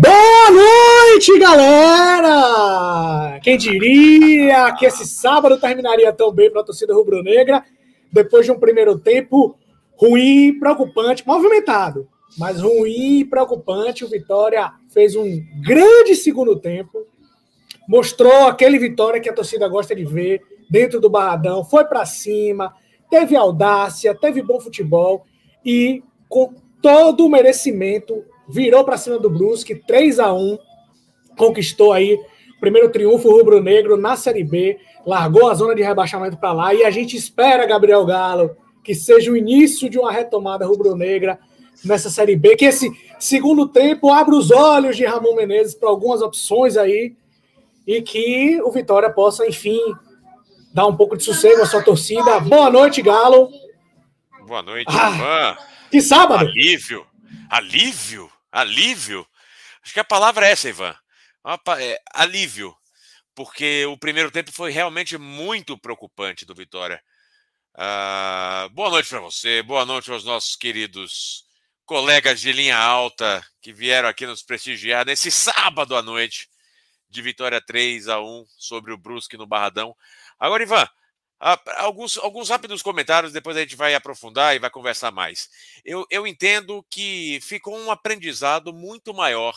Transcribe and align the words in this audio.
Boa 0.00 0.50
noite, 0.50 1.38
galera! 1.38 3.40
Quem 3.42 3.58
diria 3.58 4.72
que 4.78 4.86
esse 4.86 5.04
sábado 5.04 5.58
terminaria 5.58 6.12
tão 6.12 6.32
bem 6.32 6.50
para 6.50 6.60
a 6.60 6.64
torcida 6.64 6.94
rubro-negra 6.94 7.64
depois 8.12 8.46
de 8.46 8.52
um 8.52 8.60
primeiro 8.60 8.98
tempo 8.98 9.56
ruim, 9.96 10.58
preocupante, 10.60 11.26
movimentado, 11.26 12.08
mas 12.38 12.60
ruim 12.60 13.20
e 13.20 13.24
preocupante. 13.24 14.04
O 14.04 14.08
Vitória 14.08 14.70
fez 14.90 15.16
um 15.16 15.42
grande 15.60 16.14
segundo 16.14 16.56
tempo, 16.56 17.04
mostrou 17.88 18.46
aquele 18.46 18.78
Vitória 18.78 19.20
que 19.20 19.28
a 19.28 19.34
torcida 19.34 19.66
gosta 19.66 19.94
de 19.94 20.04
ver 20.04 20.40
dentro 20.70 21.00
do 21.00 21.10
Barradão, 21.10 21.64
foi 21.64 21.84
para 21.84 22.06
cima, 22.06 22.72
teve 23.10 23.34
audácia, 23.34 24.14
teve 24.14 24.40
bom 24.40 24.60
futebol 24.60 25.26
e 25.64 26.02
com 26.28 26.54
todo 26.80 27.26
o 27.26 27.28
merecimento 27.28 28.24
virou 28.48 28.84
para 28.84 28.96
cima 28.96 29.18
do 29.18 29.30
Brusque, 29.30 29.74
3 29.74 30.18
a 30.18 30.32
1 30.32 30.58
conquistou 31.36 31.92
aí 31.92 32.14
o 32.14 32.60
primeiro 32.60 32.90
triunfo 32.90 33.30
rubro-negro 33.30 33.96
na 33.96 34.16
Série 34.16 34.44
B, 34.44 34.78
largou 35.06 35.50
a 35.50 35.54
zona 35.54 35.74
de 35.74 35.82
rebaixamento 35.82 36.36
para 36.36 36.52
lá 36.52 36.74
e 36.74 36.84
a 36.84 36.90
gente 36.90 37.16
espera, 37.16 37.66
Gabriel 37.66 38.04
Galo, 38.04 38.56
que 38.84 38.94
seja 38.94 39.30
o 39.30 39.36
início 39.36 39.88
de 39.88 39.98
uma 39.98 40.12
retomada 40.12 40.66
rubro-negra 40.66 41.38
nessa 41.84 42.10
Série 42.10 42.36
B, 42.36 42.56
que 42.56 42.66
esse 42.66 42.90
segundo 43.18 43.68
tempo 43.68 44.10
abra 44.10 44.34
os 44.34 44.50
olhos 44.50 44.96
de 44.96 45.04
Ramon 45.04 45.34
Menezes 45.34 45.74
para 45.74 45.88
algumas 45.88 46.22
opções 46.22 46.76
aí 46.76 47.14
e 47.86 48.00
que 48.00 48.60
o 48.62 48.70
Vitória 48.70 49.10
possa, 49.10 49.46
enfim, 49.46 49.80
dar 50.72 50.86
um 50.86 50.96
pouco 50.96 51.16
de 51.16 51.24
sossego 51.24 51.62
à 51.62 51.66
sua 51.66 51.82
torcida. 51.82 52.38
Boa 52.40 52.70
noite, 52.70 53.02
Galo. 53.02 53.48
Boa 54.46 54.62
noite, 54.62 54.86
ah, 54.88 55.10
Ivan. 55.10 55.56
Que 55.90 56.00
sábado. 56.00 56.46
Alívio. 56.46 57.04
Alívio. 57.50 58.30
Alívio. 58.52 59.26
Acho 59.82 59.94
que 59.94 60.00
a 60.00 60.04
palavra 60.04 60.46
é 60.46 60.52
essa, 60.52 60.68
Ivan. 60.68 60.94
É, 61.80 62.00
alívio. 62.12 62.76
Porque 63.34 63.86
o 63.86 63.96
primeiro 63.96 64.30
tempo 64.30 64.52
foi 64.52 64.70
realmente 64.70 65.16
muito 65.16 65.78
preocupante 65.78 66.44
do 66.44 66.54
Vitória. 66.54 67.02
Uh, 67.74 68.68
boa 68.70 68.90
noite 68.90 69.08
para 69.08 69.20
você, 69.20 69.62
boa 69.62 69.86
noite 69.86 70.10
aos 70.10 70.24
nossos 70.24 70.54
queridos 70.54 71.46
colegas 71.86 72.38
de 72.38 72.52
linha 72.52 72.76
alta 72.76 73.42
que 73.62 73.72
vieram 73.72 74.10
aqui 74.10 74.26
nos 74.26 74.42
prestigiar 74.42 75.06
nesse 75.06 75.30
sábado 75.30 75.96
à 75.96 76.02
noite 76.02 76.50
de 77.08 77.22
vitória 77.22 77.60
3 77.60 78.08
a 78.08 78.20
1 78.20 78.44
sobre 78.58 78.92
o 78.92 78.98
Brusque 78.98 79.38
no 79.38 79.46
Barradão. 79.46 79.96
Agora, 80.38 80.62
Ivan, 80.62 80.86
alguns, 81.76 82.16
alguns 82.18 82.48
rápidos 82.48 82.82
comentários, 82.82 83.32
depois 83.32 83.56
a 83.56 83.60
gente 83.60 83.74
vai 83.74 83.94
aprofundar 83.94 84.54
e 84.54 84.60
vai 84.60 84.70
conversar 84.70 85.10
mais. 85.10 85.50
Eu, 85.84 86.06
eu 86.08 86.26
entendo 86.26 86.86
que 86.88 87.40
ficou 87.42 87.76
um 87.76 87.90
aprendizado 87.90 88.72
muito 88.72 89.12
maior 89.12 89.54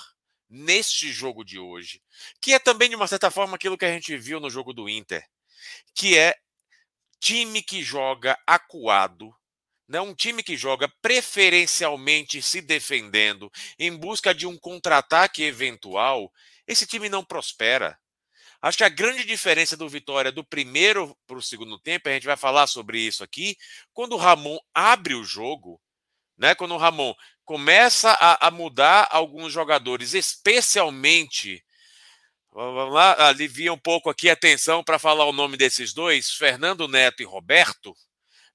neste 0.49 1.11
jogo 1.11 1.43
de 1.43 1.59
hoje, 1.59 2.01
que 2.41 2.53
é 2.53 2.59
também, 2.59 2.89
de 2.89 2.95
uma 2.95 3.07
certa 3.07 3.29
forma, 3.29 3.55
aquilo 3.55 3.77
que 3.77 3.85
a 3.85 3.91
gente 3.91 4.17
viu 4.17 4.39
no 4.39 4.49
jogo 4.49 4.73
do 4.73 4.89
Inter, 4.89 5.23
que 5.93 6.17
é 6.17 6.35
time 7.19 7.61
que 7.61 7.83
joga 7.83 8.37
acuado, 8.47 9.33
né? 9.87 10.01
um 10.01 10.13
time 10.13 10.41
que 10.41 10.57
joga 10.57 10.91
preferencialmente 11.01 12.41
se 12.41 12.61
defendendo 12.61 13.51
em 13.77 13.95
busca 13.95 14.33
de 14.33 14.47
um 14.47 14.57
contra-ataque 14.57 15.43
eventual, 15.43 16.31
esse 16.67 16.87
time 16.87 17.09
não 17.09 17.23
prospera. 17.23 17.97
Acho 18.61 18.77
que 18.77 18.83
a 18.83 18.89
grande 18.89 19.23
diferença 19.23 19.77
do 19.77 19.87
Vitória 19.87 20.31
do 20.31 20.43
primeiro 20.43 21.15
para 21.27 21.37
o 21.37 21.41
segundo 21.41 21.79
tempo, 21.79 22.09
a 22.09 22.11
gente 22.11 22.25
vai 22.25 22.37
falar 22.37 22.67
sobre 22.67 22.99
isso 22.99 23.23
aqui, 23.23 23.57
quando 23.93 24.13
o 24.13 24.17
Ramon 24.17 24.57
abre 24.73 25.13
o 25.13 25.23
jogo, 25.23 25.79
né? 26.37 26.55
quando 26.55 26.73
o 26.73 26.77
Ramon 26.77 27.13
começa 27.43 28.11
a, 28.11 28.47
a 28.47 28.51
mudar 28.51 29.07
alguns 29.11 29.53
jogadores, 29.53 30.13
especialmente 30.13 31.63
Vamos 32.57 32.93
lá, 32.93 33.27
alivia 33.27 33.73
um 33.73 33.77
pouco 33.77 34.09
aqui 34.09 34.29
a 34.29 34.35
tensão 34.35 34.81
para 34.81 34.97
falar 34.97 35.25
o 35.25 35.33
nome 35.33 35.57
desses 35.57 35.93
dois, 35.93 36.31
Fernando 36.31 36.87
Neto 36.87 37.21
e 37.21 37.25
Roberto, 37.25 37.93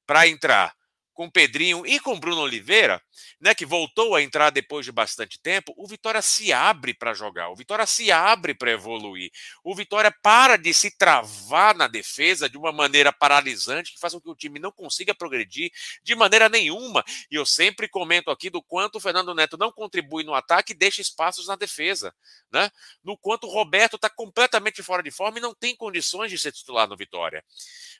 para 0.07 0.27
entrar 0.27 0.75
com 1.21 1.29
Pedrinho 1.29 1.87
e 1.87 2.01
com 2.01 2.19
Bruno 2.19 2.41
Oliveira, 2.41 2.99
né, 3.39 3.55
que 3.55 3.67
voltou 3.67 4.15
a 4.15 4.23
entrar 4.23 4.49
depois 4.49 4.87
de 4.87 4.91
bastante 4.91 5.39
tempo, 5.39 5.75
o 5.77 5.87
Vitória 5.87 6.23
se 6.23 6.51
abre 6.51 6.95
para 6.95 7.13
jogar, 7.13 7.51
o 7.51 7.55
Vitória 7.55 7.85
se 7.85 8.11
abre 8.11 8.55
para 8.55 8.71
evoluir. 8.71 9.31
O 9.63 9.75
Vitória 9.75 10.11
para 10.23 10.57
de 10.57 10.73
se 10.73 10.97
travar 10.97 11.77
na 11.77 11.87
defesa 11.87 12.49
de 12.49 12.57
uma 12.57 12.73
maneira 12.73 13.13
paralisante 13.13 13.93
que 13.93 14.01
faz 14.01 14.15
com 14.15 14.21
que 14.23 14.31
o 14.31 14.35
time 14.35 14.59
não 14.59 14.73
consiga 14.73 15.15
progredir 15.15 15.71
de 16.03 16.15
maneira 16.15 16.49
nenhuma. 16.49 17.05
E 17.31 17.35
eu 17.35 17.45
sempre 17.45 17.87
comento 17.87 18.31
aqui 18.31 18.49
do 18.49 18.63
quanto 18.63 18.97
o 18.97 19.01
Fernando 19.01 19.35
Neto 19.35 19.59
não 19.59 19.71
contribui 19.71 20.25
no 20.25 20.33
ataque 20.33 20.73
e 20.73 20.75
deixa 20.75 21.03
espaços 21.03 21.49
na 21.49 21.55
defesa, 21.55 22.15
né? 22.51 22.71
No 23.05 23.15
quanto 23.15 23.47
o 23.47 23.51
Roberto 23.51 23.97
está 23.97 24.09
completamente 24.09 24.83
fora 24.83 25.03
de 25.03 25.11
forma 25.11 25.37
e 25.37 25.43
não 25.43 25.55
tem 25.55 25.77
condições 25.77 26.31
de 26.31 26.39
ser 26.39 26.51
titular 26.51 26.89
no 26.89 26.97
Vitória. 26.97 27.45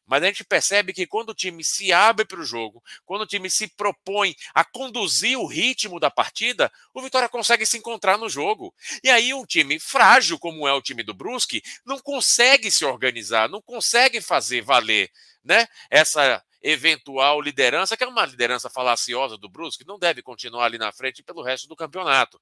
Mas 0.07 0.23
a 0.23 0.27
gente 0.27 0.43
percebe 0.43 0.95
que 0.95 1.07
quando 1.07 1.31
o 1.31 1.35
time 1.35 1.63
se 1.63 1.93
abre 1.93 2.25
para 2.25 2.41
o 2.41 2.45
jogo, 2.45 2.83
quando 3.11 3.23
o 3.23 3.27
time 3.27 3.51
se 3.51 3.67
propõe 3.67 4.37
a 4.55 4.65
conduzir 4.65 5.37
o 5.37 5.45
ritmo 5.45 5.99
da 5.99 6.09
partida, 6.09 6.71
o 6.95 7.03
Vitória 7.03 7.29
consegue 7.29 7.67
se 7.67 7.77
encontrar 7.77 8.17
no 8.17 8.29
jogo. 8.29 8.73
E 9.03 9.11
aí 9.11 9.35
um 9.35 9.45
time 9.45 9.81
frágil, 9.81 10.39
como 10.39 10.69
é 10.69 10.73
o 10.73 10.81
time 10.81 11.03
do 11.03 11.13
Brusque, 11.13 11.61
não 11.85 11.99
consegue 11.99 12.71
se 12.71 12.85
organizar, 12.85 13.49
não 13.49 13.61
consegue 13.61 14.21
fazer 14.21 14.61
valer 14.61 15.11
né, 15.43 15.67
essa 15.91 16.41
eventual 16.63 17.41
liderança, 17.41 17.97
que 17.97 18.05
é 18.05 18.07
uma 18.07 18.25
liderança 18.25 18.71
falaciosa 18.71 19.37
do 19.37 19.49
Brusque, 19.49 19.85
não 19.85 19.99
deve 19.99 20.23
continuar 20.23 20.67
ali 20.67 20.79
na 20.79 20.93
frente 20.93 21.21
pelo 21.21 21.43
resto 21.43 21.67
do 21.67 21.75
campeonato. 21.75 22.41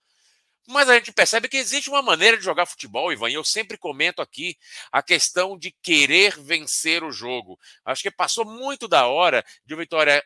Mas 0.69 0.91
a 0.91 0.97
gente 0.97 1.15
percebe 1.15 1.49
que 1.49 1.57
existe 1.57 1.89
uma 1.89 2.03
maneira 2.03 2.37
de 2.37 2.45
jogar 2.45 2.67
futebol, 2.67 3.11
Ivan, 3.11 3.31
e 3.31 3.35
eu 3.35 3.43
sempre 3.43 3.79
comento 3.79 4.21
aqui 4.21 4.55
a 4.93 5.03
questão 5.03 5.59
de 5.59 5.75
querer 5.83 6.39
vencer 6.39 7.03
o 7.03 7.11
jogo. 7.11 7.59
Acho 7.87 8.03
que 8.03 8.11
passou 8.11 8.45
muito 8.45 8.87
da 8.87 9.07
hora 9.07 9.43
de 9.65 9.73
o 9.73 9.79
Vitória 9.79 10.23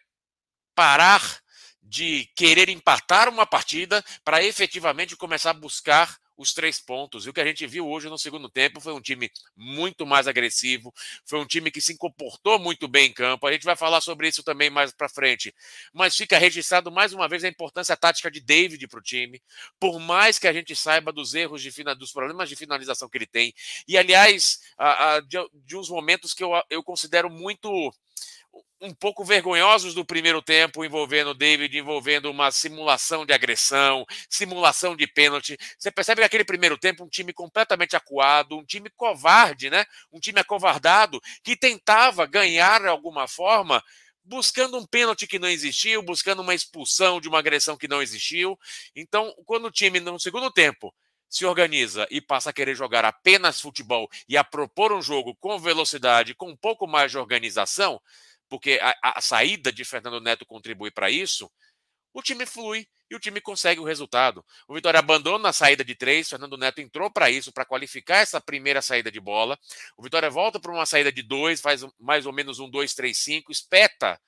parar 0.75 1.41
de 1.83 2.27
querer 2.35 2.69
empatar 2.69 3.29
uma 3.29 3.47
partida 3.47 4.03
para 4.25 4.43
efetivamente 4.43 5.17
começar 5.17 5.51
a 5.51 5.55
buscar 5.55 6.17
os 6.37 6.53
três 6.53 6.81
pontos. 6.81 7.27
E 7.27 7.31
o 7.31 7.33
que 7.33 7.41
a 7.41 7.45
gente 7.45 7.67
viu 7.67 7.89
hoje 7.89 8.09
no 8.09 8.19
segundo 8.19 8.49
tempo 8.49 8.81
foi 8.81 8.93
um 8.93 9.01
time 9.01 9.31
muito 9.57 10.07
mais 10.07 10.27
agressivo, 10.27 10.93
foi 11.25 11.39
um 11.39 11.47
time 11.47 11.71
que 11.71 11.81
se 11.81 11.97
comportou 11.97 12.59
muito 12.59 12.89
bem 12.89 13.11
em 13.11 13.13
campo. 13.13 13.47
A 13.47 13.53
gente 13.53 13.65
vai 13.65 13.77
falar 13.77 14.01
sobre 14.01 14.29
isso 14.29 14.43
também 14.43 14.71
mais 14.71 14.93
para 14.93 15.09
frente. 15.09 15.55
Mas 15.93 16.17
fica 16.17 16.39
registrado 16.39 16.91
mais 16.91 17.13
uma 17.13 17.29
vez 17.29 17.45
a 17.45 17.49
importância 17.49 17.97
tática 17.97 18.31
de 18.31 18.41
David 18.41 18.87
para 18.89 18.99
o 18.99 19.03
time, 19.03 19.43
por 19.79 19.99
mais 20.01 20.39
que 20.39 20.49
a 20.49 20.53
gente 20.53 20.75
saiba 20.75 21.13
dos 21.13 21.35
erros 21.35 21.63
de 21.63 21.73
dos 21.97 22.13
problemas 22.13 22.49
de 22.49 22.55
finalização 22.55 23.09
que 23.09 23.19
ele 23.19 23.27
tem. 23.27 23.53
E 23.89 23.97
aliás, 23.97 24.61
a, 24.77 25.15
a, 25.15 25.21
de, 25.21 25.37
de 25.53 25.77
uns 25.77 25.89
momentos 25.89 26.33
que 26.35 26.45
eu, 26.45 26.51
eu 26.71 26.83
considero 26.83 27.29
muito 27.29 27.93
um 28.83 28.93
pouco 28.93 29.25
vergonhosos 29.25 29.95
do 29.95 30.05
primeiro 30.05 30.43
tempo, 30.43 30.85
envolvendo 30.85 31.31
o 31.31 31.35
David, 31.35 31.79
envolvendo 31.79 32.29
uma 32.29 32.51
simulação 32.51 33.25
de 33.25 33.33
agressão, 33.33 34.05
simulação 34.29 34.97
de 34.97 35.07
pênalti. 35.07 35.57
Você 35.79 35.91
percebe 35.93 36.21
que 36.21 36.27
aquele 36.27 36.45
primeiro 36.45 36.77
tempo, 36.77 37.05
um 37.05 37.09
time 37.09 37.33
completamente 37.33 37.95
acuado, 37.95 38.59
um 38.59 38.65
time 38.65 38.91
covarde, 38.91 39.71
né? 39.71 39.85
Um 40.13 40.19
time 40.19 40.41
acovardado, 40.41 41.21
que 41.45 41.57
tentava 41.57 42.27
ganhar 42.27 42.81
de 42.81 42.89
alguma 42.89 43.29
forma, 43.29 43.83
buscando 44.25 44.77
um 44.77 44.85
pênalti 44.85 45.29
que 45.29 45.39
não 45.39 45.49
existiu, 45.49 46.03
buscando 46.03 46.43
uma 46.43 46.55
expulsão 46.55 47.21
de 47.21 47.29
uma 47.29 47.39
agressão 47.39 47.77
que 47.77 47.87
não 47.87 48.03
existiu. 48.03 48.59
Então, 48.97 49.33
quando 49.47 49.67
o 49.67 49.71
time, 49.71 50.01
no 50.01 50.19
segundo 50.19 50.51
tempo, 50.51 50.93
se 51.29 51.47
organiza 51.47 52.07
e 52.11 52.21
passa 52.21 52.51
a 52.51 52.53
querer 52.53 52.75
jogar 52.75 53.05
apenas 53.05 53.61
futebol 53.61 54.09
e 54.29 54.37
a 54.37 54.45
propor 54.45 54.93
um 54.93 55.01
jogo 55.01 55.35
com 55.37 55.59
velocidade, 55.59 56.35
com 56.35 56.51
um 56.51 56.57
pouco 56.57 56.87
mais 56.87 57.11
de 57.11 57.17
organização, 57.17 57.99
porque 58.53 58.79
a, 58.83 59.17
a 59.17 59.21
saída 59.23 59.73
de 59.73 59.83
Fernando 59.83 60.21
Neto 60.21 60.45
contribui 60.45 60.91
para 60.91 61.11
isso, 61.11 61.51
o 62.13 62.21
time 62.21 62.45
flui 62.45 62.87
e 63.11 63.17
o 63.17 63.19
time 63.19 63.41
consegue 63.41 63.81
o 63.81 63.85
resultado. 63.85 64.45
O 64.69 64.75
Vitória 64.75 64.99
abandona 64.99 65.49
a 65.49 65.53
saída 65.55 65.83
de 65.83 65.95
três, 65.95 66.29
Fernando 66.29 66.59
Neto 66.59 66.83
entrou 66.83 67.11
para 67.11 67.31
isso, 67.31 67.51
para 67.51 67.65
qualificar 67.65 68.19
essa 68.19 68.43
primeira 68.43 68.83
saída 68.83 69.11
de 69.11 69.19
bola. 69.19 69.59
O 69.97 70.03
Vitória 70.03 70.29
volta 70.29 70.61
para 70.61 70.71
uma 70.71 70.85
saída 70.85 71.11
de 71.11 71.23
dois, 71.23 71.63
faz 71.63 71.83
mais 71.99 72.27
ou 72.27 72.33
menos 72.35 72.59
um 72.59 72.71
2-3-5, 72.71 73.45
espeta 73.49 74.21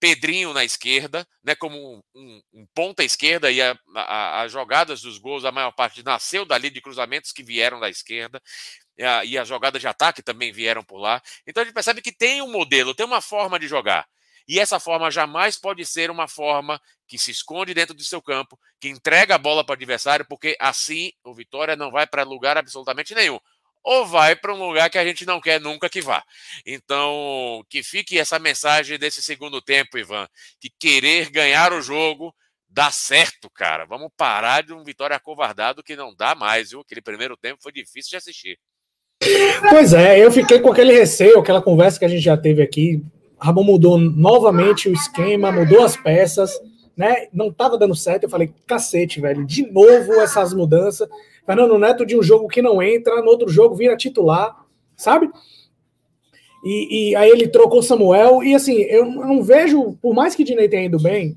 Pedrinho 0.00 0.52
na 0.52 0.64
esquerda, 0.64 1.26
né, 1.42 1.54
como 1.54 2.02
um, 2.14 2.42
um, 2.52 2.66
ponta 2.74 3.02
esquerda, 3.02 3.50
e 3.50 3.58
as 3.94 4.52
jogadas 4.52 5.00
dos 5.00 5.18
gols, 5.18 5.44
a 5.44 5.52
maior 5.52 5.72
parte 5.72 6.02
nasceu 6.02 6.44
dali 6.44 6.68
de 6.68 6.80
cruzamentos 6.80 7.32
que 7.32 7.42
vieram 7.42 7.80
da 7.80 7.88
esquerda 7.88 8.42
e 9.24 9.36
as 9.36 9.48
jogadas 9.48 9.80
de 9.80 9.88
ataque 9.88 10.22
também 10.22 10.52
vieram 10.52 10.84
por 10.84 10.98
lá. 10.98 11.22
Então 11.46 11.62
a 11.62 11.64
gente 11.64 11.74
percebe 11.74 12.02
que 12.02 12.12
tem 12.12 12.42
um 12.42 12.50
modelo, 12.50 12.94
tem 12.94 13.06
uma 13.06 13.20
forma 13.20 13.58
de 13.58 13.66
jogar. 13.66 14.06
E 14.46 14.60
essa 14.60 14.78
forma 14.78 15.10
jamais 15.10 15.56
pode 15.56 15.84
ser 15.86 16.10
uma 16.10 16.28
forma 16.28 16.80
que 17.08 17.18
se 17.18 17.30
esconde 17.30 17.72
dentro 17.72 17.94
do 17.94 18.04
seu 18.04 18.20
campo, 18.20 18.58
que 18.78 18.88
entrega 18.88 19.34
a 19.34 19.38
bola 19.38 19.64
para 19.64 19.72
o 19.72 19.76
adversário, 19.76 20.26
porque 20.28 20.56
assim 20.60 21.12
o 21.24 21.34
Vitória 21.34 21.74
não 21.76 21.90
vai 21.90 22.06
para 22.06 22.22
lugar 22.24 22.56
absolutamente 22.58 23.14
nenhum. 23.14 23.38
Ou 23.84 24.06
vai 24.06 24.34
para 24.34 24.54
um 24.54 24.66
lugar 24.66 24.88
que 24.88 24.96
a 24.96 25.04
gente 25.04 25.26
não 25.26 25.40
quer 25.40 25.60
nunca 25.60 25.90
que 25.90 26.00
vá. 26.00 26.24
Então, 26.64 27.62
que 27.68 27.82
fique 27.82 28.18
essa 28.18 28.38
mensagem 28.38 28.98
desse 28.98 29.22
segundo 29.22 29.60
tempo, 29.60 29.98
Ivan, 29.98 30.26
que 30.58 30.70
querer 30.80 31.30
ganhar 31.30 31.72
o 31.72 31.82
jogo 31.82 32.34
dá 32.74 32.90
certo, 32.90 33.48
cara. 33.50 33.84
Vamos 33.84 34.10
parar 34.16 34.64
de 34.64 34.72
um 34.72 34.82
Vitória 34.82 35.14
acovardado 35.14 35.82
que 35.82 35.94
não 35.94 36.12
dá 36.14 36.34
mais, 36.34 36.70
viu? 36.70 36.80
Aquele 36.80 37.00
primeiro 37.00 37.36
tempo 37.36 37.62
foi 37.62 37.70
difícil 37.70 38.10
de 38.10 38.16
assistir. 38.16 38.58
Pois 39.70 39.92
é, 39.92 40.18
eu 40.18 40.30
fiquei 40.32 40.58
com 40.58 40.72
aquele 40.72 40.92
receio, 40.92 41.38
aquela 41.38 41.62
conversa 41.62 41.98
que 41.98 42.04
a 42.04 42.08
gente 42.08 42.22
já 42.22 42.36
teve 42.36 42.62
aqui. 42.62 43.02
Ramon 43.38 43.62
mudou 43.62 43.96
novamente 43.98 44.88
o 44.88 44.92
esquema, 44.92 45.52
mudou 45.52 45.84
as 45.84 45.96
peças, 45.96 46.52
né? 46.96 47.28
Não 47.32 47.48
estava 47.48 47.78
dando 47.78 47.94
certo. 47.94 48.24
Eu 48.24 48.30
falei, 48.30 48.52
cacete, 48.66 49.20
velho, 49.20 49.46
de 49.46 49.70
novo 49.70 50.14
essas 50.20 50.52
mudanças. 50.52 51.08
Fernando 51.46 51.78
Neto 51.78 52.06
de 52.06 52.18
um 52.18 52.22
jogo 52.22 52.48
que 52.48 52.62
não 52.62 52.82
entra, 52.82 53.22
no 53.22 53.28
outro 53.28 53.48
jogo 53.48 53.74
vira 53.74 53.96
titular, 53.96 54.64
sabe? 54.96 55.30
E, 56.64 57.10
e 57.10 57.16
aí 57.16 57.30
ele 57.30 57.46
trocou 57.46 57.82
Samuel, 57.82 58.42
e 58.42 58.54
assim, 58.54 58.80
eu 58.82 59.04
não 59.04 59.42
vejo, 59.42 59.98
por 60.00 60.14
mais 60.14 60.34
que 60.34 60.44
Dinei 60.44 60.68
tenha 60.68 60.86
ido 60.86 60.98
bem, 60.98 61.36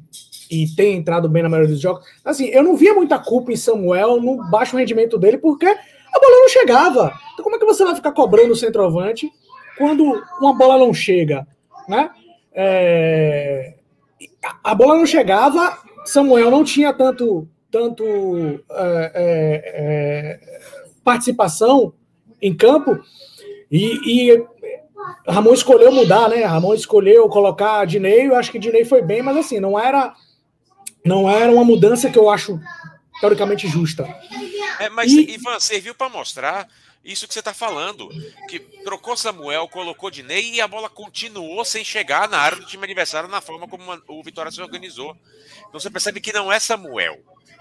e 0.49 0.65
tenha 0.75 0.95
entrado 0.95 1.27
bem 1.27 1.43
na 1.43 1.49
maioria 1.49 1.73
dos 1.73 1.81
jogos, 1.81 2.05
assim, 2.23 2.45
eu 2.45 2.63
não 2.63 2.77
via 2.77 2.93
muita 2.93 3.19
culpa 3.19 3.51
em 3.51 3.57
Samuel 3.57 4.21
no 4.21 4.49
baixo 4.49 4.77
rendimento 4.77 5.17
dele, 5.17 5.37
porque 5.37 5.65
a 5.65 6.19
bola 6.19 6.39
não 6.39 6.49
chegava. 6.49 7.13
Então 7.33 7.43
como 7.43 7.57
é 7.57 7.59
que 7.59 7.65
você 7.65 7.83
vai 7.83 7.95
ficar 7.95 8.13
cobrando 8.13 8.53
o 8.53 8.55
centroavante 8.55 9.29
quando 9.77 10.03
uma 10.39 10.53
bola 10.53 10.77
não 10.77 10.93
chega, 10.93 11.45
né? 11.89 12.09
É... 12.53 13.75
A 14.63 14.73
bola 14.73 14.95
não 14.95 15.05
chegava, 15.05 15.77
Samuel 16.05 16.49
não 16.49 16.63
tinha 16.63 16.93
tanto, 16.93 17.47
tanto 17.71 18.05
é, 18.69 19.11
é, 19.15 20.41
é 20.43 20.59
participação 21.03 21.93
em 22.41 22.55
campo, 22.55 22.99
e, 23.71 24.31
e 24.31 24.45
Ramon 25.27 25.53
escolheu 25.53 25.91
mudar, 25.91 26.29
né? 26.29 26.43
Ramon 26.43 26.73
escolheu 26.73 27.27
colocar 27.29 27.85
Dinei, 27.85 28.27
eu 28.27 28.35
acho 28.35 28.51
que 28.51 28.59
Dinei 28.59 28.85
foi 28.85 29.01
bem, 29.01 29.21
mas 29.21 29.37
assim, 29.37 29.59
não 29.59 29.79
era 29.79 30.13
não 31.03 31.29
era 31.29 31.51
uma 31.51 31.63
mudança 31.63 32.09
que 32.09 32.19
eu 32.19 32.29
acho 32.29 32.59
teoricamente 33.21 33.67
justa. 33.67 34.03
É, 34.79 34.89
mas 34.89 35.11
e... 35.11 35.31
Ivan, 35.31 35.59
serviu 35.59 35.95
para 35.95 36.09
mostrar 36.09 36.67
isso 37.03 37.25
que 37.25 37.33
você 37.33 37.39
está 37.39 37.53
falando, 37.53 38.09
que 38.49 38.59
trocou 38.59 39.15
Samuel, 39.15 39.69
colocou 39.69 40.11
Dinei 40.11 40.51
e 40.51 40.61
a 40.61 40.67
bola 40.67 40.89
continuou 40.89 41.63
sem 41.63 41.83
chegar 41.83 42.27
na 42.27 42.37
área 42.37 42.57
do 42.57 42.65
time 42.65 42.83
adversário 42.83 43.29
na 43.29 43.39
forma 43.39 43.67
como 43.67 43.83
o 44.07 44.23
Vitória 44.23 44.51
se 44.51 44.61
organizou. 44.61 45.15
Então 45.69 45.79
você 45.79 45.89
percebe 45.89 46.19
que 46.19 46.33
não 46.33 46.51
é 46.51 46.59
Samuel. 46.59 47.17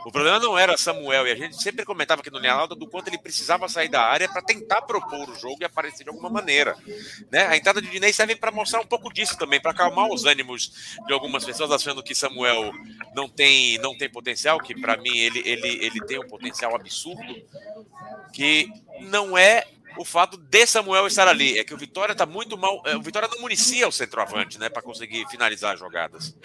O 0.07 0.13
problema 0.13 0.39
não 0.39 0.57
era 0.57 0.77
Samuel, 0.77 1.27
e 1.27 1.33
a 1.33 1.35
gente 1.35 1.61
sempre 1.61 1.85
comentava 1.85 2.21
aqui 2.21 2.31
no 2.31 2.39
Lauda 2.39 2.77
do 2.77 2.87
quanto 2.87 3.09
ele 3.09 3.19
precisava 3.19 3.69
sair 3.69 3.89
da 3.89 4.03
área 4.03 4.29
para 4.29 4.41
tentar 4.41 4.83
propor 4.83 5.29
o 5.29 5.35
jogo 5.35 5.57
e 5.61 5.65
aparecer 5.65 6.05
de 6.05 6.11
alguma 6.11 6.31
maneira. 6.31 6.77
Né? 7.29 7.45
A 7.49 7.57
entrada 7.57 7.83
de 7.83 7.91
Dinei 7.91 8.13
serve 8.13 8.37
para 8.37 8.53
mostrar 8.53 8.81
um 8.81 8.87
pouco 8.87 9.13
disso 9.13 9.37
também, 9.37 9.61
para 9.61 9.73
acalmar 9.73 10.09
os 10.09 10.25
ânimos 10.25 10.95
de 11.09 11.13
algumas 11.13 11.45
pessoas 11.45 11.73
achando 11.73 12.05
que 12.05 12.15
Samuel 12.15 12.71
não 13.17 13.29
tem, 13.29 13.79
não 13.79 13.99
tem 13.99 14.09
potencial, 14.09 14.61
que 14.61 14.81
para 14.81 14.97
mim 14.97 15.19
ele, 15.19 15.43
ele, 15.45 15.85
ele 15.85 16.01
tem 16.07 16.21
um 16.21 16.29
potencial 16.29 16.77
absurdo, 16.77 17.43
que 18.33 18.71
não 19.01 19.37
é 19.37 19.67
o 19.99 20.05
fato 20.05 20.37
de 20.37 20.67
Samuel 20.67 21.09
estar 21.09 21.27
ali. 21.27 21.59
É 21.59 21.65
que 21.65 21.75
o 21.75 21.79
Vitória 21.79 22.13
está 22.13 22.25
muito 22.25 22.57
mal. 22.57 22.81
É, 22.87 22.95
o 22.95 23.03
Vitória 23.03 23.29
não 23.29 23.41
municia 23.41 23.89
o 23.89 23.93
centroavante, 23.93 24.57
né? 24.57 24.69
Para 24.69 24.83
conseguir 24.83 25.27
finalizar 25.29 25.75
as 25.75 25.81
jogadas. 25.81 26.37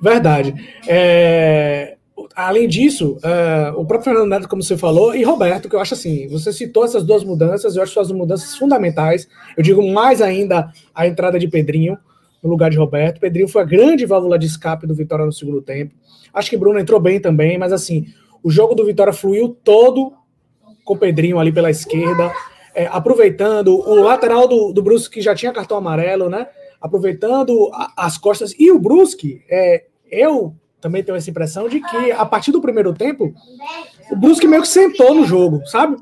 Verdade. 0.00 0.54
É, 0.86 1.96
além 2.34 2.68
disso, 2.68 3.18
é, 3.22 3.70
o 3.70 3.84
próprio 3.84 4.12
Fernando 4.12 4.28
Neto, 4.28 4.48
como 4.48 4.62
você 4.62 4.76
falou, 4.76 5.14
e 5.14 5.22
Roberto, 5.22 5.68
que 5.68 5.74
eu 5.74 5.80
acho 5.80 5.94
assim, 5.94 6.28
você 6.28 6.52
citou 6.52 6.84
essas 6.84 7.04
duas 7.04 7.24
mudanças, 7.24 7.76
eu 7.76 7.82
acho 7.82 7.92
suas 7.92 8.12
mudanças 8.12 8.56
fundamentais. 8.56 9.28
Eu 9.56 9.62
digo 9.62 9.86
mais 9.90 10.22
ainda 10.22 10.72
a 10.94 11.06
entrada 11.06 11.38
de 11.38 11.48
Pedrinho 11.48 11.98
no 12.42 12.48
lugar 12.48 12.70
de 12.70 12.76
Roberto. 12.76 13.20
Pedrinho 13.20 13.48
foi 13.48 13.62
a 13.62 13.64
grande 13.64 14.06
válvula 14.06 14.38
de 14.38 14.46
escape 14.46 14.86
do 14.86 14.94
Vitória 14.94 15.26
no 15.26 15.32
segundo 15.32 15.60
tempo. 15.60 15.94
Acho 16.32 16.50
que 16.50 16.56
Bruno 16.56 16.78
entrou 16.78 17.00
bem 17.00 17.20
também, 17.20 17.58
mas 17.58 17.72
assim, 17.72 18.06
o 18.42 18.50
jogo 18.50 18.74
do 18.74 18.84
Vitória 18.84 19.12
fluiu 19.12 19.56
todo 19.64 20.12
com 20.84 20.96
Pedrinho 20.96 21.38
ali 21.38 21.52
pela 21.52 21.70
esquerda, 21.70 22.32
é, 22.74 22.86
aproveitando 22.86 23.74
o 23.74 24.02
lateral 24.02 24.46
do, 24.46 24.72
do 24.72 24.82
Brusque 24.82 25.14
que 25.14 25.20
já 25.20 25.34
tinha 25.34 25.52
cartão 25.52 25.76
amarelo, 25.76 26.30
né? 26.30 26.46
Aproveitando 26.80 27.70
as 27.96 28.16
costas. 28.16 28.54
E 28.58 28.70
o 28.70 28.78
Brusque, 28.78 29.42
é, 29.50 29.86
eu 30.10 30.54
também 30.80 31.02
tenho 31.02 31.16
essa 31.16 31.30
impressão 31.30 31.68
de 31.68 31.80
que 31.80 32.12
a 32.12 32.24
partir 32.24 32.52
do 32.52 32.60
primeiro 32.60 32.92
tempo, 32.92 33.34
o 34.10 34.16
Brusque 34.16 34.46
meio 34.46 34.62
que 34.62 34.68
sentou 34.68 35.14
no 35.14 35.24
jogo, 35.24 35.66
sabe? 35.66 35.96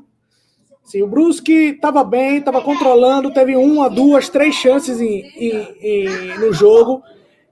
Sim, 0.83 1.01
o 1.01 1.07
Brusque 1.07 1.51
estava 1.51 2.03
bem, 2.03 2.37
estava 2.37 2.61
controlando, 2.61 3.33
teve 3.33 3.57
uma, 3.57 3.89
duas, 3.89 4.29
três 4.29 4.55
chances 4.55 5.01
em, 5.01 5.21
em, 5.35 5.77
em, 5.81 6.39
no 6.39 6.53
jogo. 6.53 7.03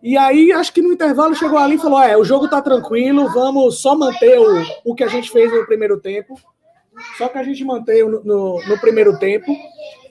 E 0.02 0.16
aí, 0.18 0.54
acho 0.54 0.72
que 0.72 0.82
no 0.82 0.94
intervalo 0.94 1.36
chegou 1.36 1.58
ali 1.58 1.76
e 1.76 1.80
falou: 1.80 2.02
é, 2.02 2.16
o 2.16 2.24
jogo 2.24 2.48
tá 2.48 2.62
tranquilo, 2.62 3.28
vamos 3.34 3.82
só 3.82 3.94
manter 3.94 4.40
o, 4.40 4.64
o 4.86 4.96
que 4.96 5.04
a 5.04 5.10
gente 5.10 5.30
fez 5.32 5.52
no 5.52 5.66
primeiro 5.66 6.00
tempo. 6.00 6.40
Só 7.18 7.28
que 7.28 7.38
a 7.38 7.44
gente 7.44 7.62
mantém 7.66 8.08
no, 8.08 8.24
no, 8.24 8.68
no 8.68 8.80
primeiro 8.80 9.20
tempo 9.20 9.52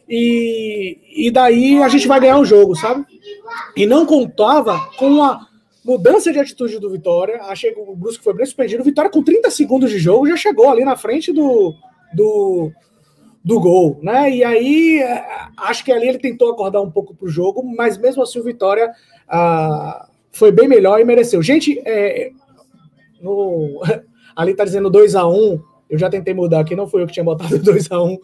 e, 0.08 0.98
e 1.26 1.30
daí 1.30 1.82
a 1.82 1.88
gente 1.88 2.06
vai 2.06 2.20
ganhar 2.20 2.38
o 2.38 2.44
jogo, 2.44 2.74
sabe? 2.74 3.04
E 3.76 3.86
não 3.86 4.04
contava 4.04 4.78
com 4.96 5.22
a 5.22 5.46
mudança 5.84 6.32
de 6.32 6.38
atitude 6.38 6.78
do 6.78 6.90
Vitória. 6.90 7.42
Achei 7.42 7.72
que 7.72 7.80
o 7.80 7.94
Brusque 7.94 8.24
foi 8.24 8.34
bem 8.34 8.46
suspendido. 8.46 8.82
O 8.82 8.84
Vitória, 8.84 9.10
com 9.10 9.22
30 9.22 9.50
segundos 9.50 9.90
de 9.90 9.98
jogo, 9.98 10.28
já 10.28 10.36
chegou 10.36 10.68
ali 10.68 10.84
na 10.84 10.96
frente 10.96 11.32
do, 11.32 11.74
do, 12.14 12.70
do 13.44 13.60
gol, 13.60 13.98
né? 14.02 14.30
E 14.30 14.44
aí, 14.44 15.02
é, 15.02 15.24
acho 15.58 15.84
que 15.84 15.92
ali 15.92 16.08
ele 16.08 16.18
tentou 16.18 16.50
acordar 16.52 16.80
um 16.80 16.90
pouco 16.90 17.14
para 17.14 17.26
o 17.26 17.30
jogo, 17.30 17.62
mas 17.62 17.98
mesmo 17.98 18.22
assim 18.22 18.38
o 18.38 18.44
Vitória 18.44 18.90
ah, 19.28 20.08
foi 20.32 20.50
bem 20.50 20.68
melhor 20.68 21.00
e 21.00 21.04
mereceu. 21.04 21.42
Gente, 21.42 21.80
é, 21.84 22.30
no, 23.20 23.82
ali 24.34 24.54
tá 24.54 24.64
dizendo 24.64 24.90
2 24.90 25.14
a 25.14 25.26
1 25.26 25.32
um, 25.32 25.62
eu 25.88 25.98
já 25.98 26.08
tentei 26.08 26.32
mudar 26.34 26.60
aqui, 26.60 26.74
não 26.74 26.86
foi 26.86 27.02
eu 27.02 27.06
que 27.06 27.12
tinha 27.12 27.24
botado 27.24 27.56
2 27.60 27.90
a 27.92 28.02
1 28.02 28.06
um, 28.06 28.18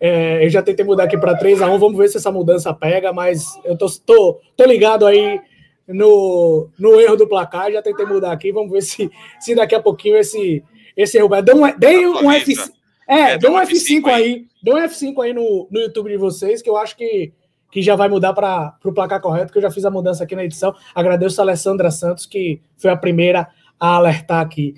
é, 0.00 0.44
eu 0.44 0.50
já 0.50 0.62
tentei 0.62 0.84
mudar 0.84 1.04
aqui 1.04 1.18
para 1.18 1.36
3 1.36 1.60
a 1.60 1.70
1 1.70 1.78
vamos 1.78 1.98
ver 1.98 2.08
se 2.08 2.16
essa 2.16 2.30
mudança 2.30 2.72
pega, 2.72 3.12
mas 3.12 3.58
eu 3.64 3.76
tô, 3.76 3.86
tô, 4.04 4.40
tô 4.56 4.64
ligado 4.64 5.04
aí 5.04 5.40
no, 5.88 6.68
no 6.78 7.00
erro 7.00 7.16
do 7.16 7.26
placar, 7.26 7.72
já 7.72 7.82
tentei 7.82 8.06
mudar 8.06 8.32
aqui, 8.32 8.52
vamos 8.52 8.70
ver 8.70 8.82
se, 8.82 9.10
se 9.40 9.54
daqui 9.54 9.74
a 9.74 9.82
pouquinho 9.82 10.16
esse, 10.16 10.62
esse 10.96 11.18
erro. 11.18 11.28
Dê 11.42 11.54
um, 11.54 11.78
dê 11.78 12.06
um 12.06 12.30
F, 12.30 12.54
é, 13.08 13.32
é, 13.32 13.38
dê 13.38 13.48
um 13.48 13.54
F5 13.54 14.06
aí, 14.06 14.12
aí 14.12 14.46
dê 14.62 14.72
um 14.72 14.76
F5 14.76 15.24
aí 15.24 15.32
no, 15.32 15.66
no 15.70 15.80
YouTube 15.80 16.10
de 16.10 16.16
vocês, 16.16 16.60
que 16.60 16.68
eu 16.68 16.76
acho 16.76 16.96
que, 16.96 17.32
que 17.72 17.80
já 17.80 17.96
vai 17.96 18.08
mudar 18.08 18.34
para 18.34 18.76
o 18.84 18.92
placar 18.92 19.20
correto, 19.20 19.50
que 19.50 19.58
eu 19.58 19.62
já 19.62 19.70
fiz 19.70 19.84
a 19.84 19.90
mudança 19.90 20.24
aqui 20.24 20.36
na 20.36 20.44
edição. 20.44 20.74
Agradeço 20.94 21.40
a 21.40 21.44
Alessandra 21.44 21.90
Santos, 21.90 22.26
que 22.26 22.60
foi 22.76 22.90
a 22.90 22.96
primeira 22.96 23.48
a 23.80 23.96
alertar 23.96 24.40
aqui. 24.40 24.74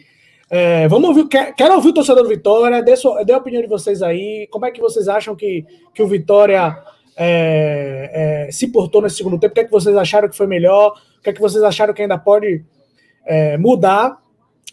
É, 0.52 0.88
vamos 0.88 1.10
ouvir, 1.10 1.28
quer, 1.28 1.54
quero 1.54 1.76
ouvir 1.76 1.90
o 1.90 1.94
torcedor 1.94 2.24
do 2.24 2.28
Vitória, 2.28 2.82
dê, 2.82 2.96
sua, 2.96 3.24
dê 3.24 3.32
a 3.32 3.38
opinião 3.38 3.62
de 3.62 3.68
vocês 3.68 4.02
aí. 4.02 4.48
Como 4.50 4.66
é 4.66 4.72
que 4.72 4.80
vocês 4.80 5.06
acham 5.08 5.36
que, 5.36 5.64
que 5.94 6.02
o 6.02 6.08
Vitória 6.08 6.76
é, 7.16 8.46
é, 8.48 8.50
se 8.50 8.66
portou 8.66 9.00
nesse 9.00 9.16
segundo 9.16 9.38
tempo? 9.38 9.52
O 9.52 9.54
que 9.54 9.60
é 9.60 9.64
que 9.64 9.70
vocês 9.70 9.96
acharam 9.96 10.28
que 10.28 10.36
foi 10.36 10.48
melhor? 10.48 10.94
O 11.18 11.22
que 11.22 11.30
é 11.30 11.32
que 11.32 11.40
vocês 11.40 11.62
acharam 11.62 11.94
que 11.94 12.02
ainda 12.02 12.18
pode 12.18 12.64
é, 13.24 13.56
mudar? 13.58 14.18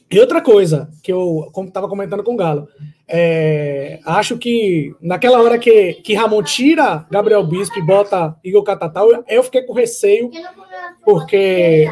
E 0.10 0.20
outra 0.20 0.42
coisa, 0.42 0.90
que 1.04 1.14
eu 1.14 1.52
estava 1.68 1.88
comentando 1.88 2.24
com 2.24 2.34
o 2.34 2.38
Galo, 2.38 2.68
é, 3.08 4.00
acho 4.06 4.38
que 4.38 4.96
naquela 5.00 5.42
hora 5.42 5.60
que, 5.60 5.96
que 5.96 6.16
Ramon 6.16 6.42
tira 6.42 7.06
Gabriel 7.12 7.44
Bispo 7.46 7.78
e 7.78 7.86
bota 7.86 8.36
Igor 8.44 8.64
Catatal, 8.64 9.10
eu 9.28 9.44
fiquei 9.44 9.62
com 9.62 9.74
receio, 9.74 10.32
porque 11.04 11.88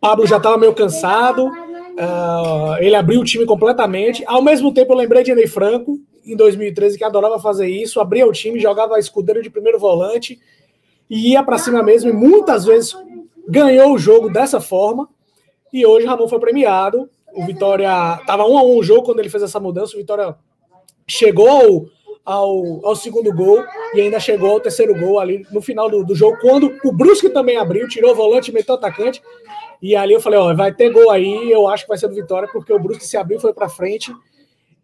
Pablo 0.00 0.26
já 0.26 0.36
estava 0.36 0.56
meio 0.56 0.72
cansado, 0.72 1.50
Uh, 1.98 2.76
ele 2.78 2.94
abriu 2.94 3.20
o 3.20 3.24
time 3.24 3.44
completamente. 3.44 4.22
Ao 4.24 4.40
mesmo 4.40 4.72
tempo, 4.72 4.92
eu 4.92 4.96
lembrei 4.96 5.24
de 5.24 5.34
Ney 5.34 5.48
Franco, 5.48 5.98
em 6.24 6.36
2013, 6.36 6.96
que 6.96 7.02
adorava 7.02 7.40
fazer 7.40 7.68
isso, 7.68 8.00
abria 8.00 8.26
o 8.26 8.32
time, 8.32 8.60
jogava 8.60 8.98
escudeiro 9.00 9.42
de 9.42 9.50
primeiro 9.50 9.80
volante 9.80 10.38
e 11.10 11.32
ia 11.32 11.42
para 11.42 11.58
cima 11.58 11.82
mesmo, 11.82 12.10
e 12.10 12.12
muitas 12.12 12.66
vezes 12.66 12.94
ganhou 13.48 13.94
o 13.94 13.98
jogo 13.98 14.30
dessa 14.30 14.60
forma. 14.60 15.08
E 15.72 15.84
hoje 15.84 16.06
Ramon 16.06 16.28
foi 16.28 16.38
premiado. 16.38 17.10
O 17.34 17.44
Vitória 17.44 18.18
estava 18.20 18.46
um 18.46 18.56
a 18.56 18.62
um 18.62 18.76
o 18.76 18.82
jogo 18.82 19.02
quando 19.02 19.18
ele 19.18 19.30
fez 19.30 19.42
essa 19.42 19.58
mudança. 19.58 19.96
O 19.96 19.98
Vitória 19.98 20.36
chegou 21.06 21.90
ao, 22.28 22.86
ao, 22.86 22.94
segundo 22.94 23.32
gol 23.32 23.64
e 23.94 24.02
ainda 24.02 24.20
chegou 24.20 24.50
ao 24.50 24.60
terceiro 24.60 24.94
gol 24.94 25.18
ali 25.18 25.46
no 25.50 25.62
final 25.62 25.88
do, 25.88 26.04
do 26.04 26.14
jogo, 26.14 26.36
quando 26.42 26.78
o 26.84 26.92
Brusque 26.92 27.30
também 27.30 27.56
abriu, 27.56 27.88
tirou 27.88 28.12
o 28.12 28.14
volante, 28.14 28.52
meteu 28.52 28.74
o 28.74 28.78
atacante. 28.78 29.22
E 29.80 29.96
ali 29.96 30.12
eu 30.12 30.20
falei, 30.20 30.38
ó, 30.38 30.52
vai 30.54 30.70
ter 30.74 30.90
gol 30.90 31.10
aí, 31.10 31.50
eu 31.50 31.66
acho 31.66 31.84
que 31.84 31.88
vai 31.88 31.96
ser 31.96 32.06
do 32.06 32.14
Vitória, 32.14 32.46
porque 32.52 32.70
o 32.70 32.78
Brusque 32.78 33.06
se 33.06 33.16
abriu, 33.16 33.40
foi 33.40 33.54
para 33.54 33.66
frente. 33.66 34.12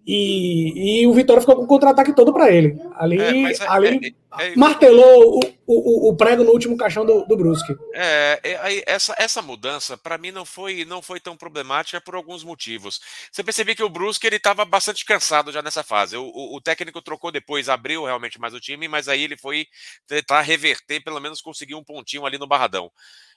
E, 0.06 1.00
e 1.00 1.06
o 1.06 1.14
Vitória 1.14 1.40
ficou 1.40 1.56
com 1.56 1.62
o 1.62 1.66
contra-ataque 1.66 2.14
todo 2.14 2.32
para 2.32 2.52
ele. 2.52 2.78
Ali, 2.94 3.18
é, 3.18 3.52
é, 3.52 3.56
ali 3.68 4.14
é, 4.38 4.48
é, 4.48 4.56
martelou 4.56 5.40
o, 5.40 5.40
o, 5.66 6.10
o, 6.10 6.16
prego 6.16 6.44
no 6.44 6.50
último 6.50 6.76
caixão 6.76 7.06
do, 7.06 7.24
do 7.24 7.36
Brusque. 7.36 7.74
É, 7.94 8.38
é 8.42 8.82
essa, 8.86 9.14
essa 9.18 9.40
mudança, 9.40 9.96
para 9.96 10.18
mim, 10.18 10.30
não 10.30 10.44
foi, 10.44 10.84
não 10.84 11.00
foi 11.00 11.20
tão 11.20 11.36
problemática 11.36 12.02
por 12.02 12.14
alguns 12.14 12.44
motivos. 12.44 13.00
Você 13.32 13.42
percebeu 13.42 13.74
que 13.74 13.82
o 13.82 13.88
Brusque 13.88 14.26
estava 14.26 14.64
bastante 14.66 15.06
cansado 15.06 15.50
já 15.50 15.62
nessa 15.62 15.82
fase. 15.82 16.18
O, 16.18 16.24
o, 16.24 16.56
o, 16.56 16.60
técnico 16.60 17.00
trocou 17.00 17.32
depois, 17.32 17.70
abriu 17.70 18.04
realmente 18.04 18.38
mais 18.38 18.52
o 18.52 18.60
time, 18.60 18.86
mas 18.86 19.08
aí 19.08 19.22
ele 19.22 19.38
foi 19.38 19.66
tentar 20.06 20.42
reverter, 20.42 21.02
pelo 21.02 21.20
menos 21.20 21.40
conseguir 21.40 21.76
um 21.76 21.84
pontinho 21.84 22.26
ali 22.26 22.36
no 22.36 22.46
Barradão. 22.46 22.90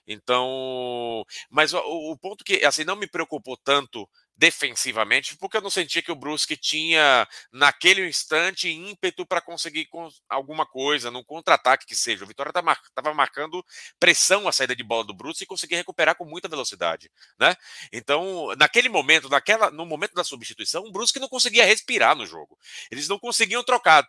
Então, 0.06 1.24
mas 1.50 1.74
o, 1.74 1.78
o, 1.78 2.16
ponto 2.16 2.42
que 2.42 2.64
assim 2.64 2.82
não 2.82 2.96
me 2.96 3.06
preocupou 3.06 3.58
tanto 3.58 4.08
defensivamente, 4.38 5.36
porque 5.36 5.56
eu 5.56 5.60
não 5.60 5.68
sentia 5.68 6.00
que 6.00 6.12
o 6.12 6.14
Brusque 6.14 6.56
tinha, 6.56 7.26
naquele 7.52 8.06
instante, 8.06 8.70
ímpeto 8.70 9.26
para 9.26 9.40
conseguir 9.40 9.88
alguma 10.28 10.64
coisa, 10.64 11.10
num 11.10 11.24
contra-ataque 11.24 11.84
que 11.84 11.96
seja. 11.96 12.24
O 12.24 12.28
Vitória 12.28 12.50
estava 12.50 12.62
mar 12.62 13.14
marcando 13.14 13.64
pressão 13.98 14.46
a 14.46 14.52
saída 14.52 14.76
de 14.76 14.84
bola 14.84 15.02
do 15.02 15.12
Brusque 15.12 15.42
e 15.42 15.46
conseguia 15.46 15.78
recuperar 15.78 16.14
com 16.14 16.24
muita 16.24 16.46
velocidade. 16.46 17.10
Né? 17.38 17.56
Então, 17.92 18.54
naquele 18.56 18.88
momento, 18.88 19.28
naquela, 19.28 19.72
no 19.72 19.84
momento 19.84 20.14
da 20.14 20.22
substituição, 20.22 20.84
o 20.84 20.92
Brusque 20.92 21.18
não 21.18 21.28
conseguia 21.28 21.64
respirar 21.64 22.14
no 22.14 22.24
jogo. 22.24 22.56
Eles 22.92 23.08
não 23.08 23.18
conseguiam 23.18 23.64
trocar 23.64 24.06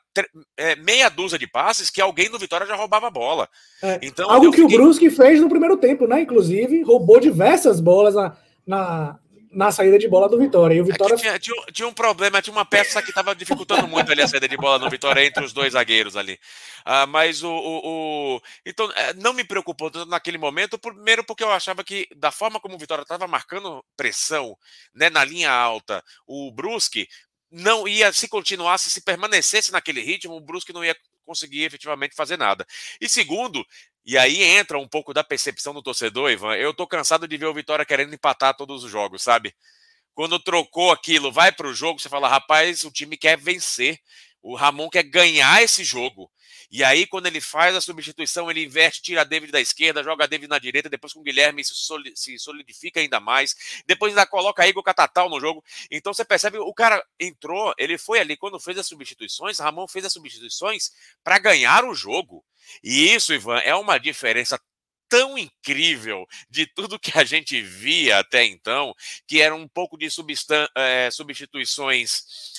é, 0.56 0.76
meia 0.76 1.10
dúzia 1.10 1.40
de 1.40 1.48
passes 1.48 1.90
que 1.90 2.00
alguém 2.00 2.30
no 2.30 2.38
Vitória 2.38 2.68
já 2.68 2.76
roubava 2.76 3.08
a 3.08 3.12
bola. 3.12 3.50
É, 3.82 4.00
então, 4.04 4.30
algo 4.30 4.52
que 4.52 4.62
fiquei... 4.62 4.78
o 4.78 4.80
Brusque 4.80 5.10
fez 5.10 5.42
no 5.42 5.50
primeiro 5.50 5.76
tempo, 5.76 6.06
né? 6.06 6.22
Inclusive, 6.22 6.84
roubou 6.84 7.20
diversas 7.20 7.80
bolas 7.80 8.14
na, 8.14 8.38
na 8.68 9.20
na 9.52 9.72
saída 9.72 9.98
de 9.98 10.08
bola 10.08 10.30
do 10.30 10.38
Vitória. 10.38 10.76
E 10.76 10.82
o 10.82 10.86
Vitória... 10.86 11.16
Tinha, 11.16 11.40
tinha, 11.40 11.56
tinha, 11.72 11.88
um 11.88 11.94
problema, 11.94 12.42
tinha 12.42 12.54
uma 12.54 12.66
peça 12.66 13.02
que 13.02 13.10
estava 13.10 13.36
dificultando 13.36 13.88
muito 13.88 14.12
ali 14.12 14.22
a 14.22 14.28
saída 14.28 14.48
de 14.48 14.58
bola 14.58 14.80
no 14.80 14.90
Vitória 14.90 15.26
entre 15.26 15.44
os 15.44 15.54
dois 15.54 15.74
zagueiros 15.74 16.16
ali. 16.16 16.40
Ah, 16.86 17.06
mas 17.06 17.44
o, 17.44 17.50
o, 17.50 18.36
o, 18.36 18.42
Então, 18.66 18.92
é, 18.92 19.14
não 19.16 19.34
me 19.34 19.44
preocupou 19.44 19.90
tanto 19.90 20.10
naquele 20.10 20.38
momento, 20.38 20.78
primeiro 20.78 21.24
porque 21.24 21.44
eu 21.44 21.52
achava 21.52 21.84
que, 21.84 22.08
da 22.16 22.32
forma 22.32 22.60
como 22.60 22.76
o 22.76 22.80
Vitória 22.80 23.02
estava 23.02 23.28
marcando 23.28 23.84
pressão 23.98 24.56
né, 24.94 25.10
na 25.10 25.24
linha 25.24 25.52
alta, 25.52 26.04
o 26.28 26.52
Brusque 26.52 27.08
não 27.52 27.88
ia, 27.88 28.14
se 28.14 28.28
continuasse, 28.28 28.92
se 28.92 29.02
permanecesse 29.02 29.72
naquele 29.72 30.02
ritmo, 30.02 30.36
o 30.36 30.42
Brusque 30.42 30.72
não 30.72 30.86
ia 30.86 30.96
conseguir 31.26 31.64
efetivamente 31.64 32.16
fazer 32.16 32.38
nada. 32.38 32.66
E 33.00 33.08
segundo, 33.08 33.64
e 34.06 34.18
aí 34.18 34.42
entra 34.42 34.80
um 34.80 34.88
pouco 34.88 35.14
da 35.14 35.24
percepção 35.24 35.74
do 35.74 35.82
torcedor, 35.82 36.32
Ivan. 36.32 36.56
Eu 36.56 36.74
tô 36.74 36.88
cansado 36.88 37.28
de 37.28 37.38
ver 37.38 37.46
o 37.46 37.54
Vitória 37.54 37.86
querendo 37.86 38.14
empatar 38.14 38.56
todos 38.56 38.84
os 38.84 38.92
jogos, 38.92 39.22
sabe? 39.22 39.54
Quando 40.14 40.40
trocou 40.40 40.92
aquilo, 40.92 41.32
vai 41.32 41.52
para 41.52 41.68
o 41.68 41.74
jogo, 41.74 42.00
você 42.00 42.10
fala, 42.10 42.28
rapaz, 42.28 42.84
o 42.84 42.92
time 42.92 43.16
quer 43.16 43.38
vencer. 43.38 44.00
O 44.42 44.56
Ramon 44.56 44.90
quer 44.90 45.04
ganhar 45.04 45.62
esse 45.62 45.84
jogo. 45.84 46.30
E 46.72 46.84
aí, 46.84 47.08
quando 47.08 47.26
ele 47.26 47.42
faz 47.42 47.76
a 47.76 47.82
substituição, 47.82 48.50
ele 48.50 48.64
inverte, 48.64 49.02
tira 49.02 49.22
a 49.22 49.24
David 49.24 49.52
da 49.52 49.60
esquerda, 49.60 50.04
joga 50.04 50.26
a 50.26 50.28
David 50.28 50.48
na 50.48 50.60
direita, 50.60 50.88
depois 50.88 51.14
com 51.14 51.20
o 51.20 51.24
Guilherme 51.24 51.64
se 51.64 52.38
solidifica 52.38 53.00
ainda 53.00 53.20
mais. 53.20 53.56
Depois 53.88 54.12
ainda 54.12 54.26
coloca 54.28 54.68
Igor 54.68 54.84
Catatal 54.84 55.30
no 55.30 55.40
jogo. 55.40 55.64
Então 55.90 56.14
você 56.14 56.24
percebe, 56.24 56.60
o 56.60 56.74
cara 56.74 57.04
entrou, 57.20 57.74
ele 57.78 57.98
foi 57.98 58.20
ali, 58.20 58.38
quando 58.38 58.60
fez 58.60 58.78
as 58.78 58.88
substituições, 58.88 59.60
Ramon 59.60 59.88
fez 59.88 60.06
as 60.06 60.14
substituições 60.14 60.92
para 61.24 61.40
ganhar 61.40 61.84
o 61.86 61.96
jogo. 61.96 62.46
E 62.84 63.14
isso, 63.14 63.34
Ivan, 63.34 63.58
é 63.60 63.74
uma 63.74 63.98
diferença 63.98 64.60
tão 65.10 65.36
incrível 65.38 66.28
de 66.50 66.68
tudo 66.68 67.00
que 67.00 67.18
a 67.18 67.24
gente 67.24 67.60
via 67.62 68.20
até 68.20 68.46
então, 68.46 68.94
que 69.28 69.42
era 69.42 69.56
um 69.56 69.68
pouco 69.68 69.98
de 69.98 70.08
é, 70.76 71.10
substituições 71.12 72.59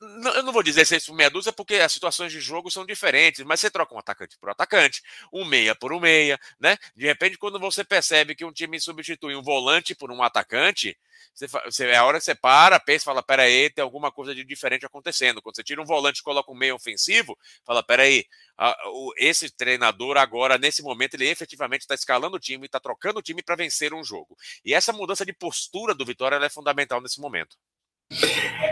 eu 0.00 0.42
não 0.42 0.52
vou 0.52 0.62
dizer 0.62 0.84
seis 0.86 1.04
por 1.06 1.14
meia 1.14 1.30
dúzia, 1.30 1.52
porque 1.52 1.76
as 1.76 1.92
situações 1.92 2.32
de 2.32 2.40
jogo 2.40 2.70
são 2.70 2.84
diferentes, 2.86 3.44
mas 3.44 3.60
você 3.60 3.70
troca 3.70 3.94
um 3.94 3.98
atacante 3.98 4.36
por 4.38 4.50
atacante, 4.50 5.02
um 5.32 5.44
meia 5.44 5.74
por 5.74 5.92
um 5.92 6.00
meia, 6.00 6.38
né? 6.60 6.76
De 6.96 7.06
repente, 7.06 7.38
quando 7.38 7.58
você 7.58 7.84
percebe 7.84 8.34
que 8.34 8.44
um 8.44 8.52
time 8.52 8.80
substitui 8.80 9.34
um 9.34 9.42
volante 9.42 9.94
por 9.94 10.10
um 10.10 10.22
atacante, 10.22 10.96
você, 11.34 11.86
é 11.86 11.96
a 11.96 12.04
hora 12.04 12.18
que 12.18 12.24
você 12.24 12.34
para, 12.34 12.80
pensa, 12.80 13.04
fala, 13.04 13.22
peraí, 13.22 13.70
tem 13.70 13.82
alguma 13.82 14.10
coisa 14.10 14.34
de 14.34 14.44
diferente 14.44 14.84
acontecendo. 14.86 15.40
Quando 15.42 15.56
você 15.56 15.62
tira 15.62 15.80
um 15.80 15.84
volante 15.84 16.20
e 16.20 16.22
coloca 16.22 16.50
um 16.50 16.54
meia 16.56 16.74
ofensivo, 16.74 17.38
fala, 17.64 17.82
peraí, 17.82 18.24
a, 18.56 18.76
o, 18.88 19.12
esse 19.16 19.50
treinador 19.50 20.16
agora, 20.16 20.58
nesse 20.58 20.82
momento, 20.82 21.14
ele 21.14 21.28
efetivamente 21.28 21.82
está 21.82 21.94
escalando 21.94 22.36
o 22.36 22.40
time, 22.40 22.66
está 22.66 22.80
trocando 22.80 23.20
o 23.20 23.22
time 23.22 23.42
para 23.42 23.56
vencer 23.56 23.94
um 23.94 24.02
jogo. 24.02 24.36
E 24.64 24.74
essa 24.74 24.92
mudança 24.92 25.24
de 25.24 25.32
postura 25.32 25.94
do 25.94 26.04
Vitória 26.04 26.36
é 26.44 26.48
fundamental 26.48 27.00
nesse 27.00 27.20
momento. 27.20 27.56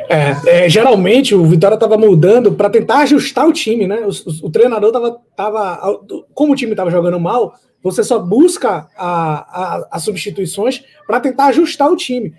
É, 0.08 0.64
é, 0.64 0.68
geralmente 0.68 1.34
o 1.34 1.44
Vitória 1.44 1.74
estava 1.74 1.98
mudando 1.98 2.52
para 2.52 2.70
tentar 2.70 3.00
ajustar 3.00 3.46
o 3.46 3.52
time, 3.52 3.86
né? 3.86 4.00
O, 4.00 4.08
o, 4.08 4.46
o 4.46 4.50
treinador 4.50 4.88
estava, 4.88 5.20
tava, 5.36 6.00
como 6.32 6.52
o 6.52 6.56
time 6.56 6.72
estava 6.72 6.90
jogando 6.90 7.20
mal, 7.20 7.54
você 7.82 8.02
só 8.02 8.18
busca 8.18 8.88
a, 8.96 9.06
a, 9.06 9.88
as 9.92 10.02
substituições 10.02 10.82
para 11.06 11.20
tentar 11.20 11.46
ajustar 11.46 11.90
o 11.90 11.96
time. 11.96 12.34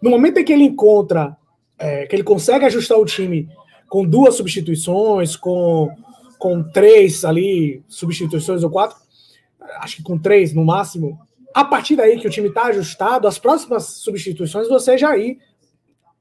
No 0.00 0.10
momento 0.10 0.38
em 0.38 0.44
que 0.44 0.52
ele 0.52 0.64
encontra, 0.64 1.36
é, 1.78 2.06
que 2.06 2.14
ele 2.14 2.22
consegue 2.22 2.64
ajustar 2.66 2.98
o 2.98 3.04
time 3.04 3.48
com 3.88 4.04
duas 4.04 4.34
substituições, 4.34 5.36
com, 5.36 5.90
com 6.38 6.62
três 6.62 7.24
ali 7.24 7.82
substituições 7.88 8.62
ou 8.62 8.70
quatro, 8.70 8.96
acho 9.80 9.96
que 9.96 10.02
com 10.02 10.18
três 10.18 10.52
no 10.52 10.64
máximo. 10.64 11.18
A 11.54 11.64
partir 11.64 11.96
daí 11.96 12.18
que 12.18 12.26
o 12.26 12.30
time 12.30 12.48
está 12.48 12.64
ajustado, 12.64 13.28
as 13.28 13.38
próximas 13.38 13.84
substituições 13.84 14.68
você 14.68 14.98
já 14.98 15.16
ir 15.16 15.38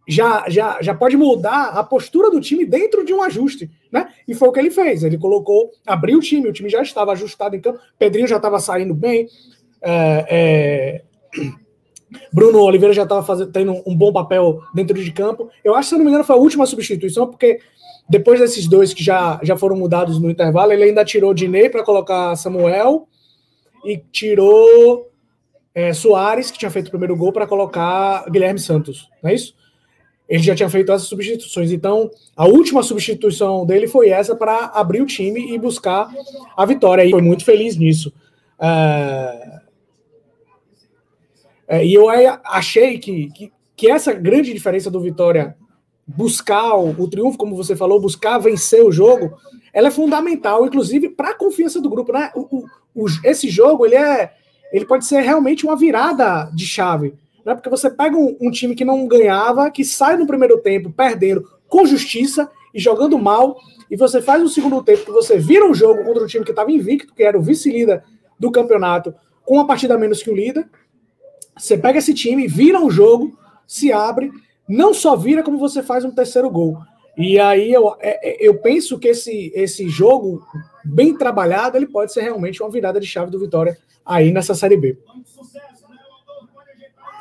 já, 0.08 0.46
já, 0.48 0.82
já 0.82 0.94
pode 0.94 1.16
mudar 1.16 1.70
a 1.70 1.84
postura 1.84 2.32
do 2.32 2.42
time 2.42 2.66
dentro 2.66 3.06
de 3.06 3.14
um 3.14 3.22
ajuste, 3.22 3.70
né? 3.92 4.08
E 4.28 4.34
foi 4.34 4.50
o 4.50 4.52
que 4.52 4.60
ele 4.60 4.72
fez. 4.72 5.04
Ele 5.04 5.18
colocou, 5.18 5.72
abriu 5.86 6.18
o 6.18 6.22
time, 6.22 6.50
o 6.50 6.54
time 6.54 6.70
já 6.70 6.82
estava 6.82 7.12
ajustado 7.12 7.56
em 7.56 7.62
campo, 7.62 7.80
Pedrinho 7.98 8.28
já 8.28 8.38
estava 8.38 8.60
saindo 8.60 8.94
bem, 8.94 9.28
é, 9.82 10.26
é, 10.30 11.02
Bruno 12.34 12.60
Oliveira 12.60 12.94
já 12.94 13.04
estava 13.04 13.46
tendo 13.48 13.82
um 13.86 13.96
bom 13.96 14.12
papel 14.12 14.62
dentro 14.74 15.02
de 15.02 15.12
campo. 15.12 15.50
Eu 15.64 15.76
acho, 15.76 15.90
se 15.90 15.96
não 15.96 16.04
me 16.04 16.10
engano, 16.10 16.24
foi 16.24 16.36
a 16.36 16.40
última 16.40 16.66
substituição, 16.66 17.28
porque 17.28 17.60
depois 18.10 18.40
desses 18.40 18.68
dois 18.68 18.94
que 18.94 19.04
já, 19.04 19.40
já 19.44 19.56
foram 19.56 19.78
mudados 19.78 20.20
no 20.20 20.30
intervalo, 20.30 20.74
ele 20.74 20.84
ainda 20.84 21.06
tirou 21.06 21.34
Dinei 21.34 21.70
para 21.70 21.84
colocar 21.84 22.36
Samuel 22.36 23.08
e 23.86 23.98
tirou 24.12 25.10
é, 25.74 25.94
Soares, 25.94 26.52
que 26.52 26.60
tinha 26.60 26.72
feito 26.72 26.88
o 26.88 26.92
primeiro 26.92 27.16
gol, 27.16 27.32
para 27.32 27.48
colocar 27.48 28.26
Guilherme 28.30 28.60
Santos, 28.60 29.10
não 29.24 29.30
é 29.30 29.34
isso? 29.34 29.56
Ele 30.32 30.42
já 30.42 30.56
tinha 30.56 30.70
feito 30.70 30.90
essas 30.94 31.10
substituições. 31.10 31.74
Então, 31.74 32.10
a 32.38 32.46
última 32.46 32.82
substituição 32.82 33.66
dele 33.66 33.86
foi 33.86 34.08
essa 34.08 34.34
para 34.34 34.68
abrir 34.74 35.02
o 35.02 35.06
time 35.06 35.54
e 35.54 35.60
buscar 35.60 36.10
a 36.56 36.66
vitória. 36.66 37.04
E 37.04 37.12
foi 37.12 37.22
muito 37.22 37.44
feliz 37.44 37.76
nisso. 37.76 38.14
É... 38.58 39.60
É, 41.68 41.86
e 41.86 41.94
eu 41.94 42.08
achei 42.10 42.98
que, 42.98 43.30
que, 43.32 43.52
que, 43.76 43.90
essa 43.90 44.14
grande 44.14 44.54
diferença 44.54 44.92
do 44.92 45.00
Vitória 45.00 45.56
buscar 46.06 46.76
o, 46.76 46.90
o, 46.90 47.08
triunfo, 47.10 47.38
como 47.38 47.56
você 47.56 47.78
falou, 47.78 48.00
buscar 48.00 48.38
vencer 48.40 48.84
o 48.84 48.92
jogo, 48.92 49.38
ela 49.72 49.88
é 49.88 49.92
fundamental, 49.92 50.66
inclusive 50.66 51.10
para 51.10 51.30
a 51.30 51.38
confiança 51.38 51.80
do 51.80 51.90
grupo. 51.90 52.12
Né? 52.12 52.30
O, 52.36 52.66
o, 52.94 53.06
esse 53.24 53.50
jogo 53.50 53.86
ele 53.86 53.96
é, 53.96 54.34
ele 54.74 54.86
pode 54.86 55.06
ser 55.06 55.22
realmente 55.22 55.66
uma 55.66 55.78
virada 55.78 56.52
de 56.54 56.66
chave 56.66 57.14
né? 57.46 57.54
Porque 57.56 57.70
você 57.70 57.90
pega 57.90 58.18
um, 58.18 58.38
um, 58.40 58.52
time 58.52 58.76
que 58.76 58.86
não 58.86 59.08
ganhava, 59.08 59.70
que 59.72 59.84
sai 59.84 60.18
no 60.18 60.28
primeiro 60.28 60.60
tempo 60.60 60.92
perdendo 60.92 61.48
com 61.68 61.86
justiça 61.86 62.50
e 62.74 62.80
jogando 62.80 63.18
mal, 63.18 63.58
e 63.90 63.96
você 63.96 64.22
faz 64.22 64.42
um 64.42 64.48
segundo 64.48 64.82
tempo 64.84 65.06
que 65.06 65.12
você 65.12 65.38
vira 65.38 65.66
um 65.66 65.74
jogo 65.74 66.04
contra 66.04 66.24
um 66.24 66.28
time 66.28 66.46
que 66.46 66.52
estava 66.52 66.72
invicto, 66.72 67.14
que 67.14 67.24
era 67.24 67.38
o 67.38 67.42
vice-líder 67.42 68.04
do 68.40 68.52
campeonato, 68.52 69.14
com 69.44 69.56
uma 69.56 69.68
partida 69.68 69.98
menos 69.98 70.24
que 70.24 70.30
o 70.30 70.36
líder. 70.36 70.70
Você 71.58 71.78
pega 71.78 72.00
esse 72.00 72.14
time, 72.14 72.48
vira 72.48 72.80
um 72.80 72.90
jogo, 72.90 73.38
se 73.68 73.92
abre, 73.92 74.32
não 74.68 74.94
só 74.94 75.16
vira, 75.16 75.44
como 75.44 75.58
você 75.58 75.84
faz 75.84 76.06
um 76.06 76.12
terceiro 76.12 76.50
gol. 76.50 76.78
E 77.18 77.38
aí 77.40 77.72
eu, 77.72 77.96
é, 78.00 78.30
é, 78.30 78.38
eu 78.40 78.58
penso 78.60 78.98
que 78.98 79.10
esse, 79.10 79.52
esse 79.54 79.90
jogo, 79.90 80.46
bem 80.84 81.18
trabalhado, 81.18 81.78
ele 81.78 81.88
pode 81.88 82.14
ser 82.14 82.22
realmente 82.22 82.64
uma 82.64 82.72
virada 82.72 83.00
de 83.00 83.06
chave 83.06 83.30
do 83.30 83.40
Vitória 83.40 83.78
aí 84.06 84.32
nessa 84.32 84.56
Série 84.56 84.78
B. 84.78 84.98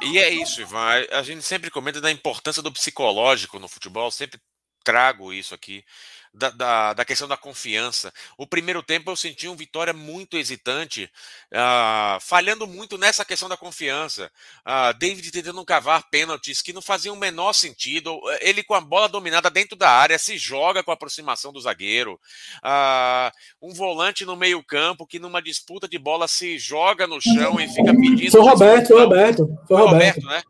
E 0.03 0.19
é 0.19 0.31
isso, 0.31 0.61
Ivan. 0.61 1.05
A 1.11 1.23
gente 1.23 1.43
sempre 1.43 1.71
comenta 1.71 2.01
da 2.01 2.11
importância 2.11 2.63
do 2.63 2.73
psicológico 2.73 3.59
no 3.59 3.69
futebol, 3.69 4.11
sempre 4.11 4.41
trago 4.85 5.33
isso 5.33 5.55
aqui 5.55 5.85
da, 6.33 6.51
da, 6.51 6.93
da, 6.95 7.05
questão 7.05 7.27
da 7.27 7.37
confiança. 7.37 8.13
O 8.39 8.47
primeiro 8.47 8.83
tempo 8.83 9.11
eu 9.11 9.17
senti 9.17 9.49
um 9.49 9.57
Vitória 9.57 9.93
muito 9.93 10.37
hesitante, 10.37 11.11
uh, 11.53 12.21
falhando 12.21 12.67
muito 12.67 12.97
nessa 12.97 13.25
questão 13.25 13.49
da 13.49 13.57
confiança. 13.57 14.31
Uh, 14.61 14.97
David 14.99 15.31
tentando 15.31 15.65
cavar 15.65 16.09
pênaltis 16.09 16.63
que 16.63 16.73
não 16.73 16.81
faziam 16.81 17.15
o 17.15 17.19
menor 17.19 17.53
sentido. 17.53 18.19
Ele 18.41 18.63
com 18.63 18.75
a 18.75 18.81
bola 18.81 19.09
dominada 19.09 19.51
dentro 19.51 19.77
da 19.77 19.91
área 19.91 20.19
se 20.19 20.39
joga 20.39 20.83
com 20.83 20.91
a 20.91 20.95
aproximação 20.95 21.53
do 21.53 21.61
zagueiro. 21.61 22.19
Uh, 22.65 23.69
um 23.69 23.75
volante 23.75 24.25
no 24.25 24.37
meio-campo 24.37 25.07
que 25.07 25.19
numa 25.19 25.43
disputa 25.43 25.89
de 25.89 25.99
bola 25.99 26.29
se 26.29 26.59
joga 26.59 27.07
no 27.07 27.21
chão 27.21 27.61
e 27.61 27.69
fica 27.69 27.93
pedindo. 27.93 28.31
Foi 28.31 28.41
Roberto, 28.41 28.89
foi 28.89 29.01
Roberto. 29.01 29.59
Foi 29.67 29.77
Roberto, 29.77 30.21
Roberto 30.21 30.27
né? 30.27 30.43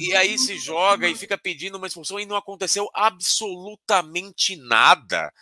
E 0.00 0.14
aí 0.16 0.38
se 0.38 0.58
joga 0.58 1.08
e 1.08 1.14
fica 1.14 1.38
pedindo 1.38 1.76
uma 1.76 1.86
expulsão 1.86 2.18
e 2.18 2.26
não 2.26 2.36
aconteceu 2.36 2.88
absolutamente 2.92 4.56
nada. 4.56 5.32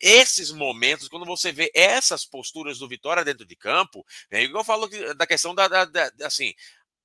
Esses 0.00 0.50
momentos, 0.50 1.08
quando 1.08 1.26
você 1.26 1.52
vê 1.52 1.70
essas 1.74 2.24
posturas 2.24 2.78
do 2.78 2.88
Vitória 2.88 3.24
dentro 3.24 3.44
de 3.46 3.56
campo, 3.56 4.04
é 4.30 4.42
igual 4.42 4.62
eu 4.62 4.64
falo 4.64 4.88
da 5.16 5.26
questão 5.26 5.54
da, 5.54 5.68
da, 5.68 5.84
da 5.84 6.10
assim, 6.22 6.54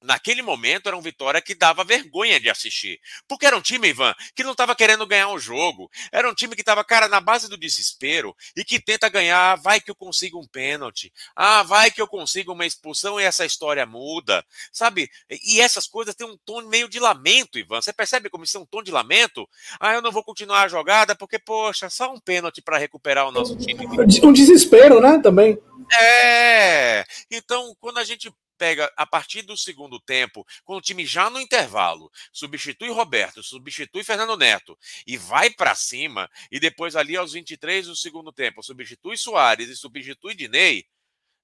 naquele 0.04 0.42
momento 0.42 0.88
era 0.88 0.98
um 0.98 1.02
Vitória 1.02 1.42
que 1.42 1.56
dava 1.56 1.84
vergonha 1.84 2.40
de 2.40 2.50
assistir. 2.50 3.00
Porque 3.28 3.46
era 3.46 3.58
um 3.58 3.62
time, 3.62 3.90
Ivan, 3.90 4.14
que 4.36 4.44
não 4.44 4.52
estava 4.52 4.76
querendo 4.76 5.06
ganhar 5.08 5.30
o 5.30 5.36
um 5.36 5.40
jogo. 5.40 5.90
Era 6.12 6.30
um 6.30 6.34
time 6.34 6.56
que 6.56 6.62
estava, 6.62 6.84
cara, 6.84 7.08
na 7.08 7.20
base 7.20 7.50
do 7.50 7.58
desespero 7.58 8.36
e 8.56 8.64
que 8.64 8.80
tenta 8.80 9.10
ganhar, 9.10 9.56
vai 9.58 9.82
que 9.82 9.90
eu 9.90 9.96
consigo 9.96 10.40
um 10.40 10.48
pênalti. 10.48 11.12
Ah, 11.36 11.64
vai 11.64 11.90
que 11.90 12.02
eu 12.02 12.08
consigo 12.08 12.54
uma 12.54 12.66
expulsão 12.66 13.20
e 13.20 13.24
essa 13.24 13.46
história 13.46 13.86
muda. 13.86 14.46
Sabe? 14.72 15.10
E 15.30 15.62
essas 15.62 15.88
coisas 15.88 16.16
têm 16.16 16.28
um 16.28 16.38
tom 16.46 16.62
meio 16.64 16.88
de 16.88 17.00
lamento, 17.00 17.58
Ivan. 17.58 17.82
Você 17.82 17.94
percebe 17.94 18.30
como 18.30 18.44
isso 18.44 18.58
é 18.58 18.62
um 18.62 18.66
tom 18.66 18.84
de 18.84 18.92
lamento? 18.92 19.48
Ah, 19.80 19.94
eu 19.94 20.02
não 20.02 20.12
vou 20.12 20.24
continuar 20.24 20.64
a 20.64 20.68
jogada 20.68 21.16
porque, 21.16 21.40
poxa, 21.40 21.90
só 21.90 22.14
um 22.14 22.20
pênalti 22.20 22.62
para 22.62 22.78
recuperar 22.78 23.28
o 23.28 23.32
nosso 23.32 23.56
time. 23.58 23.86
Um 24.24 24.34
desespero, 24.34 25.00
né, 25.00 25.20
também. 25.22 25.58
É. 25.92 27.06
Então, 27.30 27.76
quando 27.80 27.98
a 27.98 28.04
gente 28.04 28.34
pega 28.64 28.90
a 28.96 29.06
partir 29.06 29.42
do 29.42 29.58
segundo 29.58 30.00
tempo, 30.00 30.48
com 30.64 30.78
o 30.78 30.82
time 30.82 31.06
já 31.06 31.30
no 31.30 31.38
intervalo, 31.38 32.10
substitui 32.32 32.90
Roberto, 32.90 33.44
substitui 33.44 34.06
Fernando 34.06 34.38
Neto 34.38 34.80
e 35.06 35.18
vai 35.18 35.50
para 35.50 35.76
cima, 35.76 36.32
e 36.50 36.62
depois 36.62 36.96
ali 36.96 37.18
aos 37.18 37.34
23 37.34 37.88
do 37.88 37.96
segundo 37.96 38.32
tempo, 38.32 38.64
substitui 38.64 39.18
Soares 39.18 39.68
e 39.68 39.76
substitui 39.76 40.34
Dinei, 40.34 40.86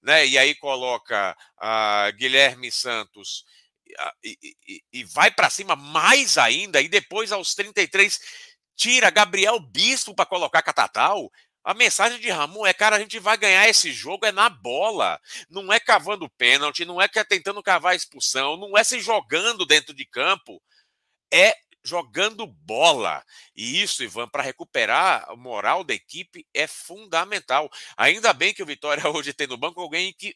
né? 0.02 0.26
E 0.26 0.38
aí 0.38 0.56
coloca 0.56 1.36
uh, 1.58 2.16
Guilherme 2.16 2.72
Santos 2.72 3.44
e, 4.24 4.38
e, 4.66 4.82
e 4.94 5.04
vai 5.04 5.30
para 5.30 5.50
cima 5.50 5.76
mais 5.76 6.38
ainda, 6.38 6.82
e 6.82 6.88
depois 6.88 7.34
aos 7.34 7.54
33 7.54 8.18
tira 8.78 9.10
Gabriel 9.10 9.60
Bispo 9.60 10.16
para 10.16 10.26
colocar 10.26 10.62
Catatal, 10.62 11.30
a 11.70 11.74
mensagem 11.76 12.20
de 12.20 12.32
Ramon 12.32 12.66
é, 12.66 12.74
cara, 12.74 12.96
a 12.96 13.00
gente 13.00 13.20
vai 13.20 13.38
ganhar 13.38 13.70
esse 13.70 13.92
jogo 13.92 14.26
é 14.26 14.32
na 14.32 14.50
bola. 14.50 15.22
Não 15.48 15.72
é 15.72 15.80
cavando 15.80 16.28
pênalti, 16.28 16.84
não 16.84 17.00
é 17.00 17.08
é 17.14 17.24
tentando 17.24 17.62
cavar 17.62 17.96
expulsão, 17.96 18.58
não 18.58 18.76
é 18.76 18.84
se 18.84 19.00
jogando 19.00 19.68
dentro 19.68 19.94
de 19.94 20.04
campo. 20.04 20.60
É 21.32 21.56
jogando 21.84 22.48
bola. 22.48 23.24
E 23.56 23.84
isso, 23.84 24.04
Ivan, 24.04 24.28
para 24.28 24.42
recuperar 24.42 25.30
a 25.30 25.36
moral 25.36 25.84
da 25.84 25.94
equipe 25.94 26.44
é 26.56 26.66
fundamental. 26.66 27.70
Ainda 27.96 28.34
bem 28.34 28.52
que 28.52 28.64
o 28.64 28.66
Vitória 28.66 29.04
hoje 29.16 29.32
tem 29.32 29.46
no 29.46 29.56
banco 29.56 29.80
alguém 29.80 30.12
que 30.12 30.36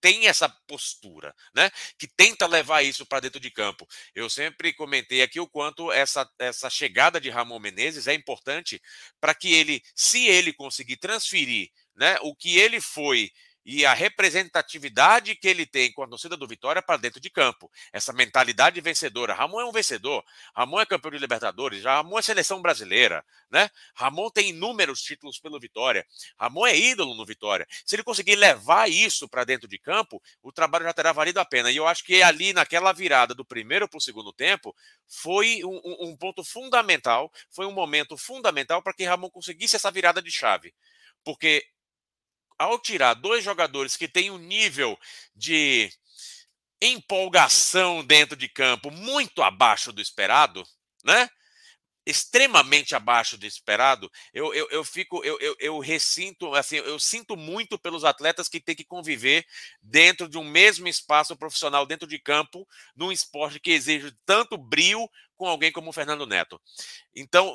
tem 0.00 0.26
essa 0.26 0.48
postura, 0.66 1.34
né? 1.54 1.70
Que 1.98 2.06
tenta 2.06 2.46
levar 2.46 2.82
isso 2.82 3.06
para 3.06 3.20
dentro 3.20 3.40
de 3.40 3.50
campo. 3.50 3.86
Eu 4.14 4.30
sempre 4.30 4.72
comentei 4.72 5.22
aqui 5.22 5.40
o 5.40 5.48
quanto 5.48 5.90
essa, 5.92 6.28
essa 6.38 6.70
chegada 6.70 7.20
de 7.20 7.30
Ramon 7.30 7.58
Menezes 7.58 8.06
é 8.06 8.14
importante 8.14 8.80
para 9.20 9.34
que 9.34 9.52
ele, 9.52 9.82
se 9.94 10.26
ele 10.26 10.52
conseguir 10.52 10.96
transferir, 10.96 11.70
né, 11.96 12.16
o 12.22 12.34
que 12.34 12.56
ele 12.58 12.80
foi 12.80 13.30
e 13.70 13.84
a 13.84 13.92
representatividade 13.92 15.36
que 15.36 15.46
ele 15.46 15.66
tem 15.66 15.92
com 15.92 16.02
a 16.02 16.08
torcida 16.08 16.38
do 16.38 16.48
Vitória 16.48 16.80
para 16.80 16.96
dentro 16.96 17.20
de 17.20 17.28
campo. 17.28 17.70
Essa 17.92 18.14
mentalidade 18.14 18.80
vencedora. 18.80 19.34
Ramon 19.34 19.60
é 19.60 19.64
um 19.66 19.72
vencedor. 19.72 20.24
Ramon 20.56 20.80
é 20.80 20.86
campeão 20.86 21.10
de 21.10 21.18
Libertadores. 21.18 21.84
Ramon 21.84 22.18
é 22.18 22.22
seleção 22.22 22.62
brasileira, 22.62 23.22
né? 23.50 23.68
Ramon 23.94 24.30
tem 24.30 24.48
inúmeros 24.48 25.02
títulos 25.02 25.38
pelo 25.38 25.60
Vitória. 25.60 26.06
Ramon 26.38 26.66
é 26.66 26.74
ídolo 26.74 27.14
no 27.14 27.26
Vitória. 27.26 27.66
Se 27.84 27.94
ele 27.94 28.02
conseguir 28.02 28.36
levar 28.36 28.88
isso 28.88 29.28
para 29.28 29.44
dentro 29.44 29.68
de 29.68 29.78
campo, 29.78 30.18
o 30.42 30.50
trabalho 30.50 30.86
já 30.86 30.94
terá 30.94 31.12
valido 31.12 31.38
a 31.38 31.44
pena. 31.44 31.70
E 31.70 31.76
eu 31.76 31.86
acho 31.86 32.02
que 32.04 32.22
ali 32.22 32.54
naquela 32.54 32.94
virada 32.94 33.34
do 33.34 33.44
primeiro 33.44 33.86
para 33.86 33.98
o 33.98 34.00
segundo 34.00 34.32
tempo 34.32 34.74
foi 35.06 35.62
um, 35.62 36.08
um 36.08 36.16
ponto 36.16 36.42
fundamental, 36.42 37.30
foi 37.50 37.66
um 37.66 37.72
momento 37.72 38.16
fundamental 38.16 38.82
para 38.82 38.94
que 38.94 39.04
Ramon 39.04 39.28
conseguisse 39.28 39.76
essa 39.76 39.90
virada 39.90 40.22
de 40.22 40.30
chave. 40.30 40.72
Porque 41.22 41.66
ao 42.58 42.78
tirar 42.78 43.14
dois 43.14 43.44
jogadores 43.44 43.96
que 43.96 44.08
têm 44.08 44.30
um 44.30 44.38
nível 44.38 44.98
de 45.34 45.90
empolgação 46.80 48.04
dentro 48.04 48.36
de 48.36 48.48
campo 48.48 48.90
muito 48.90 49.42
abaixo 49.42 49.92
do 49.92 50.00
esperado, 50.00 50.64
né? 51.04 51.28
extremamente 52.08 52.94
abaixo 52.94 53.36
do 53.36 53.44
esperado, 53.44 54.10
eu, 54.32 54.54
eu, 54.54 54.66
eu 54.70 54.82
fico, 54.82 55.22
eu, 55.22 55.38
eu, 55.40 55.54
eu 55.60 55.82
assim, 56.54 56.76
eu 56.76 56.98
sinto 56.98 57.36
muito 57.36 57.78
pelos 57.78 58.02
atletas 58.02 58.48
que 58.48 58.58
têm 58.58 58.74
que 58.74 58.84
conviver 58.84 59.44
dentro 59.82 60.26
de 60.26 60.38
um 60.38 60.44
mesmo 60.44 60.88
espaço 60.88 61.36
profissional, 61.36 61.84
dentro 61.84 62.08
de 62.08 62.18
campo, 62.18 62.66
num 62.96 63.12
esporte 63.12 63.60
que 63.60 63.72
exige 63.72 64.10
tanto 64.24 64.56
brio 64.56 65.06
com 65.36 65.46
alguém 65.46 65.70
como 65.70 65.90
o 65.90 65.92
Fernando 65.92 66.26
Neto. 66.26 66.58
Então, 67.14 67.54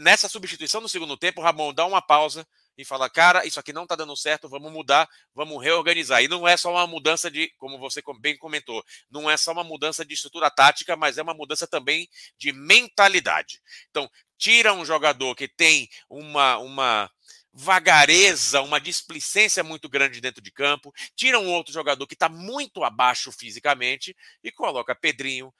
nessa 0.00 0.28
substituição 0.28 0.80
no 0.80 0.88
segundo 0.88 1.16
tempo, 1.16 1.40
Ramon 1.40 1.72
dá 1.72 1.86
uma 1.86 2.02
pausa, 2.02 2.44
e 2.76 2.84
fala, 2.84 3.08
cara, 3.08 3.46
isso 3.46 3.60
aqui 3.60 3.72
não 3.72 3.84
está 3.84 3.94
dando 3.94 4.16
certo, 4.16 4.48
vamos 4.48 4.72
mudar, 4.72 5.08
vamos 5.34 5.62
reorganizar. 5.62 6.22
E 6.22 6.28
não 6.28 6.46
é 6.46 6.56
só 6.56 6.70
uma 6.72 6.86
mudança 6.86 7.30
de, 7.30 7.52
como 7.58 7.78
você 7.78 8.02
bem 8.20 8.36
comentou, 8.36 8.84
não 9.10 9.30
é 9.30 9.36
só 9.36 9.52
uma 9.52 9.64
mudança 9.64 10.04
de 10.04 10.14
estrutura 10.14 10.50
tática, 10.50 10.96
mas 10.96 11.18
é 11.18 11.22
uma 11.22 11.34
mudança 11.34 11.66
também 11.66 12.08
de 12.38 12.52
mentalidade. 12.52 13.60
Então, 13.90 14.10
tira 14.36 14.72
um 14.72 14.84
jogador 14.84 15.34
que 15.34 15.48
tem 15.48 15.88
uma, 16.08 16.58
uma 16.58 17.10
vagareza, 17.52 18.60
uma 18.62 18.80
displicência 18.80 19.62
muito 19.62 19.88
grande 19.88 20.20
dentro 20.20 20.42
de 20.42 20.50
campo, 20.50 20.92
tira 21.14 21.38
um 21.38 21.50
outro 21.52 21.72
jogador 21.72 22.06
que 22.06 22.14
está 22.14 22.28
muito 22.28 22.82
abaixo 22.82 23.30
fisicamente 23.30 24.16
e 24.42 24.50
coloca 24.50 24.94
Pedrinho, 24.94 25.54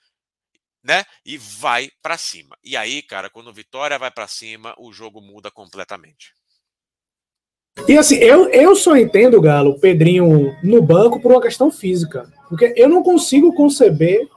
né? 0.83 1.05
E 1.25 1.37
vai 1.37 1.89
para 2.01 2.17
cima. 2.17 2.57
E 2.63 2.75
aí, 2.77 3.01
cara, 3.01 3.29
quando 3.29 3.51
Vitória 3.53 3.97
vai 3.97 4.11
para 4.11 4.27
cima, 4.27 4.75
o 4.77 4.91
jogo 4.91 5.21
muda 5.21 5.49
completamente. 5.49 6.33
E 7.87 7.97
assim, 7.97 8.15
eu, 8.15 8.49
eu 8.49 8.75
só 8.75 8.95
entendo, 8.95 9.41
Galo, 9.41 9.71
o 9.71 9.79
Pedrinho 9.79 10.55
no 10.63 10.81
banco 10.81 11.19
por 11.19 11.31
uma 11.31 11.41
questão 11.41 11.69
física. 11.69 12.31
Porque 12.49 12.73
eu 12.75 12.87
não 12.87 13.03
consigo 13.03 13.53
conceber 13.53 14.27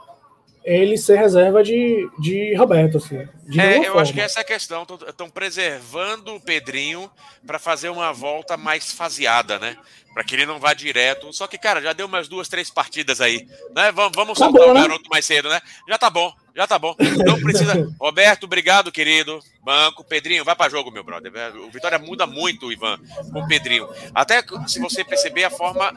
ele 0.64 0.98
ser 0.98 1.16
reserva 1.16 1.62
de, 1.62 2.07
de 2.18 2.55
Roberto. 2.55 2.98
Assim, 2.98 3.27
de 3.46 3.59
é, 3.59 3.79
eu 3.79 3.85
forma. 3.85 4.03
acho 4.03 4.12
que 4.12 4.20
essa 4.20 4.40
é 4.40 4.42
a 4.42 4.46
questão. 4.46 4.87
Estão 5.07 5.31
preservando 5.31 6.35
o 6.35 6.40
Pedrinho 6.40 7.11
para 7.46 7.59
fazer 7.59 7.88
uma 7.88 8.12
volta 8.12 8.57
mais 8.57 8.92
faseada, 8.92 9.59
né? 9.59 9.79
Para 10.12 10.24
que 10.24 10.35
ele 10.35 10.44
não 10.44 10.59
vá 10.59 10.74
direto. 10.74 11.33
Só 11.33 11.46
que, 11.46 11.57
cara, 11.57 11.81
já 11.81 11.94
deu 11.94 12.07
umas 12.07 12.29
duas, 12.29 12.48
três 12.48 12.68
partidas 12.68 13.20
aí. 13.20 13.48
Né? 13.74 13.90
Vamos, 13.92 14.12
vamos 14.14 14.38
tá 14.38 14.44
soltar 14.44 14.66
bom, 14.66 14.70
o 14.72 14.74
né? 14.74 14.83
garoto 14.83 15.05
né? 15.05 15.09
mais 15.11 15.24
cedo, 15.24 15.48
né? 15.48 15.61
Já 15.88 15.96
tá 15.96 16.11
bom, 16.11 16.31
já 16.59 16.66
tá 16.66 16.77
bom. 16.77 16.97
Não 17.25 17.40
precisa. 17.40 17.73
Roberto, 18.01 18.44
obrigado, 18.44 18.90
querido. 18.90 19.38
Banco. 19.62 20.03
Pedrinho, 20.03 20.44
vai 20.44 20.57
para 20.57 20.68
jogo, 20.68 20.90
meu 20.90 21.05
brother. 21.05 21.33
O 21.59 21.71
Vitória 21.71 22.01
muda 22.01 22.27
muito, 22.27 22.73
Ivan, 22.73 22.99
com 23.33 23.42
o 23.42 23.47
Pedrinho. 23.47 23.88
Até 24.12 24.42
se 24.66 24.81
você 24.81 25.05
perceber 25.05 25.44
a 25.44 25.51
forma. 25.51 25.92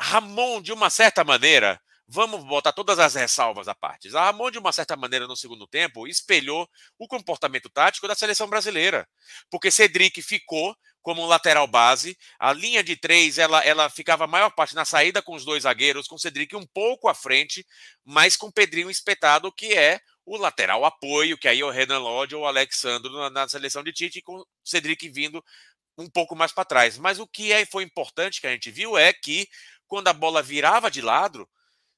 Ramon, 0.00 0.62
de 0.62 0.72
uma 0.72 0.88
certa 0.90 1.24
maneira 1.24 1.80
Vamos 2.14 2.44
botar 2.44 2.72
todas 2.72 2.98
as 2.98 3.14
ressalvas 3.14 3.68
à 3.68 3.74
parte. 3.74 4.14
A 4.14 4.26
Ramon, 4.26 4.50
de 4.50 4.58
uma 4.58 4.70
certa 4.70 4.94
maneira, 4.94 5.26
no 5.26 5.34
segundo 5.34 5.66
tempo, 5.66 6.06
espelhou 6.06 6.68
o 6.98 7.08
comportamento 7.08 7.70
tático 7.70 8.06
da 8.06 8.14
seleção 8.14 8.46
brasileira. 8.46 9.08
Porque 9.50 9.70
Cedric 9.70 10.20
ficou 10.20 10.76
como 11.02 11.22
um 11.22 11.26
lateral 11.26 11.66
base, 11.66 12.16
a 12.38 12.52
linha 12.52 12.82
de 12.82 12.96
três 12.96 13.36
ela, 13.36 13.60
ela 13.60 13.90
ficava 13.90 14.24
a 14.24 14.28
maior 14.28 14.50
parte 14.50 14.74
na 14.74 14.84
saída 14.84 15.20
com 15.20 15.34
os 15.34 15.44
dois 15.44 15.64
zagueiros, 15.64 16.06
com 16.06 16.16
Cedric 16.16 16.54
um 16.54 16.66
pouco 16.66 17.08
à 17.08 17.14
frente, 17.14 17.66
mas 18.04 18.36
com 18.36 18.50
Pedrinho 18.50 18.88
espetado, 18.88 19.52
que 19.52 19.74
é 19.74 20.00
o 20.24 20.36
lateral 20.36 20.84
apoio, 20.84 21.36
que 21.36 21.48
aí 21.48 21.60
é 21.60 21.64
o 21.64 21.70
Renan 21.70 21.98
Lodge 21.98 22.36
ou 22.36 22.42
o 22.42 22.46
Alexandro 22.46 23.12
na, 23.12 23.30
na 23.30 23.48
seleção 23.48 23.82
de 23.82 23.92
Tite, 23.92 24.22
com 24.22 24.44
Cedric 24.64 25.08
vindo 25.08 25.44
um 25.98 26.08
pouco 26.08 26.36
mais 26.36 26.52
para 26.52 26.64
trás. 26.64 26.96
Mas 26.96 27.18
o 27.18 27.26
que 27.26 27.52
é, 27.52 27.66
foi 27.66 27.82
importante 27.82 28.40
que 28.40 28.46
a 28.46 28.52
gente 28.52 28.70
viu 28.70 28.96
é 28.96 29.12
que 29.12 29.48
quando 29.88 30.08
a 30.08 30.12
bola 30.12 30.42
virava 30.42 30.90
de 30.90 31.02
lado, 31.02 31.48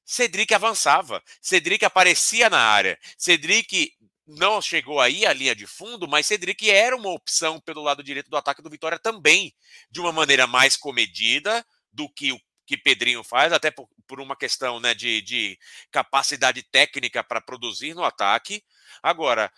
Cedric 0.03 0.53
avançava, 0.53 1.23
Cedric 1.41 1.85
aparecia 1.85 2.49
na 2.49 2.59
área, 2.59 2.99
Cedric 3.17 3.93
não 4.27 4.61
chegou 4.61 4.99
aí 4.99 5.25
à 5.25 5.33
linha 5.33 5.55
de 5.55 5.67
fundo, 5.67 6.07
mas 6.07 6.25
Cedric 6.25 6.69
era 6.69 6.95
uma 6.95 7.09
opção 7.09 7.59
pelo 7.59 7.81
lado 7.81 8.03
direito 8.03 8.29
do 8.29 8.37
ataque 8.37 8.61
do 8.61 8.69
Vitória 8.69 8.97
também, 8.97 9.53
de 9.89 9.99
uma 9.99 10.11
maneira 10.11 10.47
mais 10.47 10.75
comedida 10.75 11.65
do 11.91 12.09
que 12.09 12.31
o 12.31 12.39
que 12.65 12.75
Pedrinho 12.75 13.23
faz, 13.23 13.53
até 13.53 13.69
por, 13.69 13.87
por 14.07 14.19
uma 14.19 14.35
questão 14.35 14.79
né, 14.79 14.93
de, 14.93 15.21
de 15.21 15.59
capacidade 15.91 16.63
técnica 16.63 17.23
para 17.23 17.39
produzir 17.39 17.93
no 17.93 18.03
ataque. 18.03 18.63
Agora, 19.03 19.51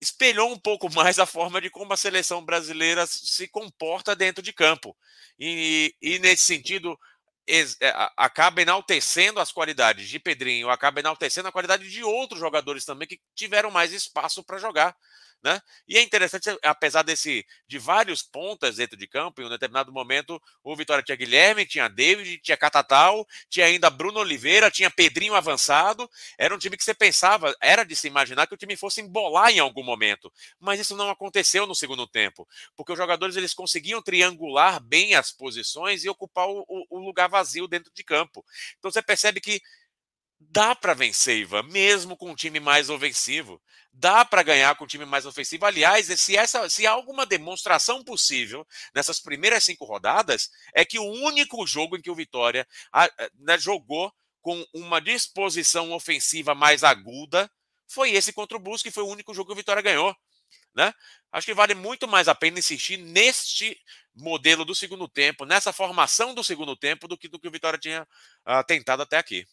espelhou 0.00 0.52
um 0.52 0.58
pouco 0.58 0.90
mais 0.94 1.18
a 1.18 1.26
forma 1.26 1.60
de 1.60 1.70
como 1.70 1.92
a 1.92 1.96
seleção 1.96 2.44
brasileira 2.44 3.06
se 3.06 3.48
comporta 3.48 4.14
dentro 4.14 4.42
de 4.42 4.52
campo. 4.52 4.96
E, 5.38 5.94
e 6.02 6.18
nesse 6.18 6.44
sentido, 6.44 6.98
acaba 8.16 8.62
enaltecendo 8.62 9.40
as 9.40 9.52
qualidades 9.52 10.08
de 10.08 10.18
Pedrinho, 10.18 10.70
acaba 10.70 11.00
enaltecendo 11.00 11.48
a 11.48 11.52
qualidade 11.52 11.88
de 11.90 12.02
outros 12.04 12.40
jogadores 12.40 12.84
também 12.84 13.08
que 13.08 13.20
tiveram 13.34 13.70
mais 13.70 13.92
espaço 13.92 14.44
para 14.44 14.58
jogar. 14.58 14.96
Né? 15.42 15.58
E 15.88 15.96
é 15.96 16.02
interessante, 16.02 16.50
apesar 16.62 17.02
desse 17.02 17.46
de 17.66 17.78
vários 17.78 18.22
pontas 18.22 18.76
dentro 18.76 18.94
de 18.94 19.06
campo, 19.06 19.40
em 19.40 19.46
um 19.46 19.48
determinado 19.48 19.90
momento 19.90 20.40
o 20.62 20.76
Vitória 20.76 21.02
tinha 21.02 21.16
Guilherme, 21.16 21.64
tinha 21.64 21.88
David, 21.88 22.38
tinha 22.42 22.58
Catatal, 22.58 23.26
tinha 23.48 23.64
ainda 23.64 23.88
Bruno 23.88 24.20
Oliveira, 24.20 24.70
tinha 24.70 24.90
Pedrinho 24.90 25.34
avançado. 25.34 26.10
Era 26.36 26.54
um 26.54 26.58
time 26.58 26.76
que 26.76 26.84
você 26.84 26.92
pensava, 26.92 27.54
era 27.58 27.84
de 27.84 27.96
se 27.96 28.06
imaginar 28.06 28.46
que 28.46 28.52
o 28.52 28.56
time 28.56 28.76
fosse 28.76 29.00
embolar 29.00 29.50
em 29.50 29.60
algum 29.60 29.82
momento, 29.82 30.30
mas 30.58 30.78
isso 30.78 30.94
não 30.94 31.08
aconteceu 31.08 31.66
no 31.66 31.74
segundo 31.74 32.06
tempo, 32.06 32.46
porque 32.76 32.92
os 32.92 32.98
jogadores 32.98 33.34
eles 33.34 33.54
conseguiam 33.54 34.02
triangular 34.02 34.78
bem 34.78 35.14
as 35.14 35.32
posições 35.32 36.04
e 36.04 36.08
ocupar 36.10 36.48
o, 36.48 36.66
o 36.68 36.98
lugar 36.98 37.30
vazio 37.30 37.66
dentro 37.66 37.90
de 37.94 38.04
campo. 38.04 38.44
Então 38.78 38.90
você 38.90 39.00
percebe 39.00 39.40
que 39.40 39.62
Dá 40.42 40.74
para 40.74 40.94
vencer, 40.94 41.36
Ivan, 41.36 41.62
mesmo 41.64 42.16
com 42.16 42.30
um 42.30 42.34
time 42.34 42.58
mais 42.58 42.88
ofensivo. 42.88 43.60
Dá 43.92 44.24
para 44.24 44.42
ganhar 44.42 44.74
com 44.74 44.84
um 44.84 44.86
time 44.86 45.04
mais 45.04 45.26
ofensivo. 45.26 45.66
Aliás, 45.66 46.06
se, 46.18 46.34
essa, 46.34 46.66
se 46.70 46.86
há 46.86 46.92
alguma 46.92 47.26
demonstração 47.26 48.02
possível 48.02 48.66
nessas 48.94 49.20
primeiras 49.20 49.64
cinco 49.64 49.84
rodadas, 49.84 50.50
é 50.74 50.82
que 50.82 50.98
o 50.98 51.04
único 51.04 51.66
jogo 51.66 51.96
em 51.96 52.00
que 52.00 52.10
o 52.10 52.14
Vitória 52.14 52.66
a, 52.90 53.04
a, 53.04 53.10
né, 53.38 53.58
jogou 53.58 54.10
com 54.40 54.64
uma 54.72 54.98
disposição 54.98 55.92
ofensiva 55.92 56.54
mais 56.54 56.82
aguda 56.82 57.50
foi 57.86 58.12
esse 58.12 58.32
contra 58.32 58.56
o 58.56 58.60
Brusque, 58.60 58.88
que 58.88 58.94
foi 58.94 59.02
o 59.02 59.08
único 59.08 59.34
jogo 59.34 59.48
que 59.48 59.52
o 59.52 59.56
Vitória 59.56 59.82
ganhou. 59.82 60.16
Né? 60.74 60.94
Acho 61.30 61.46
que 61.46 61.54
vale 61.54 61.74
muito 61.74 62.08
mais 62.08 62.28
a 62.28 62.34
pena 62.34 62.58
insistir 62.58 62.96
neste 62.96 63.78
modelo 64.14 64.64
do 64.64 64.74
segundo 64.74 65.06
tempo, 65.06 65.44
nessa 65.44 65.72
formação 65.72 66.32
do 66.32 66.42
segundo 66.42 66.74
tempo, 66.76 67.06
do 67.06 67.18
que 67.18 67.28
do 67.28 67.38
que 67.38 67.48
o 67.48 67.50
Vitória 67.50 67.78
tinha 67.78 68.02
uh, 68.46 68.64
tentado 68.66 69.02
até 69.02 69.18
aqui. 69.18 69.46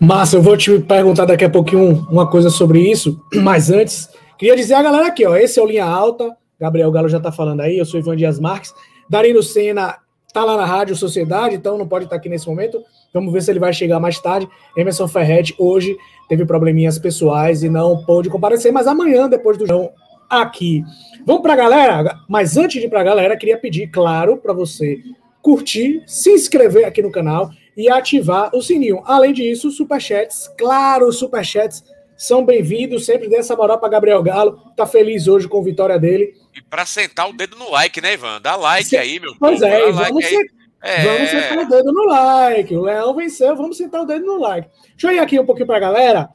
Massa, 0.00 0.36
eu 0.36 0.42
vou 0.42 0.56
te 0.56 0.78
perguntar 0.78 1.24
daqui 1.24 1.44
a 1.44 1.50
pouquinho 1.50 2.06
uma 2.08 2.30
coisa 2.30 2.50
sobre 2.50 2.80
isso, 2.88 3.20
mas 3.42 3.68
antes, 3.68 4.08
queria 4.38 4.54
dizer 4.54 4.74
a 4.74 4.82
galera 4.82 5.08
aqui, 5.08 5.26
ó, 5.26 5.36
esse 5.36 5.58
é 5.58 5.62
o 5.62 5.66
Linha 5.66 5.84
Alta, 5.84 6.36
Gabriel 6.58 6.90
Galo 6.92 7.08
já 7.08 7.18
tá 7.18 7.32
falando 7.32 7.60
aí, 7.60 7.76
eu 7.76 7.84
sou 7.84 7.98
Ivan 7.98 8.16
Dias 8.16 8.38
Marques, 8.38 8.72
Darino 9.10 9.42
Senna 9.42 9.96
tá 10.32 10.44
lá 10.44 10.56
na 10.56 10.64
Rádio 10.64 10.94
Sociedade, 10.94 11.56
então 11.56 11.76
não 11.76 11.88
pode 11.88 12.04
estar 12.04 12.14
aqui 12.14 12.28
nesse 12.28 12.46
momento, 12.46 12.80
vamos 13.12 13.32
ver 13.32 13.42
se 13.42 13.50
ele 13.50 13.58
vai 13.58 13.72
chegar 13.72 13.98
mais 13.98 14.20
tarde, 14.20 14.48
Emerson 14.76 15.08
Ferretti 15.08 15.54
hoje 15.58 15.96
teve 16.28 16.44
probleminhas 16.46 16.96
pessoais 16.96 17.64
e 17.64 17.68
não 17.68 18.04
pôde 18.04 18.30
comparecer, 18.30 18.72
mas 18.72 18.86
amanhã, 18.86 19.28
depois 19.28 19.58
do 19.58 19.66
jogo, 19.66 19.90
aqui. 20.30 20.84
Vamos 21.26 21.42
para 21.42 21.54
a 21.54 21.56
galera, 21.56 22.18
mas 22.28 22.56
antes 22.56 22.80
de 22.80 22.86
ir 22.86 22.90
para 22.90 23.00
a 23.00 23.04
galera, 23.04 23.36
queria 23.36 23.58
pedir, 23.58 23.88
claro, 23.88 24.36
para 24.36 24.52
você 24.52 24.98
curtir, 25.42 26.02
se 26.06 26.30
inscrever 26.30 26.84
aqui 26.84 27.02
no 27.02 27.10
canal 27.10 27.50
e 27.78 27.88
ativar 27.88 28.50
o 28.52 28.60
sininho. 28.60 29.00
Além 29.04 29.32
disso, 29.32 29.70
superchats, 29.70 30.52
claro, 30.58 31.12
superchats 31.12 31.84
são 32.16 32.44
bem-vindos. 32.44 33.06
Sempre 33.06 33.28
dê 33.28 33.36
essa 33.36 33.54
moral 33.54 33.78
para 33.78 33.88
Gabriel 33.88 34.20
Galo. 34.20 34.60
Tá 34.76 34.84
feliz 34.84 35.28
hoje 35.28 35.46
com 35.46 35.60
a 35.60 35.62
vitória 35.62 35.96
dele. 35.96 36.34
E 36.52 36.60
para 36.60 36.84
sentar 36.84 37.30
o 37.30 37.32
dedo 37.32 37.56
no 37.56 37.70
like, 37.70 38.00
né, 38.00 38.14
Ivan? 38.14 38.40
Dá 38.42 38.56
like 38.56 38.96
aí, 38.96 39.20
meu 39.20 39.32
Pois 39.38 39.60
povo, 39.60 39.72
é, 39.72 39.92
vamos, 39.92 40.24
like 40.24 40.50
é... 40.82 41.04
vamos 41.04 41.30
sentar 41.30 41.58
o 41.58 41.68
dedo 41.68 41.92
no 41.92 42.04
like. 42.06 42.74
O 42.74 42.82
Leão 42.82 43.14
venceu, 43.14 43.54
vamos 43.54 43.76
sentar 43.76 44.02
o 44.02 44.06
dedo 44.06 44.26
no 44.26 44.40
like. 44.40 44.68
Deixa 44.90 45.12
eu 45.12 45.12
ir 45.12 45.20
aqui 45.20 45.38
um 45.38 45.46
pouquinho 45.46 45.68
para 45.68 45.76
a 45.76 45.80
galera. 45.80 46.28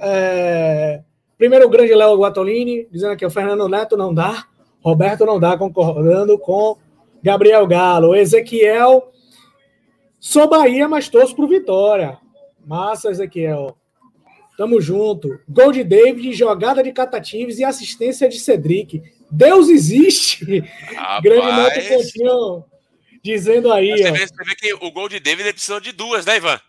É... 0.00 1.00
Primeiro, 1.36 1.66
o 1.66 1.70
grande 1.70 1.94
Léo 1.94 2.18
Guatolini, 2.18 2.88
dizendo 2.90 3.12
aqui: 3.12 3.24
o 3.24 3.30
Fernando 3.30 3.68
Neto 3.68 3.96
não 3.96 4.12
dá, 4.12 4.46
Roberto 4.80 5.24
não 5.24 5.38
dá, 5.38 5.56
concordando 5.56 6.36
com 6.40 6.76
Gabriel 7.22 7.64
Galo. 7.68 8.16
Ezequiel 8.16 9.12
Sou 10.20 10.48
Bahia, 10.48 10.88
mas 10.88 11.08
torço 11.08 11.34
pro 11.34 11.46
Vitória. 11.46 12.18
Massa, 12.66 13.10
Ezequiel. 13.10 13.76
Tamo 14.56 14.80
junto. 14.80 15.38
Gol 15.48 15.72
de 15.72 15.84
David, 15.84 16.32
jogada 16.32 16.82
de 16.82 16.92
Catatives 16.92 17.58
e 17.58 17.64
assistência 17.64 18.28
de 18.28 18.38
Cedric. 18.40 19.02
Deus 19.30 19.68
existe! 19.68 20.60
Rapaz. 20.94 21.22
Grande 21.22 21.46
Neto 21.46 21.88
Coutinho 21.88 22.64
dizendo 23.22 23.72
aí. 23.72 23.90
Você 23.90 24.10
vê, 24.10 24.26
você 24.26 24.44
vê, 24.44 24.54
que 24.54 24.74
o 24.74 24.90
gol 24.90 25.08
de 25.08 25.20
David 25.20 25.52
precisou 25.52 25.80
de 25.80 25.92
duas, 25.92 26.24
né, 26.24 26.36
Ivan? 26.36 26.60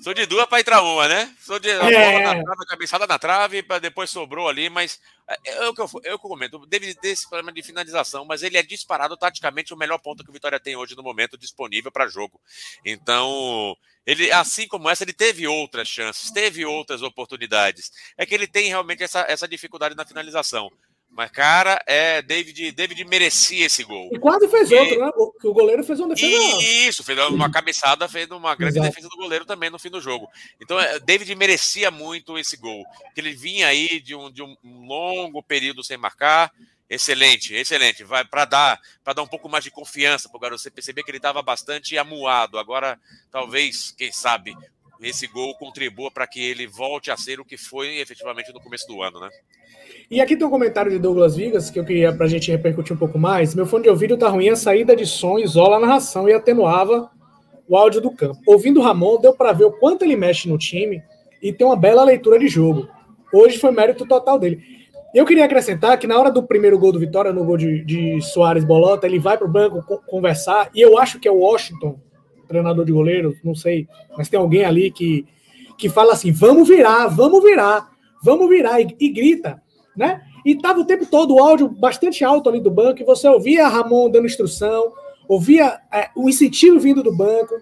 Sou 0.00 0.14
de 0.14 0.26
duas 0.26 0.46
para 0.46 0.60
entrar 0.60 0.82
uma, 0.82 1.06
né? 1.06 1.32
Sou 1.40 1.58
de 1.58 1.68
é. 1.68 1.78
bola 1.78 2.34
na 2.34 2.42
trave, 2.42 2.66
cabeçada 2.66 3.06
na 3.06 3.18
trave, 3.18 3.62
para 3.62 3.78
depois 3.78 4.10
sobrou 4.10 4.48
ali, 4.48 4.68
mas 4.68 5.00
é, 5.28 5.50
é, 5.50 5.64
é 5.64 5.68
o 5.68 5.74
que 5.74 5.80
eu, 5.80 5.90
é 6.04 6.12
eu 6.12 6.18
comento. 6.18 6.56
O 6.56 6.66
David 6.66 6.94
tem 6.96 7.12
esse 7.12 7.28
problema 7.28 7.52
de 7.52 7.62
finalização, 7.62 8.24
mas 8.24 8.42
ele 8.42 8.56
é 8.56 8.62
disparado 8.62 9.16
taticamente 9.16 9.72
o 9.72 9.76
melhor 9.76 9.98
ponto 9.98 10.24
que 10.24 10.30
o 10.30 10.32
Vitória 10.32 10.58
tem 10.58 10.76
hoje 10.76 10.96
no 10.96 11.02
momento 11.02 11.38
disponível 11.38 11.92
para 11.92 12.08
jogo. 12.08 12.40
Então, 12.84 13.76
ele, 14.04 14.32
assim 14.32 14.66
como 14.66 14.88
essa, 14.88 15.04
ele 15.04 15.12
teve 15.12 15.46
outras 15.46 15.88
chances, 15.88 16.30
teve 16.30 16.64
outras 16.64 17.02
oportunidades. 17.02 17.90
É 18.16 18.26
que 18.26 18.34
ele 18.34 18.46
tem 18.46 18.68
realmente 18.68 19.02
essa, 19.02 19.20
essa 19.28 19.46
dificuldade 19.46 19.94
na 19.94 20.06
finalização. 20.06 20.70
Mas, 21.14 21.30
cara, 21.30 21.78
é, 21.86 22.22
David, 22.22 22.72
David 22.72 23.04
merecia 23.04 23.66
esse 23.66 23.84
gol. 23.84 24.08
E 24.12 24.18
quase 24.18 24.48
fez 24.48 24.70
e... 24.70 24.74
outro, 24.74 24.98
né? 24.98 25.10
Que 25.38 25.46
o 25.46 25.52
goleiro 25.52 25.84
fez 25.84 26.00
uma 26.00 26.14
defesa. 26.14 26.62
Isso, 26.62 27.04
fez 27.04 27.18
uma 27.28 27.50
cabeçada, 27.50 28.08
fez 28.08 28.30
uma 28.30 28.54
grande 28.54 28.78
Exato. 28.78 28.88
defesa 28.88 29.08
do 29.10 29.16
goleiro 29.18 29.44
também 29.44 29.68
no 29.68 29.78
fim 29.78 29.90
do 29.90 30.00
jogo. 30.00 30.26
Então, 30.58 30.80
é, 30.80 30.98
David 30.98 31.34
merecia 31.34 31.90
muito 31.90 32.38
esse 32.38 32.56
gol. 32.56 32.82
Que 33.14 33.20
ele 33.20 33.32
vinha 33.32 33.66
aí 33.66 34.00
de 34.00 34.14
um, 34.14 34.30
de 34.30 34.42
um 34.42 34.56
longo 34.64 35.42
período 35.42 35.84
sem 35.84 35.98
marcar. 35.98 36.50
Excelente, 36.88 37.54
excelente. 37.54 38.04
Vai 38.04 38.24
para 38.24 38.46
dar, 38.46 38.80
para 39.04 39.12
dar 39.12 39.22
um 39.22 39.26
pouco 39.26 39.50
mais 39.50 39.64
de 39.64 39.70
confiança 39.70 40.30
para 40.30 40.38
o 40.38 40.40
garoto. 40.40 40.62
Você 40.62 40.70
perceber 40.70 41.02
que 41.02 41.10
ele 41.10 41.18
estava 41.18 41.42
bastante 41.42 41.96
amuado. 41.98 42.58
Agora, 42.58 42.98
talvez, 43.30 43.94
quem 43.96 44.10
sabe, 44.10 44.56
esse 44.98 45.26
gol 45.26 45.54
contribua 45.56 46.10
para 46.10 46.26
que 46.26 46.40
ele 46.40 46.66
volte 46.66 47.10
a 47.10 47.16
ser 47.18 47.38
o 47.38 47.44
que 47.44 47.58
foi 47.58 47.98
efetivamente 47.98 48.52
no 48.52 48.62
começo 48.62 48.86
do 48.86 49.02
ano, 49.02 49.20
né? 49.20 49.28
E 50.12 50.20
aqui 50.20 50.36
tem 50.36 50.46
um 50.46 50.50
comentário 50.50 50.90
de 50.90 50.98
Douglas 50.98 51.36
Vigas 51.36 51.70
que 51.70 51.80
eu 51.80 51.86
queria 51.86 52.12
para 52.12 52.26
a 52.26 52.28
gente 52.28 52.50
repercutir 52.50 52.94
um 52.94 52.98
pouco 52.98 53.18
mais. 53.18 53.54
Meu 53.54 53.64
fone 53.64 53.84
de 53.84 53.88
ouvido 53.88 54.14
tá 54.18 54.28
ruim, 54.28 54.50
a 54.50 54.54
saída 54.54 54.94
de 54.94 55.06
som 55.06 55.38
isola 55.38 55.78
a 55.78 55.80
narração 55.80 56.28
e 56.28 56.34
atenuava 56.34 57.10
o 57.66 57.74
áudio 57.74 58.02
do 58.02 58.10
campo. 58.10 58.38
Ouvindo 58.46 58.78
o 58.78 58.82
Ramon, 58.82 59.18
deu 59.18 59.32
para 59.32 59.52
ver 59.52 59.64
o 59.64 59.72
quanto 59.72 60.04
ele 60.04 60.14
mexe 60.14 60.50
no 60.50 60.58
time 60.58 61.02
e 61.42 61.50
tem 61.50 61.66
uma 61.66 61.76
bela 61.76 62.04
leitura 62.04 62.38
de 62.38 62.46
jogo. 62.46 62.86
Hoje 63.32 63.56
foi 63.56 63.70
mérito 63.70 64.04
total 64.04 64.38
dele. 64.38 64.60
Eu 65.14 65.24
queria 65.24 65.46
acrescentar 65.46 65.98
que 65.98 66.06
na 66.06 66.20
hora 66.20 66.30
do 66.30 66.42
primeiro 66.42 66.78
gol 66.78 66.92
do 66.92 66.98
Vitória, 66.98 67.32
no 67.32 67.42
gol 67.42 67.56
de, 67.56 67.82
de 67.82 68.20
Soares 68.20 68.64
Bolota, 68.64 69.06
ele 69.06 69.18
vai 69.18 69.38
para 69.38 69.46
o 69.46 69.50
banco 69.50 69.82
conversar, 70.06 70.68
e 70.74 70.82
eu 70.82 70.98
acho 70.98 71.18
que 71.20 71.26
é 71.26 71.32
o 71.32 71.38
Washington, 71.38 71.98
treinador 72.46 72.84
de 72.84 72.92
goleiro, 72.92 73.34
não 73.42 73.54
sei, 73.54 73.88
mas 74.14 74.28
tem 74.28 74.38
alguém 74.38 74.62
ali 74.62 74.90
que, 74.90 75.24
que 75.78 75.88
fala 75.88 76.12
assim: 76.12 76.30
vamos 76.30 76.68
virar, 76.68 77.06
vamos 77.06 77.42
virar, 77.42 77.88
vamos 78.22 78.46
virar, 78.50 78.78
e, 78.78 78.94
e 79.00 79.08
grita 79.08 79.61
né? 79.96 80.22
E 80.44 80.56
tava 80.56 80.80
o 80.80 80.84
tempo 80.84 81.06
todo 81.06 81.34
o 81.34 81.40
áudio 81.40 81.68
bastante 81.68 82.24
alto 82.24 82.48
ali 82.48 82.60
do 82.60 82.70
banco, 82.70 83.00
e 83.00 83.04
você 83.04 83.28
ouvia 83.28 83.68
Ramon 83.68 84.10
dando 84.10 84.26
instrução, 84.26 84.92
ouvia 85.28 85.80
é, 85.92 86.10
o 86.16 86.28
incentivo 86.28 86.78
vindo 86.80 87.02
do 87.02 87.14
banco, 87.14 87.54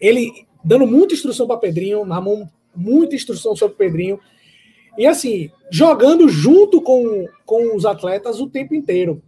ele 0.00 0.46
dando 0.62 0.86
muita 0.86 1.14
instrução 1.14 1.46
para 1.46 1.56
Pedrinho, 1.56 2.02
Ramon 2.02 2.46
muita 2.74 3.14
instrução 3.14 3.56
sobre 3.56 3.76
Pedrinho, 3.76 4.20
e 4.96 5.06
assim, 5.06 5.50
jogando 5.70 6.28
junto 6.28 6.80
com, 6.80 7.26
com 7.44 7.74
os 7.74 7.84
atletas 7.86 8.40
o 8.40 8.48
tempo 8.48 8.74
inteiro. 8.74 9.22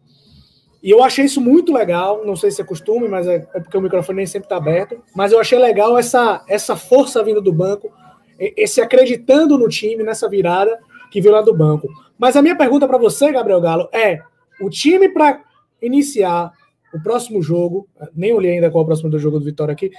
E 0.82 0.90
eu 0.90 1.02
achei 1.02 1.24
isso 1.24 1.40
muito 1.40 1.72
legal, 1.72 2.26
não 2.26 2.34
sei 2.34 2.50
se 2.50 2.60
é 2.60 2.64
costume, 2.64 3.08
mas 3.08 3.28
é, 3.28 3.46
é 3.54 3.60
porque 3.60 3.76
o 3.76 3.80
microfone 3.80 4.16
nem 4.16 4.26
sempre 4.26 4.46
está 4.46 4.56
aberto, 4.56 5.00
mas 5.14 5.30
eu 5.30 5.38
achei 5.38 5.58
legal 5.58 5.96
essa, 5.96 6.44
essa 6.48 6.74
força 6.74 7.22
vindo 7.22 7.40
do 7.40 7.52
banco, 7.52 7.90
esse 8.38 8.80
acreditando 8.80 9.56
no 9.56 9.68
time 9.68 10.02
nessa 10.02 10.28
virada, 10.28 10.80
que 11.12 11.20
veio 11.20 11.34
lá 11.34 11.42
do 11.42 11.54
banco. 11.54 11.86
Mas 12.18 12.34
a 12.36 12.42
minha 12.42 12.56
pergunta 12.56 12.88
para 12.88 12.98
você, 12.98 13.30
Gabriel 13.30 13.60
Galo, 13.60 13.88
é: 13.92 14.20
o 14.60 14.70
time 14.70 15.10
para 15.10 15.42
iniciar 15.80 16.50
o 16.92 17.00
próximo 17.00 17.42
jogo, 17.42 17.86
nem 18.14 18.32
olhei 18.32 18.54
ainda 18.54 18.70
qual 18.70 18.82
é 18.82 18.84
o 18.84 18.86
próximo 18.86 19.18
jogo 19.18 19.38
do 19.38 19.44
Vitória 19.44 19.72
aqui. 19.72 19.90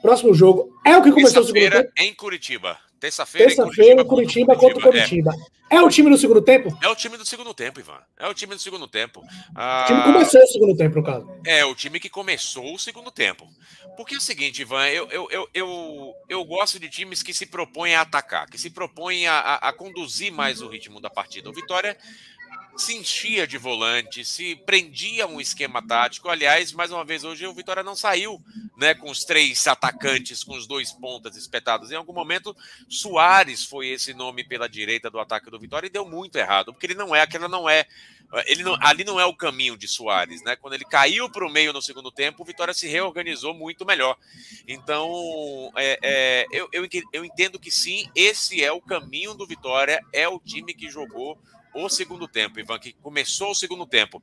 Próximo 0.00 0.32
jogo 0.32 0.72
é 0.84 0.96
o 0.96 1.02
que 1.02 1.10
começou 1.10 1.42
o 1.42 1.46
segundo 1.46 1.70
tempo? 1.70 1.90
em 1.98 2.14
Curitiba. 2.14 2.78
Terça-feira 3.00 3.48
Terça 3.48 3.62
em 3.62 3.64
Curitiba, 3.66 4.04
Curitiba 4.04 4.56
contra 4.56 4.78
o 4.78 4.82
Curitiba. 4.82 5.32
É. 5.70 5.76
é. 5.76 5.82
o 5.82 5.88
time 5.88 6.08
do 6.10 6.16
segundo 6.16 6.40
tempo? 6.40 6.76
É 6.82 6.88
o 6.88 6.94
time 6.94 7.16
do 7.16 7.24
segundo 7.24 7.52
tempo, 7.52 7.80
Ivan. 7.80 8.00
É 8.18 8.26
o 8.28 8.34
time 8.34 8.54
do 8.54 8.60
segundo 8.60 8.88
tempo. 8.88 9.22
Ah, 9.54 9.82
o 9.82 9.86
time 9.86 10.02
começou 10.02 10.40
o 10.40 10.46
segundo 10.46 10.76
tempo, 10.76 10.96
no 10.96 11.02
caso. 11.02 11.28
É, 11.44 11.64
o 11.64 11.74
time 11.74 12.00
que 12.00 12.08
começou 12.08 12.74
o 12.74 12.78
segundo 12.78 13.10
tempo. 13.10 13.46
Porque 13.96 14.14
é 14.14 14.18
o 14.18 14.20
seguinte, 14.20 14.62
Ivan, 14.62 14.86
eu, 14.88 15.08
eu, 15.10 15.28
eu, 15.30 15.48
eu, 15.54 16.14
eu 16.28 16.44
gosto 16.44 16.80
de 16.80 16.88
times 16.88 17.22
que 17.22 17.32
se 17.32 17.46
propõem 17.46 17.94
a 17.94 18.00
atacar, 18.00 18.48
que 18.48 18.58
se 18.58 18.70
propõem 18.70 19.26
a, 19.26 19.38
a, 19.38 19.68
a 19.68 19.72
conduzir 19.72 20.32
mais 20.32 20.60
o 20.60 20.68
ritmo 20.68 21.00
da 21.00 21.10
partida. 21.10 21.48
O 21.48 21.52
Vitória 21.52 21.96
se 22.76 22.94
enchia 22.94 23.46
de 23.46 23.56
volante, 23.56 24.24
se 24.24 24.56
prendia 24.56 25.26
um 25.26 25.40
esquema 25.40 25.86
tático. 25.86 26.28
Aliás, 26.28 26.72
mais 26.72 26.90
uma 26.90 27.04
vez, 27.04 27.24
hoje 27.24 27.46
o 27.46 27.54
Vitória 27.54 27.82
não 27.82 27.94
saiu 27.94 28.42
né, 28.76 28.94
com 28.94 29.10
os 29.10 29.24
três 29.24 29.66
atacantes, 29.66 30.42
com 30.42 30.54
os 30.56 30.66
dois 30.66 30.92
pontas 30.92 31.36
espetados. 31.36 31.90
Em 31.90 31.96
algum 31.96 32.12
momento, 32.12 32.56
Soares 32.88 33.64
foi 33.64 33.88
esse 33.88 34.12
nome 34.12 34.44
pela 34.44 34.68
direita 34.68 35.10
do 35.10 35.20
ataque 35.20 35.50
do 35.50 35.58
Vitória 35.58 35.86
e 35.86 35.90
deu 35.90 36.04
muito 36.04 36.36
errado, 36.36 36.72
porque 36.72 36.86
ele 36.86 36.94
não 36.94 37.14
é, 37.14 37.20
aquela 37.20 37.48
não 37.48 37.68
é. 37.68 37.86
Ele 38.46 38.64
não, 38.64 38.76
ali 38.80 39.04
não 39.04 39.20
é 39.20 39.24
o 39.24 39.36
caminho 39.36 39.76
de 39.76 39.86
Soares, 39.86 40.42
né? 40.42 40.56
Quando 40.56 40.74
ele 40.74 40.84
caiu 40.84 41.30
para 41.30 41.46
o 41.46 41.50
meio 41.50 41.72
no 41.72 41.80
segundo 41.80 42.10
tempo, 42.10 42.42
o 42.42 42.44
Vitória 42.44 42.74
se 42.74 42.88
reorganizou 42.88 43.54
muito 43.54 43.86
melhor. 43.86 44.16
Então, 44.66 45.70
é, 45.76 45.98
é, 46.02 46.46
eu, 46.50 46.68
eu 47.12 47.24
entendo 47.24 47.60
que 47.60 47.70
sim, 47.70 48.10
esse 48.12 48.64
é 48.64 48.72
o 48.72 48.80
caminho 48.80 49.34
do 49.34 49.46
Vitória, 49.46 50.04
é 50.12 50.26
o 50.26 50.40
time 50.40 50.74
que 50.74 50.90
jogou 50.90 51.38
o 51.74 51.88
segundo 51.88 52.28
tempo, 52.28 52.60
Ivan, 52.60 52.78
que 52.78 52.92
começou 52.94 53.50
o 53.50 53.54
segundo 53.54 53.86
tempo. 53.86 54.22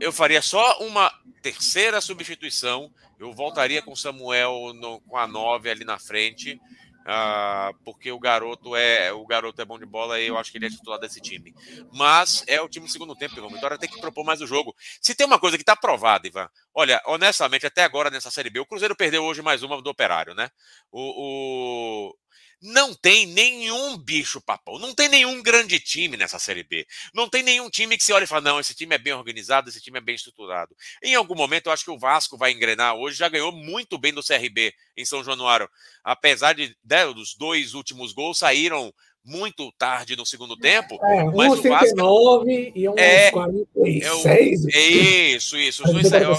Eu 0.00 0.12
faria 0.12 0.42
só 0.42 0.78
uma 0.80 1.12
terceira 1.42 2.00
substituição. 2.00 2.92
Eu 3.18 3.32
voltaria 3.32 3.82
com 3.82 3.94
Samuel 3.94 4.72
no, 4.74 5.00
com 5.00 5.16
a 5.16 5.26
9 5.26 5.70
ali 5.70 5.84
na 5.84 5.98
frente. 5.98 6.60
Uh, 7.04 7.76
porque 7.84 8.10
o 8.10 8.18
garoto 8.18 8.74
é 8.74 9.12
o 9.12 9.26
garoto 9.26 9.60
é 9.60 9.64
bom 9.64 9.78
de 9.78 9.84
bola 9.84 10.18
e 10.18 10.26
eu 10.26 10.38
acho 10.38 10.50
que 10.50 10.56
ele 10.56 10.66
é 10.66 10.70
titular 10.70 10.98
desse 10.98 11.20
time. 11.20 11.54
Mas 11.92 12.42
é 12.46 12.58
o 12.62 12.68
time 12.68 12.86
do 12.86 12.92
segundo 12.92 13.14
tempo, 13.14 13.36
Ivan. 13.36 13.48
Vitória 13.48 13.76
tem 13.76 13.90
que 13.90 14.00
propor 14.00 14.24
mais 14.24 14.40
o 14.40 14.46
jogo. 14.46 14.74
Se 15.02 15.14
tem 15.14 15.26
uma 15.26 15.38
coisa 15.38 15.58
que 15.58 15.62
está 15.62 15.76
provada, 15.76 16.26
Ivan, 16.26 16.48
olha, 16.74 17.02
honestamente, 17.04 17.66
até 17.66 17.84
agora 17.84 18.08
nessa 18.08 18.30
Série 18.30 18.48
B, 18.48 18.60
o 18.60 18.66
Cruzeiro 18.66 18.96
perdeu 18.96 19.22
hoje 19.22 19.42
mais 19.42 19.62
uma 19.62 19.80
do 19.82 19.90
Operário, 19.90 20.34
né? 20.34 20.50
O, 20.90 22.08
o 22.08 22.16
não 22.64 22.94
tem 22.94 23.26
nenhum 23.26 23.98
bicho 23.98 24.40
papão, 24.40 24.78
não 24.78 24.94
tem 24.94 25.06
nenhum 25.06 25.42
grande 25.42 25.78
time 25.78 26.16
nessa 26.16 26.38
Série 26.38 26.62
B. 26.62 26.86
Não 27.12 27.28
tem 27.28 27.42
nenhum 27.42 27.68
time 27.68 27.98
que 27.98 28.02
se 28.02 28.12
olha 28.12 28.24
e 28.24 28.26
fala, 28.26 28.40
não, 28.40 28.58
esse 28.58 28.74
time 28.74 28.94
é 28.94 28.98
bem 28.98 29.12
organizado, 29.12 29.68
esse 29.68 29.82
time 29.82 29.98
é 29.98 30.00
bem 30.00 30.14
estruturado. 30.14 30.74
Em 31.02 31.14
algum 31.14 31.34
momento, 31.34 31.66
eu 31.66 31.72
acho 31.72 31.84
que 31.84 31.90
o 31.90 31.98
Vasco 31.98 32.38
vai 32.38 32.52
engrenar 32.52 32.94
hoje, 32.94 33.18
já 33.18 33.28
ganhou 33.28 33.52
muito 33.52 33.98
bem 33.98 34.14
do 34.14 34.22
CRB 34.22 34.72
em 34.96 35.04
São 35.04 35.22
Januário. 35.22 35.68
Apesar 36.02 36.54
de, 36.54 36.74
né, 36.82 37.04
dos 37.12 37.34
dois 37.34 37.74
últimos 37.74 38.12
gols 38.12 38.38
saíram 38.38 38.90
muito 39.22 39.70
tarde 39.72 40.16
no 40.16 40.24
segundo 40.24 40.56
tempo. 40.56 40.98
É, 41.02 41.22
um 41.22 41.36
mas 41.36 41.52
89 41.52 42.72
e 42.74 42.88
um 42.88 42.94
é, 42.98 43.30
46. 43.30 44.66
É, 44.66 44.88
isso, 45.32 45.56
isso. 45.58 45.82
Dois, 45.82 46.12
é, 46.12 46.28
um, 46.28 46.34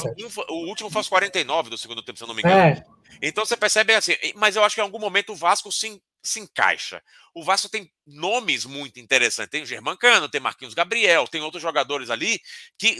o 0.49 0.67
último 0.67 0.89
aos 0.93 1.07
49 1.07 1.69
do 1.69 1.77
segundo 1.77 2.03
tempo, 2.03 2.17
se 2.17 2.23
eu 2.23 2.27
não 2.27 2.35
me 2.35 2.41
engano. 2.41 2.59
É. 2.59 2.83
Então 3.21 3.45
você 3.45 3.57
percebe 3.57 3.93
assim, 3.93 4.13
mas 4.35 4.55
eu 4.55 4.63
acho 4.63 4.75
que 4.75 4.81
em 4.81 4.83
algum 4.83 4.99
momento 4.99 5.31
o 5.31 5.35
Vasco 5.35 5.71
se, 5.71 6.01
se 6.25 6.39
encaixa. 6.39 7.01
O 7.33 7.43
Vasco 7.43 7.69
tem 7.69 7.91
nomes 8.05 8.65
muito 8.65 8.99
interessantes. 8.99 9.51
Tem 9.51 9.63
o 9.63 9.65
Germancano, 9.65 10.29
tem 10.29 10.41
Marquinhos 10.41 10.73
Gabriel, 10.73 11.27
tem 11.27 11.41
outros 11.41 11.61
jogadores 11.61 12.09
ali 12.09 12.39
que 12.77 12.97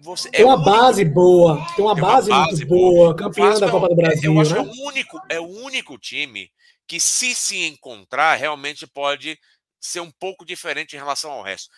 você. 0.00 0.30
Tem 0.30 0.42
é 0.42 0.44
uma 0.44 0.54
único, 0.54 0.70
base 0.70 1.04
boa, 1.04 1.66
tem 1.74 1.84
uma, 1.84 1.94
tem 1.94 2.02
base, 2.02 2.30
uma 2.30 2.44
base, 2.44 2.64
muito 2.64 2.68
boa, 2.68 3.16
campeão 3.16 3.60
da 3.60 3.70
Copa 3.70 3.88
do 3.88 3.96
Brasil. 3.96 4.32
Eu 4.32 4.40
acho 4.40 4.54
né? 4.54 4.62
que 4.62 4.68
é 4.68 4.72
o 4.72 4.86
único, 4.86 5.20
é 5.30 5.40
o 5.40 5.46
único 5.46 5.98
time 5.98 6.50
que, 6.86 7.00
se 7.00 7.34
se 7.34 7.64
encontrar, 7.64 8.34
realmente 8.36 8.86
pode 8.86 9.38
ser 9.80 10.00
um 10.00 10.10
pouco 10.10 10.44
diferente 10.44 10.94
em 10.94 10.98
relação 10.98 11.30
ao 11.30 11.42
resto. 11.42 11.70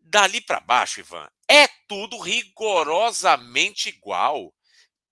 Dali 0.00 0.40
para 0.40 0.60
baixo, 0.60 1.00
Ivan, 1.00 1.28
é 1.48 1.66
tudo 1.88 2.18
rigorosamente 2.18 3.88
igual. 3.88 4.52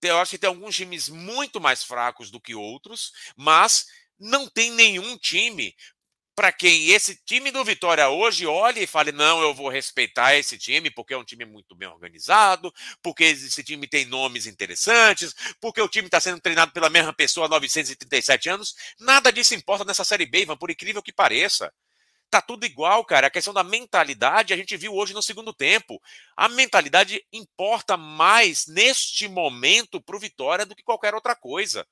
Eu 0.02 0.18
acho 0.18 0.32
que 0.32 0.38
tem 0.38 0.48
alguns 0.48 0.76
times 0.76 1.08
muito 1.08 1.60
mais 1.60 1.82
fracos 1.82 2.30
do 2.30 2.40
que 2.40 2.54
outros, 2.54 3.12
mas 3.36 3.86
não 4.18 4.48
tem 4.48 4.70
nenhum 4.70 5.16
time 5.18 5.74
para 6.34 6.50
quem 6.50 6.90
esse 6.90 7.16
time 7.24 7.50
do 7.50 7.64
Vitória 7.64 8.08
hoje 8.08 8.46
olhe 8.46 8.82
e 8.82 8.86
fale: 8.86 9.12
não, 9.12 9.40
eu 9.40 9.54
vou 9.54 9.68
respeitar 9.68 10.34
esse 10.34 10.58
time, 10.58 10.90
porque 10.90 11.14
é 11.14 11.16
um 11.16 11.24
time 11.24 11.44
muito 11.44 11.74
bem 11.74 11.88
organizado, 11.88 12.72
porque 13.02 13.24
esse 13.24 13.62
time 13.62 13.86
tem 13.86 14.04
nomes 14.04 14.46
interessantes, 14.46 15.34
porque 15.60 15.80
o 15.80 15.88
time 15.88 16.06
está 16.06 16.20
sendo 16.20 16.40
treinado 16.40 16.72
pela 16.72 16.90
mesma 16.90 17.12
pessoa 17.12 17.46
há 17.46 17.48
937 17.48 18.48
anos. 18.48 18.74
Nada 18.98 19.32
disso 19.32 19.54
importa 19.54 19.84
nessa 19.84 20.04
Série 20.04 20.26
B, 20.26 20.42
Ivan, 20.42 20.56
por 20.56 20.70
incrível 20.70 21.02
que 21.02 21.12
pareça. 21.12 21.72
Tá 22.30 22.42
tudo 22.42 22.66
igual, 22.66 23.04
cara. 23.04 23.28
A 23.28 23.30
questão 23.30 23.54
da 23.54 23.62
mentalidade 23.62 24.52
a 24.52 24.56
gente 24.56 24.76
viu 24.76 24.92
hoje 24.92 25.14
no 25.14 25.22
segundo 25.22 25.52
tempo. 25.52 26.02
A 26.36 26.48
mentalidade 26.48 27.24
importa 27.32 27.96
mais 27.96 28.66
neste 28.66 29.28
momento 29.28 30.00
para 30.00 30.16
o 30.16 30.18
Vitória 30.18 30.66
do 30.66 30.74
que 30.74 30.82
qualquer 30.82 31.14
outra 31.14 31.36
coisa. 31.36 31.86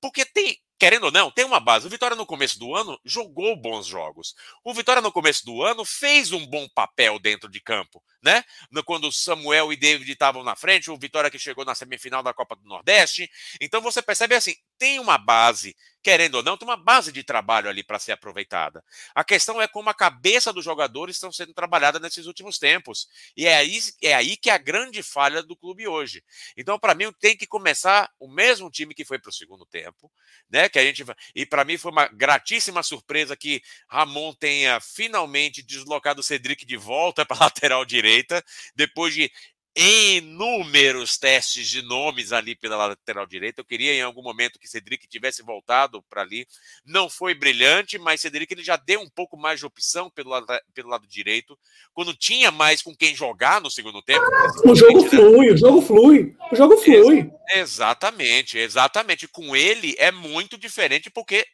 Porque 0.00 0.24
tem, 0.24 0.56
querendo 0.80 1.04
ou 1.04 1.12
não, 1.12 1.30
tem 1.30 1.44
uma 1.44 1.60
base. 1.60 1.86
O 1.86 1.90
Vitória 1.90 2.16
no 2.16 2.24
começo 2.24 2.58
do 2.58 2.74
ano 2.74 2.98
jogou 3.04 3.54
bons 3.54 3.86
jogos. 3.86 4.34
O 4.64 4.72
Vitória 4.72 5.02
no 5.02 5.12
começo 5.12 5.44
do 5.44 5.62
ano 5.62 5.84
fez 5.84 6.32
um 6.32 6.46
bom 6.46 6.66
papel 6.74 7.18
dentro 7.18 7.50
de 7.50 7.60
campo, 7.60 8.02
né? 8.22 8.44
Quando 8.84 9.10
Samuel 9.12 9.72
e 9.72 9.76
David 9.76 10.10
estavam 10.10 10.42
na 10.42 10.56
frente, 10.56 10.90
o 10.90 10.98
Vitória 10.98 11.30
que 11.30 11.38
chegou 11.38 11.64
na 11.64 11.74
semifinal 11.74 12.22
da 12.22 12.34
Copa 12.34 12.56
do 12.56 12.68
Nordeste. 12.68 13.30
Então 13.60 13.80
você 13.80 14.02
percebe 14.02 14.34
assim, 14.34 14.54
tem 14.78 14.98
uma 14.98 15.18
base 15.18 15.74
querendo 16.02 16.36
ou 16.36 16.42
não, 16.42 16.56
tem 16.56 16.66
uma 16.66 16.76
base 16.76 17.12
de 17.12 17.22
trabalho 17.22 17.68
ali 17.68 17.82
para 17.82 17.98
ser 17.98 18.12
aproveitada. 18.12 18.82
A 19.14 19.22
questão 19.22 19.60
é 19.60 19.68
como 19.68 19.90
a 19.90 19.94
cabeça 19.94 20.52
dos 20.52 20.64
jogadores 20.64 21.16
estão 21.16 21.30
sendo 21.30 21.52
trabalhada 21.52 21.98
nesses 21.98 22.26
últimos 22.26 22.58
tempos. 22.58 23.08
E 23.36 23.46
é 23.46 23.56
aí, 23.56 23.78
é 24.02 24.14
aí 24.14 24.36
que 24.36 24.50
é 24.50 24.54
a 24.54 24.58
grande 24.58 25.02
falha 25.02 25.42
do 25.42 25.56
clube 25.56 25.86
hoje. 25.86 26.24
Então, 26.56 26.78
para 26.78 26.94
mim, 26.94 27.12
tem 27.20 27.36
que 27.36 27.46
começar 27.46 28.10
o 28.18 28.28
mesmo 28.28 28.70
time 28.70 28.94
que 28.94 29.04
foi 29.04 29.18
para 29.18 29.30
o 29.30 29.32
segundo 29.32 29.66
tempo, 29.66 30.10
né? 30.48 30.68
Que 30.68 30.78
a 30.78 30.84
gente 30.84 31.04
e 31.34 31.44
para 31.44 31.64
mim 31.64 31.76
foi 31.76 31.92
uma 31.92 32.08
gratíssima 32.08 32.82
surpresa 32.82 33.36
que 33.36 33.62
Ramon 33.88 34.32
tenha 34.34 34.80
finalmente 34.80 35.62
deslocado 35.62 36.20
o 36.20 36.24
Cedric 36.24 36.64
de 36.64 36.76
volta 36.76 37.26
para 37.26 37.40
lateral 37.44 37.84
direita 38.10 38.44
depois 38.74 39.14
de 39.14 39.30
inúmeros 39.76 41.16
testes 41.16 41.68
de 41.68 41.80
nomes 41.80 42.32
ali 42.32 42.56
pela 42.56 42.88
lateral 42.88 43.24
direita. 43.24 43.60
Eu 43.60 43.64
queria 43.64 43.94
em 43.94 44.02
algum 44.02 44.20
momento 44.20 44.58
que 44.58 44.68
Cedric 44.68 45.06
tivesse 45.06 45.42
voltado 45.42 46.02
para 46.10 46.22
ali. 46.22 46.44
Não 46.84 47.08
foi 47.08 47.34
brilhante, 47.34 47.96
mas 47.96 48.20
Cedric 48.20 48.52
ele 48.52 48.64
já 48.64 48.74
deu 48.76 49.00
um 49.00 49.08
pouco 49.08 49.36
mais 49.36 49.60
de 49.60 49.66
opção 49.66 50.10
pelo 50.10 50.30
lado, 50.30 50.46
pelo 50.74 50.88
lado 50.88 51.06
direito. 51.06 51.56
Quando 51.94 52.12
tinha 52.12 52.50
mais 52.50 52.82
com 52.82 52.94
quem 52.96 53.14
jogar 53.14 53.60
no 53.60 53.70
segundo 53.70 54.02
tempo. 54.02 54.26
O 54.64 54.74
jogo 54.74 55.08
flui, 55.08 55.52
o 55.52 55.56
jogo 55.56 55.80
flui. 55.80 56.36
O 56.50 56.56
jogo 56.56 56.76
flui. 56.76 57.30
Ex 57.50 57.60
exatamente, 57.60 58.58
exatamente. 58.58 59.28
Com 59.28 59.54
ele 59.54 59.94
é 59.98 60.10
muito 60.10 60.58
diferente 60.58 61.08
porque 61.10 61.46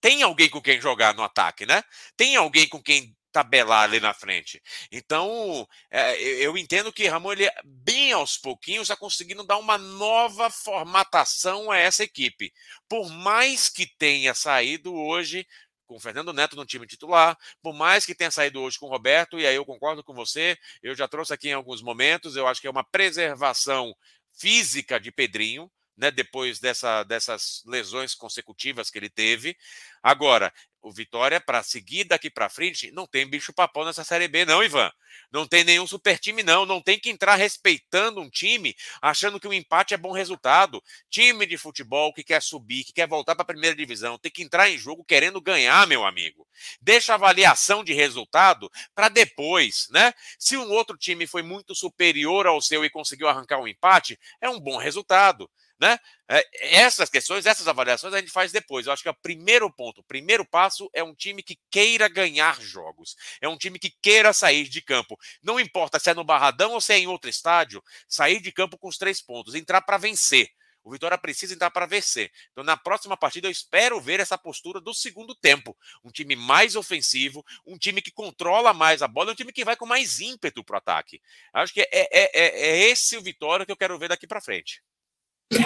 tem 0.00 0.22
alguém 0.22 0.50
com 0.50 0.60
quem 0.60 0.80
jogar 0.80 1.14
no 1.14 1.22
ataque, 1.22 1.64
né? 1.64 1.84
Tem 2.16 2.34
alguém 2.34 2.68
com 2.68 2.82
quem 2.82 3.16
tabelar 3.32 3.84
ali 3.84 3.98
na 3.98 4.12
frente. 4.12 4.62
Então, 4.90 5.66
é, 5.90 6.20
eu 6.20 6.56
entendo 6.58 6.92
que 6.92 7.08
Ramon, 7.08 7.32
ele, 7.32 7.50
bem 7.64 8.12
aos 8.12 8.36
pouquinhos, 8.36 8.82
está 8.82 8.96
conseguindo 8.96 9.42
dar 9.42 9.56
uma 9.56 9.78
nova 9.78 10.50
formatação 10.50 11.70
a 11.70 11.78
essa 11.78 12.04
equipe. 12.04 12.52
Por 12.88 13.08
mais 13.08 13.68
que 13.68 13.86
tenha 13.86 14.34
saído 14.34 14.94
hoje 14.94 15.46
com 15.86 15.96
o 15.96 16.00
Fernando 16.00 16.32
Neto 16.32 16.56
no 16.56 16.64
time 16.64 16.86
titular, 16.86 17.36
por 17.62 17.74
mais 17.74 18.06
que 18.06 18.14
tenha 18.14 18.30
saído 18.30 18.60
hoje 18.60 18.78
com 18.78 18.86
o 18.86 18.90
Roberto, 18.90 19.38
e 19.38 19.46
aí 19.46 19.54
eu 19.54 19.64
concordo 19.64 20.02
com 20.02 20.14
você, 20.14 20.56
eu 20.82 20.94
já 20.94 21.06
trouxe 21.06 21.34
aqui 21.34 21.48
em 21.48 21.52
alguns 21.52 21.82
momentos, 21.82 22.36
eu 22.36 22.46
acho 22.46 22.60
que 22.60 22.66
é 22.66 22.70
uma 22.70 22.84
preservação 22.84 23.94
física 24.32 24.98
de 24.98 25.12
Pedrinho, 25.12 25.70
né, 25.96 26.10
depois 26.10 26.58
dessa, 26.58 27.02
dessas 27.04 27.62
lesões 27.66 28.14
consecutivas 28.14 28.90
que 28.90 28.98
ele 28.98 29.10
teve. 29.10 29.56
Agora, 30.02 30.52
o 30.82 30.92
Vitória, 30.92 31.40
para 31.40 31.62
seguir 31.62 32.04
daqui 32.04 32.28
para 32.28 32.48
frente, 32.48 32.90
não 32.90 33.06
tem 33.06 33.26
bicho-papão 33.26 33.84
nessa 33.84 34.02
Série 34.02 34.26
B, 34.26 34.44
não, 34.44 34.62
Ivan. 34.62 34.90
Não 35.30 35.46
tem 35.46 35.62
nenhum 35.64 35.86
super 35.86 36.18
time, 36.18 36.42
não. 36.42 36.66
Não 36.66 36.80
tem 36.80 36.98
que 36.98 37.10
entrar 37.10 37.36
respeitando 37.36 38.20
um 38.20 38.28
time, 38.28 38.74
achando 39.00 39.38
que 39.38 39.46
o 39.46 39.52
empate 39.52 39.94
é 39.94 39.96
bom 39.96 40.12
resultado. 40.12 40.82
Time 41.08 41.46
de 41.46 41.56
futebol 41.56 42.12
que 42.12 42.24
quer 42.24 42.42
subir, 42.42 42.84
que 42.84 42.92
quer 42.92 43.06
voltar 43.06 43.34
para 43.34 43.42
a 43.42 43.46
primeira 43.46 43.76
divisão, 43.76 44.18
tem 44.18 44.30
que 44.30 44.42
entrar 44.42 44.68
em 44.68 44.76
jogo 44.76 45.04
querendo 45.04 45.40
ganhar, 45.40 45.86
meu 45.86 46.04
amigo. 46.04 46.46
Deixa 46.80 47.12
a 47.12 47.14
avaliação 47.14 47.84
de 47.84 47.92
resultado 47.92 48.70
para 48.94 49.08
depois, 49.08 49.88
né? 49.90 50.12
Se 50.38 50.56
um 50.56 50.70
outro 50.70 50.96
time 50.96 51.26
foi 51.26 51.42
muito 51.42 51.74
superior 51.74 52.46
ao 52.46 52.60
seu 52.60 52.84
e 52.84 52.90
conseguiu 52.90 53.28
arrancar 53.28 53.60
um 53.60 53.68
empate, 53.68 54.18
é 54.40 54.48
um 54.48 54.60
bom 54.60 54.76
resultado. 54.76 55.48
Né? 55.82 55.98
É, 56.28 56.78
essas 56.78 57.10
questões, 57.10 57.44
essas 57.44 57.66
avaliações 57.66 58.14
a 58.14 58.20
gente 58.20 58.30
faz 58.30 58.52
depois. 58.52 58.86
Eu 58.86 58.92
acho 58.92 59.02
que 59.02 59.08
é 59.08 59.10
o 59.10 59.20
primeiro 59.20 59.68
ponto, 59.68 60.00
o 60.00 60.04
primeiro 60.04 60.44
passo 60.44 60.88
é 60.94 61.02
um 61.02 61.12
time 61.12 61.42
que 61.42 61.58
queira 61.68 62.06
ganhar 62.06 62.60
jogos, 62.60 63.16
é 63.40 63.48
um 63.48 63.56
time 63.56 63.80
que 63.80 63.90
queira 64.00 64.32
sair 64.32 64.68
de 64.68 64.80
campo. 64.80 65.18
Não 65.42 65.58
importa 65.58 65.98
se 65.98 66.08
é 66.08 66.14
no 66.14 66.22
Barradão 66.22 66.70
ou 66.74 66.80
se 66.80 66.92
é 66.92 66.98
em 66.98 67.08
outro 67.08 67.28
estádio, 67.28 67.82
sair 68.06 68.40
de 68.40 68.52
campo 68.52 68.78
com 68.78 68.86
os 68.86 68.96
três 68.96 69.20
pontos, 69.20 69.56
entrar 69.56 69.82
para 69.82 69.98
vencer. 69.98 70.48
O 70.84 70.92
Vitória 70.92 71.18
precisa 71.18 71.52
entrar 71.52 71.72
para 71.72 71.84
vencer. 71.84 72.30
Então, 72.52 72.62
na 72.62 72.76
próxima 72.76 73.16
partida, 73.16 73.48
eu 73.48 73.50
espero 73.50 74.00
ver 74.00 74.20
essa 74.20 74.38
postura 74.38 74.80
do 74.80 74.94
segundo 74.94 75.34
tempo. 75.34 75.76
Um 76.04 76.12
time 76.12 76.36
mais 76.36 76.76
ofensivo, 76.76 77.44
um 77.66 77.76
time 77.76 78.00
que 78.00 78.12
controla 78.12 78.72
mais 78.72 79.02
a 79.02 79.08
bola, 79.08 79.32
um 79.32 79.34
time 79.34 79.52
que 79.52 79.64
vai 79.64 79.74
com 79.74 79.86
mais 79.86 80.20
ímpeto 80.20 80.62
para 80.62 80.74
o 80.74 80.78
ataque. 80.78 81.20
Acho 81.52 81.74
que 81.74 81.80
é, 81.80 81.88
é, 81.92 82.08
é, 82.12 82.70
é 82.70 82.78
esse 82.88 83.16
o 83.16 83.22
Vitória 83.22 83.66
que 83.66 83.72
eu 83.72 83.76
quero 83.76 83.98
ver 83.98 84.08
daqui 84.08 84.28
para 84.28 84.40
frente. 84.40 84.80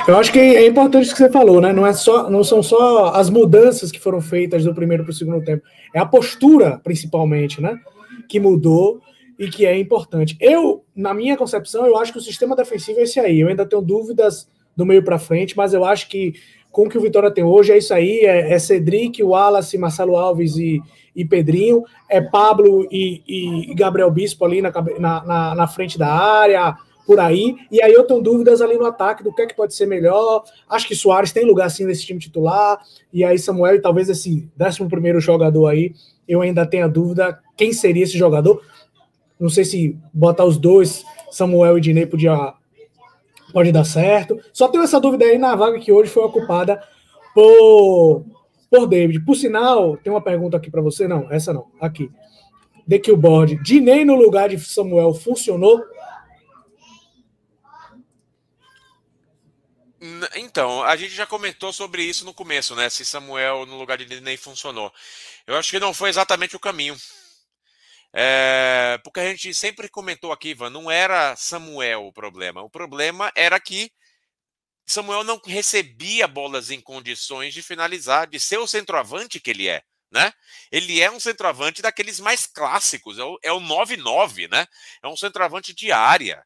Eu 0.06 0.16
acho 0.16 0.32
que 0.32 0.38
é 0.38 0.66
importante 0.66 1.08
o 1.08 1.12
que 1.12 1.18
você 1.18 1.30
falou, 1.30 1.60
né? 1.60 1.72
Não, 1.72 1.86
é 1.86 1.92
só, 1.92 2.28
não 2.30 2.42
são 2.42 2.62
só 2.62 3.08
as 3.14 3.30
mudanças 3.30 3.92
que 3.92 4.00
foram 4.00 4.20
feitas 4.20 4.64
do 4.64 4.74
primeiro 4.74 5.04
para 5.04 5.10
o 5.10 5.14
segundo 5.14 5.44
tempo, 5.44 5.62
é 5.94 5.98
a 5.98 6.06
postura, 6.06 6.80
principalmente, 6.82 7.60
né? 7.60 7.78
Que 8.28 8.40
mudou 8.40 9.00
e 9.38 9.48
que 9.48 9.66
é 9.66 9.78
importante. 9.78 10.36
Eu, 10.40 10.84
na 10.94 11.12
minha 11.12 11.36
concepção, 11.36 11.86
eu 11.86 11.96
acho 11.96 12.12
que 12.12 12.18
o 12.18 12.22
sistema 12.22 12.56
defensivo 12.56 12.98
é 12.98 13.02
esse 13.02 13.20
aí. 13.20 13.40
Eu 13.40 13.48
ainda 13.48 13.66
tenho 13.66 13.82
dúvidas 13.82 14.48
do 14.74 14.84
meio 14.84 15.02
para 15.02 15.18
frente, 15.18 15.56
mas 15.56 15.72
eu 15.72 15.84
acho 15.84 16.08
que 16.08 16.34
com 16.70 16.84
o 16.84 16.88
que 16.88 16.98
o 16.98 17.00
Vitória 17.00 17.30
tem 17.30 17.44
hoje 17.44 17.72
é 17.72 17.78
isso 17.78 17.94
aí: 17.94 18.20
é, 18.20 18.52
é 18.52 18.58
Cedric, 18.58 19.22
Wallace, 19.22 19.78
Marcelo 19.78 20.16
Alves 20.16 20.56
e, 20.56 20.82
e 21.14 21.24
Pedrinho, 21.24 21.84
é 22.08 22.20
Pablo 22.20 22.86
e, 22.90 23.22
e 23.26 23.74
Gabriel 23.74 24.10
Bispo 24.10 24.44
ali 24.44 24.60
na, 24.60 24.72
na, 24.98 25.54
na 25.54 25.66
frente 25.66 25.98
da 25.98 26.08
área 26.08 26.76
por 27.06 27.20
aí. 27.20 27.56
E 27.70 27.80
aí 27.80 27.92
eu 27.92 28.04
tenho 28.04 28.20
dúvidas 28.20 28.60
ali 28.60 28.76
no 28.76 28.84
ataque 28.84 29.22
do 29.22 29.32
que 29.32 29.42
é 29.42 29.46
que 29.46 29.54
pode 29.54 29.74
ser 29.74 29.86
melhor. 29.86 30.42
Acho 30.68 30.88
que 30.88 30.96
Soares 30.96 31.32
tem 31.32 31.44
lugar 31.44 31.70
sim 31.70 31.84
nesse 31.84 32.04
time 32.04 32.18
titular. 32.18 32.80
E 33.12 33.24
aí 33.24 33.38
Samuel, 33.38 33.80
talvez 33.80 34.08
esse 34.08 34.48
décimo 34.56 34.88
primeiro 34.88 35.20
jogador 35.20 35.68
aí, 35.68 35.94
eu 36.28 36.42
ainda 36.42 36.66
tenha 36.66 36.88
dúvida 36.88 37.38
quem 37.56 37.72
seria 37.72 38.02
esse 38.02 38.18
jogador. 38.18 38.60
Não 39.38 39.48
sei 39.48 39.64
se 39.64 39.96
botar 40.12 40.44
os 40.44 40.58
dois, 40.58 41.04
Samuel 41.30 41.78
e 41.78 41.80
Dinei, 41.80 42.06
podia, 42.06 42.54
pode 43.52 43.70
dar 43.70 43.84
certo. 43.84 44.38
Só 44.52 44.66
tenho 44.66 44.82
essa 44.82 45.00
dúvida 45.00 45.24
aí 45.24 45.38
na 45.38 45.54
vaga 45.54 45.78
que 45.78 45.92
hoje 45.92 46.10
foi 46.10 46.24
ocupada 46.24 46.82
por, 47.34 48.24
por 48.70 48.86
David. 48.86 49.24
Por 49.24 49.36
sinal, 49.36 49.96
tem 49.98 50.12
uma 50.12 50.22
pergunta 50.22 50.56
aqui 50.56 50.70
para 50.70 50.82
você. 50.82 51.06
Não, 51.06 51.30
essa 51.30 51.52
não. 51.52 51.66
Aqui. 51.80 52.10
The 52.88 52.98
Killboard. 52.98 53.62
Dinei 53.62 54.04
no 54.04 54.14
lugar 54.14 54.48
de 54.48 54.58
Samuel 54.58 55.12
funcionou? 55.12 55.82
Então, 60.34 60.82
a 60.82 60.96
gente 60.96 61.14
já 61.14 61.26
comentou 61.26 61.72
sobre 61.72 62.02
isso 62.02 62.24
no 62.24 62.34
começo, 62.34 62.74
né? 62.74 62.88
Se 62.90 63.04
Samuel 63.04 63.66
no 63.66 63.78
lugar 63.78 63.98
de 63.98 64.04
Dinei 64.04 64.36
funcionou. 64.36 64.92
Eu 65.46 65.56
acho 65.56 65.70
que 65.70 65.80
não 65.80 65.94
foi 65.94 66.08
exatamente 66.10 66.56
o 66.56 66.60
caminho. 66.60 66.96
É, 68.12 68.98
porque 69.04 69.20
a 69.20 69.28
gente 69.28 69.52
sempre 69.54 69.88
comentou 69.88 70.32
aqui, 70.32 70.50
Ivan, 70.50 70.70
não 70.70 70.90
era 70.90 71.36
Samuel 71.36 72.06
o 72.06 72.12
problema. 72.12 72.62
O 72.62 72.70
problema 72.70 73.30
era 73.34 73.60
que 73.60 73.92
Samuel 74.86 75.24
não 75.24 75.40
recebia 75.44 76.26
bolas 76.26 76.70
em 76.70 76.80
condições 76.80 77.52
de 77.52 77.62
finalizar, 77.62 78.26
de 78.26 78.38
ser 78.38 78.58
o 78.58 78.66
centroavante 78.66 79.40
que 79.40 79.50
ele 79.50 79.68
é. 79.68 79.82
Né? 80.10 80.32
Ele 80.70 81.00
é 81.00 81.10
um 81.10 81.18
centroavante 81.18 81.82
daqueles 81.82 82.20
mais 82.20 82.46
clássicos, 82.46 83.18
é 83.18 83.24
o, 83.24 83.38
é 83.42 83.52
o 83.52 83.60
9-9, 83.60 84.48
né? 84.48 84.66
É 85.02 85.08
um 85.08 85.16
centroavante 85.16 85.74
de 85.74 85.90
área. 85.90 86.42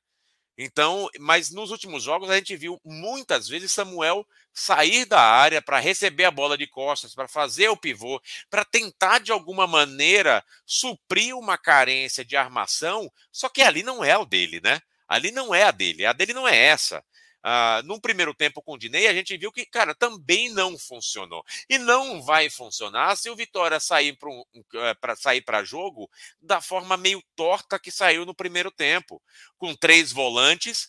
Então, 0.63 1.09
mas 1.19 1.51
nos 1.51 1.71
últimos 1.71 2.03
jogos 2.03 2.29
a 2.29 2.37
gente 2.37 2.55
viu 2.55 2.79
muitas 2.85 3.49
vezes 3.49 3.73
Samuel 3.73 4.27
sair 4.53 5.07
da 5.07 5.19
área 5.19 5.63
para 5.63 5.79
receber 5.79 6.27
a 6.27 6.31
bola 6.31 6.59
de 6.59 6.67
costas, 6.67 7.15
para 7.15 7.27
fazer 7.27 7.71
o 7.71 7.79
pivô, 7.79 8.21
para 8.51 8.63
tentar 8.63 9.21
de 9.21 9.33
alguma 9.33 9.67
maneira 9.67 10.45
suprir 10.67 11.35
uma 11.35 11.57
carência 11.57 12.23
de 12.23 12.37
armação, 12.37 13.11
só 13.33 13.49
que 13.49 13.63
ali 13.63 13.83
não 13.83 14.05
é 14.05 14.19
o 14.19 14.27
dele, 14.27 14.61
né? 14.63 14.83
Ali 15.09 15.31
não 15.33 15.55
é 15.55 15.63
a 15.63 15.71
dele, 15.71 16.05
a 16.05 16.13
dele 16.13 16.35
não 16.35 16.47
é 16.47 16.55
essa. 16.55 17.03
Uh, 17.45 17.83
num 17.85 17.99
primeiro 17.99 18.35
tempo 18.35 18.63
com 18.63 18.75
o 18.75 18.79
Dinei, 18.79 19.07
a 19.07 19.15
gente 19.15 19.37
viu 19.37 19.51
que, 19.51 19.65
cara, 19.65 19.95
também 19.95 20.51
não 20.51 20.79
funcionou. 20.79 21.43
E 21.69 21.79
não 21.79 22.23
vai 22.23 22.51
funcionar 22.51 23.17
se 23.17 23.31
o 23.31 23.37
Vitória 23.37 23.81
sair 23.81 24.17
para 24.17 24.29
um, 24.29 24.41
uh, 24.41 25.17
sair 25.17 25.43
jogo 25.65 26.11
da 26.41 26.61
forma 26.61 26.97
meio 26.97 27.23
torta 27.35 27.79
que 27.79 27.91
saiu 27.91 28.27
no 28.27 28.35
primeiro 28.35 28.71
tempo, 28.71 29.23
com 29.57 29.75
três 29.75 30.13
volantes, 30.13 30.89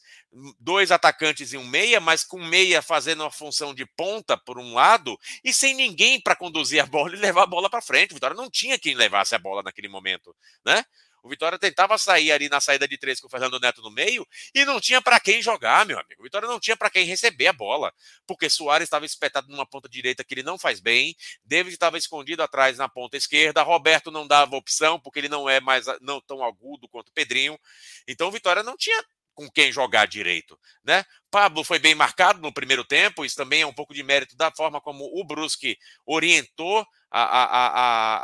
dois 0.60 0.92
atacantes 0.92 1.54
e 1.54 1.58
um 1.58 1.66
meia, 1.66 2.00
mas 2.00 2.24
com 2.24 2.44
meia 2.44 2.82
fazendo 2.82 3.24
a 3.24 3.32
função 3.32 3.74
de 3.74 3.86
ponta 3.86 4.38
por 4.38 4.58
um 4.58 4.74
lado 4.74 5.18
e 5.44 5.54
sem 5.54 5.74
ninguém 5.74 6.20
para 6.22 6.36
conduzir 6.36 6.82
a 6.82 6.86
bola 6.86 7.16
e 7.16 7.20
levar 7.20 7.44
a 7.44 7.48
bola 7.48 7.70
para 7.70 7.82
frente. 7.82 8.12
O 8.12 8.16
Vitória 8.16 8.36
não 8.36 8.50
tinha 8.50 8.80
quem 8.80 8.96
levasse 8.96 9.36
a 9.36 9.40
bola 9.40 9.64
naquele 9.64 9.88
momento, 9.88 10.36
né? 10.66 10.86
O 11.24 11.30
Vitória 11.30 11.58
tentava 11.60 11.98
sair 11.98 12.32
ali 12.32 12.50
na 12.50 12.60
saída 12.60 12.88
de 12.88 12.98
três 12.98 13.20
com 13.20 13.28
o 13.28 13.30
Fernando 13.30 13.60
Neto 13.60 13.82
no 13.82 13.92
meio 13.92 14.28
e 14.54 14.66
não 14.66 14.80
tinha 14.80 15.02
para 15.02 15.20
quem 15.20 15.42
jogar, 15.42 15.86
meu 15.86 16.00
amigo. 16.00 16.22
O 16.22 16.24
Vitória 16.24 16.48
não 16.48 16.60
tinha 16.60 16.76
para 16.76 16.90
quem 16.90 17.06
receber 17.06 17.48
a 17.48 17.54
bola, 17.54 17.94
porque 18.26 18.50
Soares 18.50 18.86
estava 18.86 19.06
espetado 19.06 19.48
numa 19.50 19.66
ponta 19.66 19.88
direita 19.88 20.24
que 20.24 20.34
ele 20.34 20.44
não 20.44 20.58
faz 20.58 20.80
bem, 20.80 21.16
David 21.46 21.74
estava 21.74 21.98
escondido 21.98 22.42
atrás 22.42 22.78
na 22.78 22.90
ponta 22.90 23.18
esquerda, 23.18 23.62
Roberto 23.62 24.12
não 24.12 24.28
dava 24.28 24.56
opção 24.56 25.00
porque 25.00 25.20
ele 25.20 25.30
não 25.30 25.48
é 25.48 25.60
mais 25.60 25.86
não 26.02 26.20
tão 26.20 26.44
agudo 26.44 26.88
quanto 26.90 27.10
o 27.10 27.14
Pedrinho. 27.14 27.60
Então 28.08 28.28
o 28.28 28.32
Vitória 28.32 28.64
não 28.64 28.76
tinha 28.76 29.04
com 29.34 29.50
quem 29.50 29.72
jogar 29.72 30.08
direito, 30.08 30.60
né? 30.84 31.06
Pablo 31.30 31.64
foi 31.64 31.80
bem 31.80 31.96
marcado 31.96 32.42
no 32.42 32.54
primeiro 32.54 32.84
tempo, 32.84 33.24
isso 33.24 33.36
também 33.36 33.62
é 33.62 33.66
um 33.66 33.74
pouco 33.74 33.94
de 33.94 34.04
mérito 34.04 34.36
da 34.36 34.52
forma 34.52 34.82
como 34.82 35.06
o 35.06 35.24
Brusque 35.24 35.78
orientou 36.06 36.86
a, 37.10 37.24
a, 37.24 37.68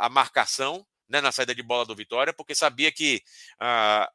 a, 0.02 0.06
a 0.06 0.08
marcação 0.10 0.86
né, 1.08 1.20
na 1.20 1.32
saída 1.32 1.54
de 1.54 1.62
bola 1.62 1.84
do 1.86 1.96
Vitória, 1.96 2.32
porque 2.32 2.54
sabia 2.54 2.92
que 2.92 3.22
ah, 3.60 4.10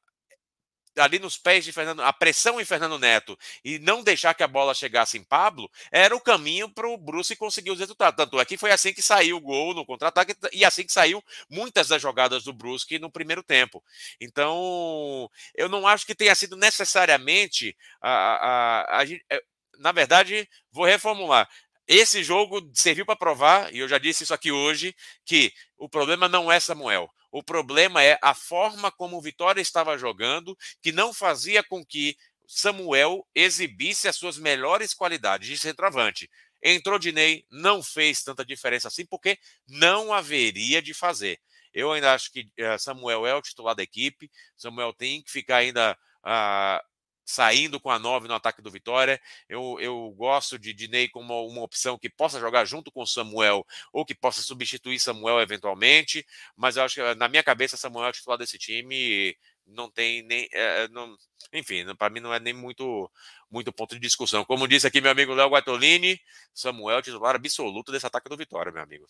ali 0.97 1.19
nos 1.19 1.37
pés 1.37 1.65
de 1.65 1.71
Fernando, 1.71 2.01
a 2.01 2.13
pressão 2.13 2.59
em 2.59 2.65
Fernando 2.65 2.99
Neto 2.99 3.37
e 3.63 3.79
não 3.79 4.03
deixar 4.03 4.33
que 4.33 4.43
a 4.43 4.47
bola 4.47 4.73
chegasse 4.73 5.17
em 5.17 5.23
Pablo 5.23 5.69
era 5.91 6.15
o 6.15 6.21
caminho 6.21 6.69
para 6.69 6.87
o 6.87 6.97
Bruce 6.97 7.35
conseguir 7.35 7.71
os 7.71 7.79
resultados. 7.79 8.17
Tanto 8.17 8.39
é 8.39 8.45
que 8.45 8.57
foi 8.57 8.71
assim 8.71 8.93
que 8.93 9.01
saiu 9.01 9.37
o 9.37 9.41
gol 9.41 9.73
no 9.73 9.85
contra-ataque 9.85 10.35
e 10.51 10.63
assim 10.63 10.83
que 10.83 10.91
saiu 10.93 11.23
muitas 11.49 11.87
das 11.87 12.01
jogadas 12.01 12.43
do 12.43 12.53
Brusque 12.53 12.99
no 12.99 13.11
primeiro 13.11 13.43
tempo. 13.43 13.83
Então, 14.19 15.29
eu 15.55 15.67
não 15.67 15.87
acho 15.87 16.05
que 16.05 16.15
tenha 16.15 16.35
sido 16.35 16.55
necessariamente 16.55 17.75
a, 18.01 18.11
a, 18.11 18.81
a, 18.81 19.01
a 19.01 19.05
eh, 19.05 19.43
na 19.79 19.91
verdade, 19.91 20.47
vou 20.71 20.85
reformular. 20.85 21.49
Esse 21.87 22.23
jogo 22.23 22.61
serviu 22.73 23.05
para 23.05 23.15
provar, 23.15 23.73
e 23.73 23.79
eu 23.79 23.87
já 23.87 23.97
disse 23.97 24.23
isso 24.23 24.33
aqui 24.33 24.51
hoje, 24.51 24.95
que 25.25 25.53
o 25.77 25.89
problema 25.89 26.29
não 26.29 26.51
é 26.51 26.59
Samuel. 26.59 27.09
O 27.31 27.43
problema 27.43 28.01
é 28.03 28.17
a 28.21 28.33
forma 28.33 28.91
como 28.91 29.17
o 29.17 29.21
Vitória 29.21 29.59
estava 29.59 29.97
jogando, 29.97 30.57
que 30.81 30.91
não 30.91 31.13
fazia 31.13 31.63
com 31.63 31.83
que 31.83 32.15
Samuel 32.47 33.27
exibisse 33.33 34.07
as 34.07 34.15
suas 34.15 34.37
melhores 34.37 34.93
qualidades 34.93 35.47
de 35.47 35.57
centroavante. 35.57 36.29
Entrou 36.61 36.97
Dinei, 36.97 37.45
não 37.51 37.83
fez 37.83 38.23
tanta 38.23 38.45
diferença 38.45 38.87
assim, 38.87 39.05
porque 39.05 39.37
não 39.67 40.13
haveria 40.13 40.81
de 40.81 40.93
fazer. 40.93 41.39
Eu 41.73 41.91
ainda 41.91 42.13
acho 42.13 42.31
que 42.31 42.49
eh, 42.55 42.77
Samuel 42.77 43.25
é 43.25 43.35
o 43.35 43.41
titular 43.41 43.75
da 43.75 43.83
equipe, 43.83 44.29
Samuel 44.55 44.93
tem 44.93 45.21
que 45.21 45.31
ficar 45.31 45.57
ainda 45.57 45.97
uh, 46.23 46.92
saindo 47.25 47.79
com 47.79 47.89
a 47.89 47.99
9 47.99 48.27
no 48.27 48.33
ataque 48.33 48.61
do 48.61 48.71
Vitória. 48.71 49.19
Eu, 49.47 49.77
eu 49.79 50.11
gosto 50.17 50.59
de 50.59 50.73
Dinei 50.73 51.07
como 51.07 51.47
uma 51.47 51.61
opção 51.61 51.97
que 51.97 52.09
possa 52.09 52.39
jogar 52.39 52.65
junto 52.65 52.91
com 52.91 53.05
Samuel 53.05 53.65
ou 53.91 54.05
que 54.05 54.15
possa 54.15 54.41
substituir 54.41 54.99
Samuel 54.99 55.39
eventualmente, 55.39 56.25
mas 56.55 56.77
eu 56.77 56.83
acho 56.83 56.95
que 56.95 57.15
na 57.15 57.27
minha 57.27 57.43
cabeça 57.43 57.77
Samuel 57.77 58.07
é 58.07 58.09
o 58.09 58.13
titular 58.13 58.37
desse 58.37 58.57
time 58.57 59.35
não 59.65 59.89
tem 59.89 60.23
nem 60.23 60.47
é, 60.51 60.87
não, 60.89 61.15
enfim, 61.53 61.85
para 61.95 62.09
mim 62.09 62.19
não 62.19 62.33
é 62.33 62.39
nem 62.39 62.53
muito 62.53 63.09
muito 63.49 63.71
ponto 63.71 63.95
de 63.95 64.01
discussão. 64.01 64.43
Como 64.43 64.67
disse 64.67 64.87
aqui 64.87 64.99
meu 64.99 65.11
amigo 65.11 65.33
Léo 65.33 65.49
Guatolini, 65.49 66.19
Samuel 66.53 66.97
é 66.97 67.01
titular 67.01 67.35
absoluto 67.35 67.91
desse 67.91 68.05
ataque 68.05 68.29
do 68.29 68.37
Vitória, 68.37 68.71
meu 68.71 68.83
amigo. 68.83 69.05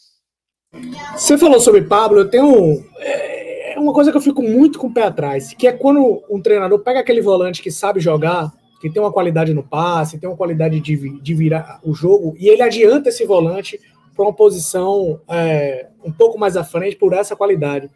Você 1.13 1.37
falou 1.37 1.59
sobre 1.59 1.83
Pablo, 1.83 2.19
eu 2.19 2.29
tenho 2.29 2.83
é 2.97 3.22
é 3.73 3.79
uma 3.79 3.93
coisa 3.93 4.11
que 4.11 4.17
eu 4.17 4.21
fico 4.21 4.41
muito 4.41 4.77
com 4.77 4.87
o 4.87 4.93
pé 4.93 5.03
atrás, 5.03 5.53
que 5.53 5.67
é 5.67 5.71
quando 5.71 6.23
um 6.29 6.41
treinador 6.41 6.79
pega 6.79 6.99
aquele 6.99 7.21
volante 7.21 7.61
que 7.61 7.71
sabe 7.71 7.99
jogar, 7.99 8.53
que 8.79 8.89
tem 8.89 9.01
uma 9.01 9.11
qualidade 9.11 9.53
no 9.53 9.63
passe, 9.63 10.19
tem 10.19 10.29
uma 10.29 10.37
qualidade 10.37 10.79
de, 10.79 11.21
de 11.21 11.33
virar 11.33 11.79
o 11.83 11.93
jogo, 11.93 12.35
e 12.37 12.47
ele 12.47 12.61
adianta 12.61 13.09
esse 13.09 13.25
volante 13.25 13.79
para 14.15 14.25
uma 14.25 14.33
posição 14.33 15.19
é, 15.27 15.87
um 16.03 16.11
pouco 16.11 16.37
mais 16.37 16.55
à 16.55 16.63
frente 16.63 16.95
por 16.95 17.13
essa 17.13 17.35
qualidade. 17.35 17.89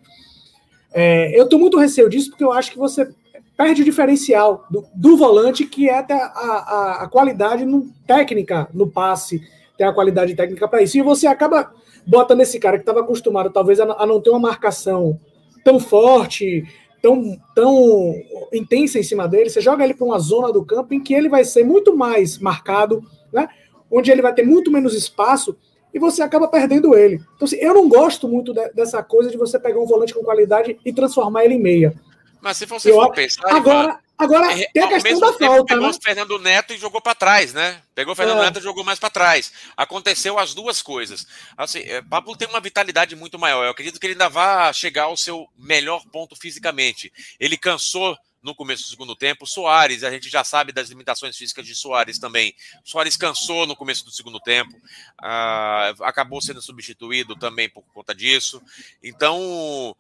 É, 0.91 1.37
eu 1.39 1.43
estou 1.43 1.59
muito 1.59 1.77
receio 1.77 2.09
disso 2.09 2.29
porque 2.29 2.43
eu 2.43 2.51
acho 2.51 2.71
que 2.71 2.77
você 2.77 3.07
perde 3.55 3.81
o 3.81 3.85
diferencial 3.85 4.65
do, 4.69 4.85
do 4.95 5.17
volante, 5.17 5.65
que 5.65 5.89
é 5.89 5.99
a, 5.99 6.15
a, 6.15 7.03
a 7.03 7.07
qualidade 7.07 7.65
no, 7.65 7.87
técnica 8.07 8.67
no 8.73 8.87
passe, 8.87 9.41
tem 9.77 9.85
a 9.85 9.93
qualidade 9.93 10.35
técnica 10.35 10.67
para 10.67 10.81
isso. 10.81 10.97
E 10.97 11.01
você 11.01 11.27
acaba 11.27 11.71
botando 12.05 12.41
esse 12.41 12.59
cara 12.59 12.77
que 12.77 12.83
estava 12.83 13.01
acostumado, 13.01 13.51
talvez, 13.51 13.79
a, 13.79 13.83
a 13.83 14.05
não 14.05 14.21
ter 14.21 14.29
uma 14.29 14.39
marcação 14.39 15.19
tão 15.67 15.81
forte, 15.81 16.63
tão, 17.01 17.37
tão 17.53 18.15
intensa 18.53 18.97
em 18.97 19.03
cima 19.03 19.27
dele, 19.27 19.49
você 19.49 19.59
joga 19.59 19.83
ele 19.83 19.93
para 19.93 20.05
uma 20.05 20.17
zona 20.17 20.49
do 20.49 20.63
campo 20.63 20.93
em 20.93 21.03
que 21.03 21.13
ele 21.13 21.27
vai 21.27 21.43
ser 21.43 21.65
muito 21.65 21.93
mais 21.93 22.37
marcado, 22.37 23.03
né? 23.33 23.49
onde 23.91 24.09
ele 24.09 24.21
vai 24.21 24.33
ter 24.33 24.45
muito 24.45 24.71
menos 24.71 24.93
espaço 24.93 25.57
e 25.93 25.99
você 25.99 26.21
acaba 26.21 26.47
perdendo 26.47 26.97
ele. 26.97 27.15
Então, 27.35 27.45
assim, 27.45 27.57
eu 27.57 27.73
não 27.73 27.89
gosto 27.89 28.29
muito 28.29 28.53
de, 28.53 28.69
dessa 28.69 29.03
coisa 29.03 29.29
de 29.29 29.35
você 29.35 29.59
pegar 29.59 29.81
um 29.81 29.85
volante 29.85 30.13
com 30.13 30.23
qualidade 30.23 30.79
e 30.85 30.93
transformar 30.93 31.43
ele 31.43 31.55
em 31.55 31.61
meia. 31.61 31.93
Mas 32.39 32.55
se 32.55 32.65
você 32.65 32.89
eu, 32.89 32.95
for 32.95 33.11
pensar. 33.11 33.53
Agora, 33.53 33.99
Agora, 34.17 34.51
é, 34.51 34.67
tem 34.73 34.83
a 34.83 34.87
questão 34.87 35.19
da 35.19 35.33
falta. 35.33 35.65
Pegou 35.65 35.83
né? 35.83 35.89
o 35.89 36.01
Fernando 36.01 36.39
Neto 36.39 36.73
e 36.73 36.77
jogou 36.77 36.99
para 36.99 37.13
trás, 37.13 37.53
né? 37.53 37.81
Pegou 37.93 38.13
o 38.13 38.15
Fernando 38.15 38.39
é. 38.39 38.45
Neto 38.45 38.59
e 38.59 38.63
jogou 38.63 38.83
mais 38.83 38.97
para 38.97 39.11
trás. 39.11 39.53
Aconteceu 39.75 40.39
as 40.39 40.55
duas 40.55 40.81
coisas. 40.81 41.27
Assim, 41.55 41.79
é, 41.79 42.01
Pablo 42.01 42.35
tem 42.35 42.47
uma 42.47 42.59
vitalidade 42.59 43.15
muito 43.15 43.37
maior. 43.37 43.63
Eu 43.63 43.71
acredito 43.71 43.99
que 43.99 44.07
ele 44.07 44.13
ainda 44.13 44.27
vai 44.27 44.73
chegar 44.73 45.03
ao 45.03 45.15
seu 45.15 45.47
melhor 45.55 46.03
ponto 46.11 46.35
fisicamente. 46.35 47.13
Ele 47.39 47.57
cansou 47.57 48.17
no 48.41 48.55
começo 48.55 48.83
do 48.83 48.89
segundo 48.89 49.15
tempo. 49.15 49.45
Soares, 49.45 50.03
a 50.03 50.09
gente 50.09 50.29
já 50.29 50.43
sabe 50.43 50.71
das 50.71 50.89
limitações 50.89 51.37
físicas 51.37 51.65
de 51.65 51.75
Soares 51.75 52.17
também. 52.17 52.55
Soares 52.83 53.17
cansou 53.17 53.67
no 53.67 53.75
começo 53.75 54.05
do 54.05 54.11
segundo 54.11 54.39
tempo, 54.39 54.75
uh, 55.21 56.03
acabou 56.03 56.41
sendo 56.41 56.61
substituído 56.61 57.35
também 57.35 57.69
por 57.69 57.83
conta 57.93 58.15
disso. 58.15 58.61
Então, 59.03 59.95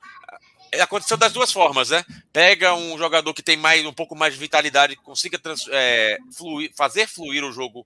aconteceu 0.79 1.17
das 1.17 1.33
duas 1.33 1.51
formas, 1.51 1.89
né? 1.89 2.03
Pega 2.31 2.73
um 2.73 2.97
jogador 2.97 3.33
que 3.33 3.43
tem 3.43 3.57
mais 3.57 3.85
um 3.85 3.93
pouco 3.93 4.15
mais 4.15 4.33
de 4.33 4.39
vitalidade, 4.39 4.95
que 4.95 5.01
consiga 5.01 5.39
é, 5.71 6.17
fluir, 6.35 6.71
fazer 6.75 7.07
fluir 7.07 7.43
o 7.43 7.51
jogo 7.51 7.85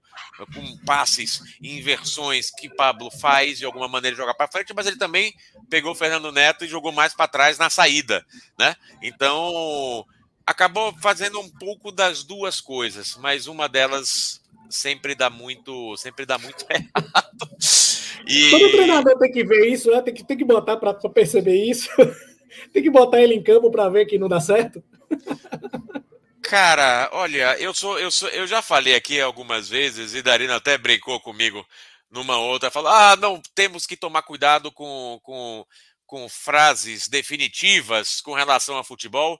com 0.53 0.77
passes 0.85 1.41
e 1.61 1.77
inversões 1.77 2.51
que 2.51 2.69
Pablo 2.69 3.09
faz 3.11 3.57
de 3.57 3.65
alguma 3.65 3.87
maneira 3.87 4.15
jogar 4.15 4.33
para 4.33 4.51
frente, 4.51 4.73
mas 4.73 4.87
ele 4.87 4.97
também 4.97 5.33
pegou 5.69 5.91
o 5.91 5.95
Fernando 5.95 6.31
Neto 6.31 6.65
e 6.65 6.67
jogou 6.67 6.91
mais 6.91 7.13
para 7.13 7.27
trás 7.27 7.57
na 7.57 7.69
saída, 7.69 8.25
né? 8.57 8.75
Então 9.01 10.05
acabou 10.45 10.93
fazendo 10.99 11.39
um 11.39 11.49
pouco 11.49 11.91
das 11.91 12.23
duas 12.23 12.59
coisas, 12.59 13.17
mas 13.17 13.47
uma 13.47 13.69
delas 13.69 14.41
sempre 14.69 15.15
dá 15.15 15.29
muito, 15.29 15.95
sempre 15.97 16.25
dá 16.25 16.37
muito 16.37 16.65
errado. 16.69 17.51
E... 18.27 18.49
Todo 18.49 18.71
treinador 18.71 19.17
tem 19.17 19.31
que 19.31 19.43
ver 19.43 19.67
isso, 19.67 19.91
né? 19.91 20.01
tem, 20.01 20.13
que, 20.13 20.23
tem 20.23 20.37
que 20.37 20.45
botar 20.45 20.77
para 20.77 20.93
perceber 20.93 21.63
isso. 21.63 21.89
Tem 22.73 22.83
que 22.83 22.89
botar 22.89 23.21
ele 23.21 23.35
em 23.35 23.43
campo 23.43 23.71
para 23.71 23.89
ver 23.89 24.05
que 24.05 24.17
não 24.17 24.27
dá 24.27 24.39
certo. 24.39 24.83
Cara, 26.41 27.09
olha, 27.13 27.57
eu 27.59 27.73
sou, 27.73 27.99
eu 27.99 28.11
sou, 28.11 28.27
eu 28.29 28.47
já 28.47 28.61
falei 28.61 28.95
aqui 28.95 29.21
algumas 29.21 29.69
vezes 29.69 30.13
e 30.13 30.21
Darina 30.21 30.55
até 30.55 30.77
brincou 30.77 31.19
comigo 31.21 31.65
numa 32.09 32.37
outra, 32.37 32.71
falou: 32.71 32.91
"Ah, 32.91 33.15
não, 33.15 33.41
temos 33.55 33.85
que 33.85 33.95
tomar 33.95 34.23
cuidado 34.23 34.71
com, 34.71 35.19
com, 35.23 35.65
com 36.05 36.27
frases 36.27 37.07
definitivas 37.07 38.21
com 38.21 38.33
relação 38.33 38.77
a 38.77 38.83
futebol". 38.83 39.39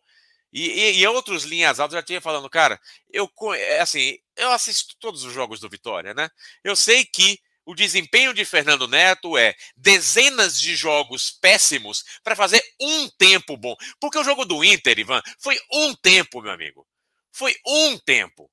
E, 0.54 0.68
e, 0.68 1.00
e 1.00 1.08
outros 1.08 1.44
linhas 1.44 1.80
altas 1.80 1.96
já 1.96 2.04
tinha 2.04 2.22
falando, 2.22 2.50
cara, 2.50 2.80
eu 3.10 3.30
é, 3.56 3.80
assim, 3.80 4.18
eu 4.36 4.52
assisto 4.52 4.96
todos 5.00 5.24
os 5.24 5.34
jogos 5.34 5.60
do 5.60 5.70
Vitória, 5.70 6.14
né? 6.14 6.30
Eu 6.64 6.76
sei 6.76 7.06
que 7.06 7.40
o 7.66 7.76
desempenho 7.76 8.34
de 8.34 8.44
Fernando 8.44 8.88
Neto 8.88 9.38
é 9.38 9.56
dezenas 9.76 10.60
de 10.60 10.76
jogos 10.76 11.32
péssimos 11.32 12.04
para 12.24 12.36
fazer 12.36 12.64
um 12.80 13.08
tempo 13.10 13.56
bom. 13.56 13.76
Porque 14.00 14.18
o 14.18 14.24
jogo 14.24 14.46
do 14.46 14.64
Inter, 14.64 14.98
Ivan, 15.00 15.22
foi 15.40 15.60
um 15.72 15.94
tempo, 15.96 16.42
meu 16.42 16.52
amigo. 16.52 16.88
Foi 17.32 17.56
um 17.66 17.98
tempo. 17.98 18.50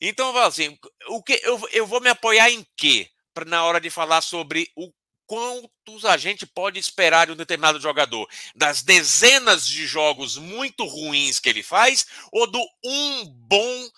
Então, 0.00 0.36
assim, 0.38 0.78
o 1.08 1.22
que 1.22 1.40
eu, 1.44 1.60
eu 1.72 1.86
vou 1.86 2.00
me 2.00 2.08
apoiar 2.08 2.50
em 2.50 2.66
quê? 2.76 3.08
Pra, 3.32 3.44
na 3.44 3.64
hora 3.64 3.80
de 3.80 3.90
falar 3.90 4.20
sobre 4.20 4.70
o 4.76 4.92
quantos 5.26 6.04
a 6.04 6.16
gente 6.16 6.44
pode 6.44 6.76
esperar 6.80 7.26
de 7.26 7.32
um 7.32 7.36
determinado 7.36 7.78
jogador? 7.78 8.28
Das 8.56 8.82
dezenas 8.82 9.64
de 9.64 9.86
jogos 9.86 10.36
muito 10.36 10.84
ruins 10.84 11.38
que 11.38 11.48
ele 11.48 11.62
faz 11.62 12.04
ou 12.32 12.50
do 12.50 12.60
um 12.84 13.26
bom 13.26 13.88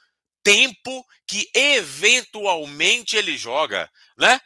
tempo 0.43 1.05
que 1.27 1.49
eventualmente 1.55 3.17
ele 3.17 3.37
joga, 3.37 3.91
né? 4.19 4.41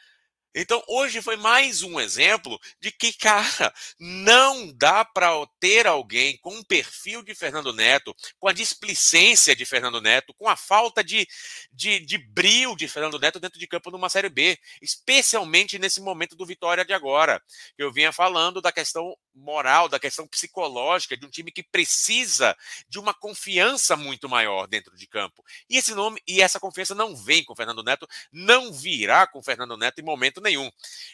Então, 0.59 0.83
hoje 0.89 1.21
foi 1.21 1.37
mais 1.37 1.83
um 1.83 2.01
exemplo 2.01 2.59
de 2.81 2.91
que, 2.91 3.13
cara, 3.21 3.75
não 4.01 4.73
dá 4.73 5.05
para 5.05 5.29
ter 5.61 5.87
alguém 5.87 6.39
com 6.39 6.55
um 6.55 6.65
perfil 6.65 7.23
de 7.23 7.35
Fernando 7.35 7.75
Neto, 7.75 8.17
com 8.39 8.49
a 8.49 8.55
displicência 8.55 9.55
de 9.55 9.67
Fernando 9.67 10.01
Neto, 10.01 10.33
com 10.33 10.49
a 10.49 10.57
falta 10.57 11.05
de, 11.05 11.29
de, 11.71 12.01
de 12.01 12.17
brilho 12.17 12.75
de 12.75 12.89
Fernando 12.89 13.19
Neto 13.19 13.39
dentro 13.39 13.61
de 13.61 13.67
campo 13.67 13.91
numa 13.91 14.09
Série 14.09 14.31
B, 14.31 14.59
especialmente 14.81 15.79
nesse 15.79 16.01
momento 16.01 16.35
do 16.35 16.47
Vitória 16.47 16.87
de 16.87 16.95
agora. 16.95 17.43
Eu 17.77 17.93
vinha 17.93 18.11
falando 18.11 18.63
da 18.63 18.73
questão 18.73 19.15
moral, 19.37 19.89
da 19.89 20.01
questão 20.01 20.27
psicológica 20.27 21.17
de 21.17 21.27
um 21.27 21.31
time 21.31 21.53
que 21.53 21.63
precisa 21.63 22.57
de 22.89 22.99
uma 22.99 23.13
confiança 23.13 23.97
muito 23.97 24.29
maior 24.29 24.67
dentro 24.67 24.97
de 24.97 25.07
campo. 25.07 25.45
E 25.69 25.77
esse 25.77 25.95
nome 25.95 26.21
e 26.27 26.41
essa 26.41 26.59
confiança 26.59 26.95
não 26.95 27.15
vem 27.15 27.45
com 27.45 27.55
Fernando 27.55 27.83
Neto, 27.83 28.09
não 28.33 28.73
virá 28.73 29.27
com 29.27 29.43
Fernando 29.43 29.77
Neto 29.77 30.01
em 30.01 30.05
momento 30.05 30.41
nenhum. 30.41 30.71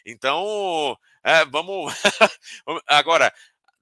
Então, 0.07 0.97
é, 1.25 1.45
vamos. 1.45 1.93
Agora, 2.87 3.33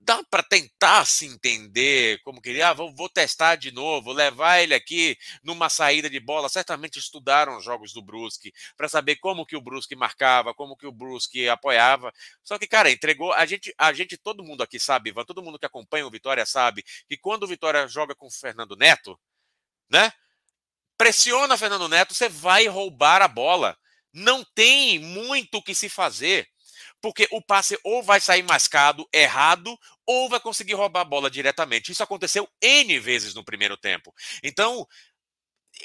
dá 0.01 0.25
para 0.25 0.43
tentar 0.43 1.05
se 1.05 1.27
entender 1.27 2.21
como 2.23 2.41
queria, 2.41 2.71
ah, 2.71 2.73
vou, 2.73 2.93
vou, 2.95 3.09
testar 3.09 3.57
de 3.57 3.71
novo, 3.71 4.13
levar 4.13 4.61
ele 4.61 4.75
aqui 4.75 5.17
numa 5.43 5.69
saída 5.69 6.09
de 6.09 6.19
bola. 6.19 6.49
Certamente 6.49 6.99
estudaram 6.99 7.59
os 7.59 7.65
jogos 7.65 7.93
do 7.93 8.03
Brusque 8.03 8.53
para 8.77 8.89
saber 8.89 9.17
como 9.17 9.45
que 9.45 9.57
o 9.57 9.61
Brusque 9.61 9.95
marcava, 9.95 10.55
como 10.55 10.77
que 10.77 10.87
o 10.87 10.93
Brusque 10.93 11.49
apoiava. 11.49 12.13
Só 12.43 12.59
que, 12.59 12.67
cara, 12.67 12.91
entregou. 12.91 13.33
A 13.35 13.45
gente, 13.45 13.75
a 13.77 13.93
gente, 13.93 14.17
todo 14.17 14.43
mundo 14.43 14.63
aqui 14.63 14.81
sabe, 14.81 15.13
todo 15.27 15.43
mundo 15.43 15.59
que 15.59 15.67
acompanha 15.67 16.07
o 16.07 16.11
Vitória 16.11 16.47
sabe 16.47 16.83
que 17.07 17.17
quando 17.17 17.43
o 17.43 17.49
Vitória 17.49 17.87
joga 17.87 18.15
com 18.15 18.27
o 18.27 18.31
Fernando 18.31 18.77
Neto, 18.77 19.19
né? 19.89 20.13
Pressiona 20.97 21.57
Fernando 21.57 21.89
Neto, 21.89 22.15
você 22.15 22.29
vai 22.29 22.67
roubar 22.67 23.23
a 23.23 23.29
bola 23.29 23.77
não 24.13 24.45
tem 24.55 24.99
muito 24.99 25.59
o 25.59 25.63
que 25.63 25.75
se 25.75 25.89
fazer, 25.89 26.49
porque 27.01 27.27
o 27.31 27.41
passe 27.43 27.79
ou 27.83 28.03
vai 28.03 28.21
sair 28.21 28.43
mascado, 28.43 29.09
errado, 29.13 29.79
ou 30.07 30.29
vai 30.29 30.41
conseguir 30.41 30.75
roubar 30.75 31.01
a 31.01 31.05
bola 31.05 31.31
diretamente. 31.31 31.93
Isso 31.93 32.03
aconteceu 32.03 32.49
N 32.61 32.99
vezes 32.99 33.35
no 33.35 33.45
primeiro 33.45 33.77
tempo. 33.77 34.13
Então, 34.43 34.87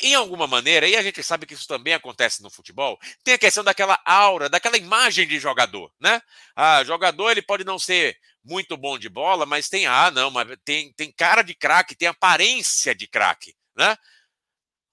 em 0.02 0.14
alguma 0.14 0.48
maneira, 0.48 0.88
e 0.88 0.96
a 0.96 1.02
gente 1.02 1.24
sabe 1.24 1.46
que 1.46 1.54
isso 1.54 1.68
também 1.68 1.94
acontece 1.94 2.42
no 2.44 2.50
futebol, 2.50 3.00
tem 3.24 3.34
a 3.34 3.38
questão 3.38 3.64
daquela 3.64 4.00
aura, 4.06 4.50
daquela 4.50 4.78
imagem 4.78 5.28
de 5.28 5.40
jogador, 5.40 5.92
né? 6.00 6.22
Ah, 6.56 6.84
jogador 6.84 7.32
ele 7.32 7.42
pode 7.42 7.64
não 7.64 7.80
ser 7.80 8.18
muito 8.44 8.76
bom 8.78 8.98
de 8.98 9.10
bola, 9.10 9.46
mas 9.46 9.70
tem 9.70 9.86
ah, 9.86 10.12
não, 10.12 10.30
mas 10.30 10.48
tem, 10.66 10.92
tem 10.94 11.12
cara 11.12 11.42
de 11.42 11.56
craque, 11.56 11.96
tem 11.96 12.08
aparência 12.08 12.94
de 12.94 13.08
craque, 13.08 13.56
né? 13.76 13.96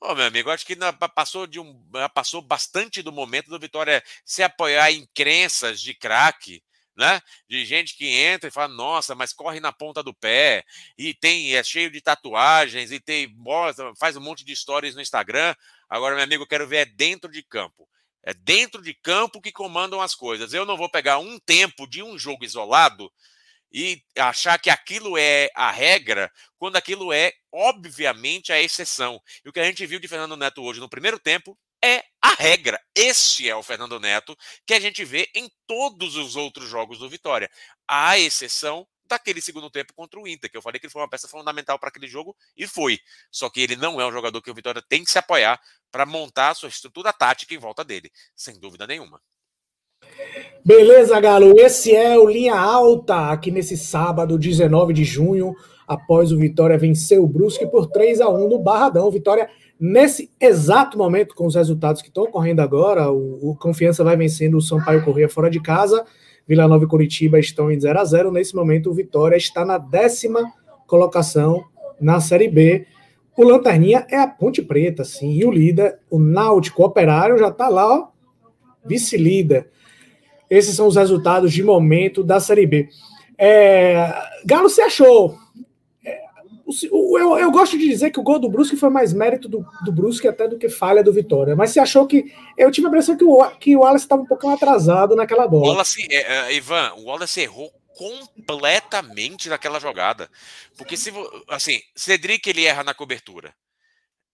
Ô, 0.05 0.17
meu 0.17 0.27
amigo, 0.27 0.51
acho 0.51 0.67
que 0.67 0.75
passou 1.15 1.47
de 1.47 1.61
um 1.61 1.81
passou 2.13 2.43
bastante 2.43 3.03
do 3.03 3.13
momento 3.13 3.49
do 3.49 3.59
Vitória 3.59 4.03
se 4.25 4.43
apoiar 4.43 4.91
em 4.91 5.07
crenças 5.15 5.81
de 5.81 5.95
craque, 5.95 6.61
né? 6.97 7.21
De 7.49 7.65
gente 7.65 7.97
que 7.97 8.09
entra 8.09 8.49
e 8.49 8.51
fala, 8.51 8.67
nossa, 8.67 9.15
mas 9.15 9.33
corre 9.33 9.61
na 9.61 9.73
ponta 9.73 10.03
do 10.03 10.13
pé 10.13 10.65
e 10.99 11.15
tem 11.15 11.55
é 11.55 11.63
cheio 11.63 11.89
de 11.89 12.01
tatuagens 12.01 12.91
e 12.91 12.99
tem 12.99 13.33
faz 13.97 14.17
um 14.17 14.21
monte 14.21 14.45
de 14.45 14.53
histórias 14.53 14.97
no 14.97 15.01
Instagram. 15.01 15.55
Agora, 15.89 16.17
meu 16.17 16.25
amigo, 16.25 16.43
eu 16.43 16.49
quero 16.49 16.67
ver 16.67 16.79
é 16.79 16.85
dentro 16.85 17.31
de 17.31 17.41
campo. 17.41 17.89
É 18.25 18.35
dentro 18.35 18.83
de 18.83 18.95
campo 18.95 19.41
que 19.41 19.53
comandam 19.53 20.01
as 20.01 20.17
coisas. 20.17 20.53
Eu 20.53 20.67
não 20.67 20.77
vou 20.77 20.91
pegar 20.91 21.19
um 21.19 21.39
tempo 21.39 21.87
de 21.87 22.03
um 22.03 22.19
jogo 22.19 22.45
isolado 22.45 23.09
e 23.73 24.03
achar 24.17 24.59
que 24.59 24.69
aquilo 24.69 25.17
é 25.17 25.51
a 25.55 25.71
regra, 25.71 26.31
quando 26.59 26.77
aquilo 26.77 27.13
é, 27.13 27.33
obviamente, 27.51 28.53
a 28.53 28.61
exceção. 28.61 29.21
E 29.45 29.49
o 29.49 29.53
que 29.53 29.61
a 29.61 29.65
gente 29.65 29.87
viu 29.87 29.99
de 29.99 30.09
Fernando 30.09 30.37
Neto 30.37 30.63
hoje 30.63 30.81
no 30.81 30.89
primeiro 30.89 31.19
tempo 31.19 31.59
é 31.83 32.05
a 32.21 32.35
regra. 32.35 32.81
Este 32.95 33.49
é 33.49 33.57
o 33.57 33.63
Fernando 33.63 33.99
Neto 33.99 34.37
que 34.67 34.75
a 34.75 34.81
gente 34.81 35.05
vê 35.05 35.29
em 35.35 35.51
todos 35.67 36.17
os 36.17 36.37
outros 36.37 36.69
jogos 36.69 36.99
do 36.99 37.09
Vitória. 37.09 37.51
A 37.89 38.19
exceção 38.19 38.87
daquele 39.05 39.41
segundo 39.41 39.71
tempo 39.71 39.93
contra 39.95 40.19
o 40.19 40.27
Inter, 40.27 40.51
que 40.51 40.57
eu 40.57 40.63
falei 40.63 40.79
que 40.79 40.87
ele 40.87 40.93
foi 40.93 41.03
uma 41.03 41.09
peça 41.09 41.29
fundamental 41.29 41.79
para 41.79 41.89
aquele 41.89 42.07
jogo 42.07 42.37
e 42.57 42.67
foi. 42.67 42.99
Só 43.31 43.51
que 43.51 43.61
ele 43.61 43.77
não 43.77 44.01
é 44.01 44.07
um 44.07 44.13
jogador 44.13 44.41
que 44.41 44.51
o 44.51 44.55
Vitória 44.55 44.83
tem 44.89 45.05
que 45.05 45.11
se 45.11 45.19
apoiar 45.19 45.61
para 45.91 46.07
montar 46.07 46.51
a 46.51 46.55
sua 46.55 46.69
estrutura 46.69 47.13
tática 47.13 47.55
em 47.55 47.59
volta 47.59 47.85
dele, 47.85 48.11
sem 48.35 48.59
dúvida 48.59 48.87
nenhuma. 48.87 49.21
Beleza, 50.65 51.19
Galo? 51.19 51.59
Esse 51.59 51.93
é 51.93 52.17
o 52.17 52.29
Linha 52.29 52.55
Alta 52.55 53.33
aqui 53.33 53.51
nesse 53.51 53.77
sábado, 53.77 54.39
19 54.39 54.93
de 54.93 55.03
junho, 55.03 55.57
após 55.89 56.31
o 56.31 56.39
Vitória 56.39 56.79
vencer 56.79 57.19
o 57.19 57.27
Brusque 57.27 57.67
por 57.67 57.89
3 57.89 58.21
a 58.21 58.29
1 58.29 58.49
no 58.49 58.61
Barradão. 58.61 59.11
Vitória 59.11 59.49
nesse 59.79 60.31
exato 60.41 60.97
momento, 60.97 61.35
com 61.35 61.47
os 61.47 61.57
resultados 61.57 62.01
que 62.01 62.07
estão 62.07 62.23
ocorrendo 62.23 62.63
agora, 62.63 63.11
o, 63.11 63.51
o 63.51 63.57
Confiança 63.57 64.05
vai 64.05 64.17
vencendo 64.17 64.57
o 64.57 64.61
Sampaio 64.61 65.05
Corrêa 65.05 65.29
fora 65.29 65.51
de 65.51 65.61
casa, 65.61 66.05
Vila 66.47 66.69
Nova 66.69 66.85
e 66.85 66.89
Curitiba 66.89 67.41
estão 67.41 67.69
em 67.69 67.81
0 67.81 67.99
a 67.99 68.05
0 68.05 68.31
Nesse 68.31 68.55
momento, 68.55 68.89
o 68.89 68.95
Vitória 68.95 69.37
está 69.37 69.65
na 69.65 69.79
décima 69.79 70.41
colocação 70.87 71.65
na 72.01 72.21
Série 72.21 72.47
B. 72.47 72.87
O 73.37 73.43
Lanterninha 73.43 74.07
é 74.09 74.17
a 74.17 74.29
Ponte 74.29 74.63
Preta, 74.63 75.05
sim, 75.05 75.33
e 75.33 75.45
o 75.45 75.51
líder, 75.51 75.99
o 76.09 76.21
Náutico 76.21 76.85
Operário, 76.85 77.37
já 77.37 77.49
está 77.49 77.69
lá, 77.69 78.09
vice-líder. 78.87 79.73
Esses 80.53 80.77
são 80.77 80.87
os 80.87 80.97
resultados 80.97 81.51
de 81.51 81.63
momento 81.63 82.23
da 82.23 82.39
Série 82.39 82.67
B. 82.67 82.91
É, 83.39 84.13
Galo, 84.45 84.69
você 84.69 84.83
achou? 84.83 85.39
É, 86.05 86.21
eu, 86.93 87.39
eu, 87.39 87.51
gosto 87.51 87.79
de 87.79 87.89
dizer 87.89 88.11
que 88.11 88.21
o 88.21 88.23
gol 88.23 88.39
do 88.39 88.51
Brusque 88.51 88.77
foi 88.77 88.91
mais 88.91 89.15
mérito 89.15 89.49
do, 89.49 89.65
do 89.83 89.91
Brusque 89.91 90.29
até 90.29 90.47
do 90.47 90.59
que 90.59 90.69
falha 90.69 91.03
do 91.03 91.11
Vitória. 91.11 91.57
Mas 91.57 91.71
você 91.71 91.81
achou 91.81 92.07
que. 92.07 92.31
Eu 92.59 92.71
tive 92.71 92.87
a 92.87 92.91
impressão 92.91 93.17
que 93.17 93.25
o, 93.25 93.51
que 93.53 93.75
o 93.75 93.81
Wallace 93.81 94.05
estava 94.05 94.21
um 94.21 94.27
pouquinho 94.27 94.53
atrasado 94.53 95.17
naquela 95.17 95.49
bola. 95.49 95.69
Wallace, 95.69 96.07
é, 96.11 96.51
é, 96.51 96.55
Ivan, 96.55 96.93
o 96.99 97.05
Wallace 97.05 97.41
errou 97.41 97.73
completamente 97.97 99.49
naquela 99.49 99.81
jogada. 99.81 100.29
Porque 100.77 100.99
se 100.99 101.11
assim, 101.49 101.81
Cedric 101.97 102.47
ele 102.51 102.67
erra 102.67 102.85
na 102.85 102.93
cobertura. 102.93 103.55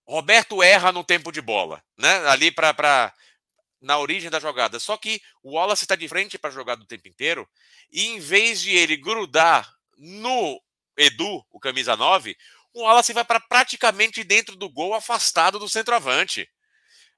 Roberto 0.05 0.65
erra 0.65 0.91
no 0.91 1.05
tempo 1.05 1.31
de 1.31 1.41
bola, 1.41 1.81
né? 1.97 2.27
Ali 2.27 2.51
para 2.51 3.13
na 3.81 3.99
origem 3.99 4.31
da 4.31 4.41
jogada. 4.41 4.79
Só 4.79 4.97
que 4.97 5.21
o 5.43 5.53
Wallace 5.53 5.85
está 5.85 5.95
de 5.95 6.09
frente 6.09 6.39
para 6.39 6.51
jogar 6.51 6.79
o 6.79 6.87
tempo 6.87 7.09
inteiro 7.09 7.49
e 7.91 8.07
em 8.07 8.19
vez 8.21 8.61
de 8.61 8.77
ele 8.77 8.97
grudar 8.97 9.73
no 9.97 10.61
Edu, 10.97 11.45
o 11.51 11.61
camisa 11.61 11.97
9, 11.97 12.37
o 12.75 12.83
Wallace 12.83 13.13
vai 13.13 13.25
para 13.25 13.41
praticamente 13.41 14.23
dentro 14.25 14.57
do 14.57 14.69
gol, 14.69 14.95
afastado 14.95 15.59
do 15.59 15.69
centroavante. 15.69 16.49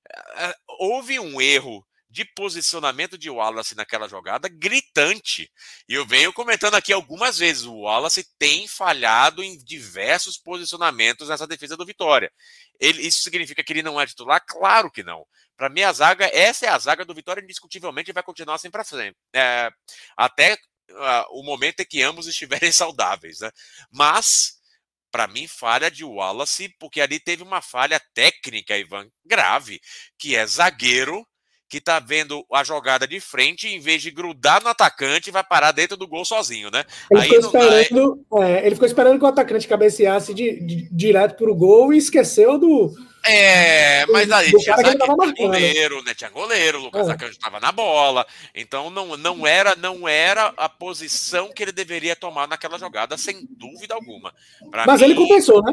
É, 0.09 0.47
é, 0.47 0.55
houve 0.79 1.19
um 1.19 1.41
erro 1.41 1.87
de 2.11 2.25
posicionamento 2.25 3.17
de 3.17 3.31
Wallace 3.31 3.77
naquela 3.77 4.09
jogada 4.09 4.49
gritante. 4.49 5.51
E 5.89 5.95
eu 5.95 6.05
venho 6.05 6.33
comentando 6.33 6.75
aqui 6.75 6.93
algumas 6.93 7.39
vezes: 7.39 7.65
o 7.65 7.83
Wallace 7.83 8.27
tem 8.37 8.67
falhado 8.67 9.43
em 9.45 9.57
diversos 9.57 10.37
posicionamentos 10.37 11.29
nessa 11.29 11.47
defesa 11.47 11.77
do 11.77 11.87
Vitória. 11.87 12.33
Ele, 12.81 13.07
isso 13.07 13.23
significa 13.23 13.63
que 13.63 13.73
ele 13.73 13.83
não 13.83 14.01
é 14.01 14.07
titular? 14.07 14.43
Claro 14.45 14.91
que 14.91 15.05
não. 15.05 15.25
Para 15.57 15.69
mim, 15.69 15.83
a 15.83 15.93
zaga, 15.93 16.29
essa 16.33 16.67
é 16.67 16.69
a 16.69 16.79
zaga 16.79 17.05
do 17.05 17.15
Vitória, 17.15 17.43
indiscutivelmente 17.43 18.13
vai 18.13 18.23
continuar 18.23 18.57
assim 18.57 18.71
para 18.71 18.85
frente. 18.85 19.17
É, 19.33 19.71
até 20.17 20.55
uh, 20.55 21.39
o 21.39 21.45
momento 21.45 21.81
em 21.81 21.87
que 21.87 22.03
ambos 22.03 22.27
estiverem 22.29 22.73
saudáveis. 22.73 23.41
Né? 23.41 23.51
Mas, 23.93 24.59
para 25.13 25.29
mim, 25.29 25.47
falha 25.47 25.91
de 25.91 26.05
Wallace, 26.05 26.75
porque 26.79 27.01
ali 27.01 27.21
teve 27.21 27.43
uma 27.45 27.63
falha 27.63 28.01
técnica, 28.15 28.77
Ivan, 28.77 29.09
grave, 29.25 29.81
que 30.19 30.35
é 30.35 30.45
zagueiro 30.45 31.25
que 31.71 31.79
está 31.79 32.01
vendo 32.01 32.45
a 32.53 32.65
jogada 32.65 33.07
de 33.07 33.21
frente, 33.21 33.69
em 33.69 33.79
vez 33.79 34.03
de 34.03 34.11
grudar 34.11 34.61
no 34.61 34.69
atacante, 34.69 35.31
vai 35.31 35.45
parar 35.45 35.71
dentro 35.71 35.97
do 35.97 36.09
gol 36.09 36.25
sozinho, 36.25 36.69
né? 36.69 36.85
Ele, 37.09 37.21
Aí 37.21 37.29
ficou, 37.29 37.47
esperando, 37.47 38.27
é, 38.43 38.67
ele 38.67 38.75
ficou 38.75 38.89
esperando 38.89 39.19
que 39.19 39.25
o 39.25 39.29
atacante 39.29 39.69
cabeceasse 39.69 40.35
de, 40.35 40.61
de, 40.61 40.89
direto 40.91 41.37
para 41.37 41.49
o 41.49 41.55
gol 41.55 41.95
e 41.95 41.99
esqueceu 41.99 42.59
do. 42.59 42.93
É, 43.25 44.05
mas 44.07 44.29
aí 44.33 44.51
tinha, 44.51 44.77
goleiro, 45.37 46.03
né? 46.03 46.13
Tinha 46.13 46.31
goleiro, 46.31 46.79
o 46.79 46.83
Lucas 46.85 47.09
é. 47.09 47.27
Estava 47.29 47.61
na 47.61 47.71
bola. 47.71 48.27
Então 48.53 48.91
não, 48.91 49.17
não, 49.17 49.47
era, 49.47 49.77
não 49.77 50.09
era 50.09 50.53
a 50.57 50.69
posição 50.69 51.53
que 51.53 51.63
ele 51.63 51.73
deveria 51.73 52.17
tomar 52.17 52.49
naquela 52.49 52.79
jogada, 52.79 53.17
sem 53.17 53.47
dúvida 53.49 53.95
alguma. 53.95 54.35
Pra 54.73 54.87
mas 54.87 55.01
mim, 55.01 55.07
ele 55.07 55.15
compensou, 55.15 55.63
né? 55.63 55.73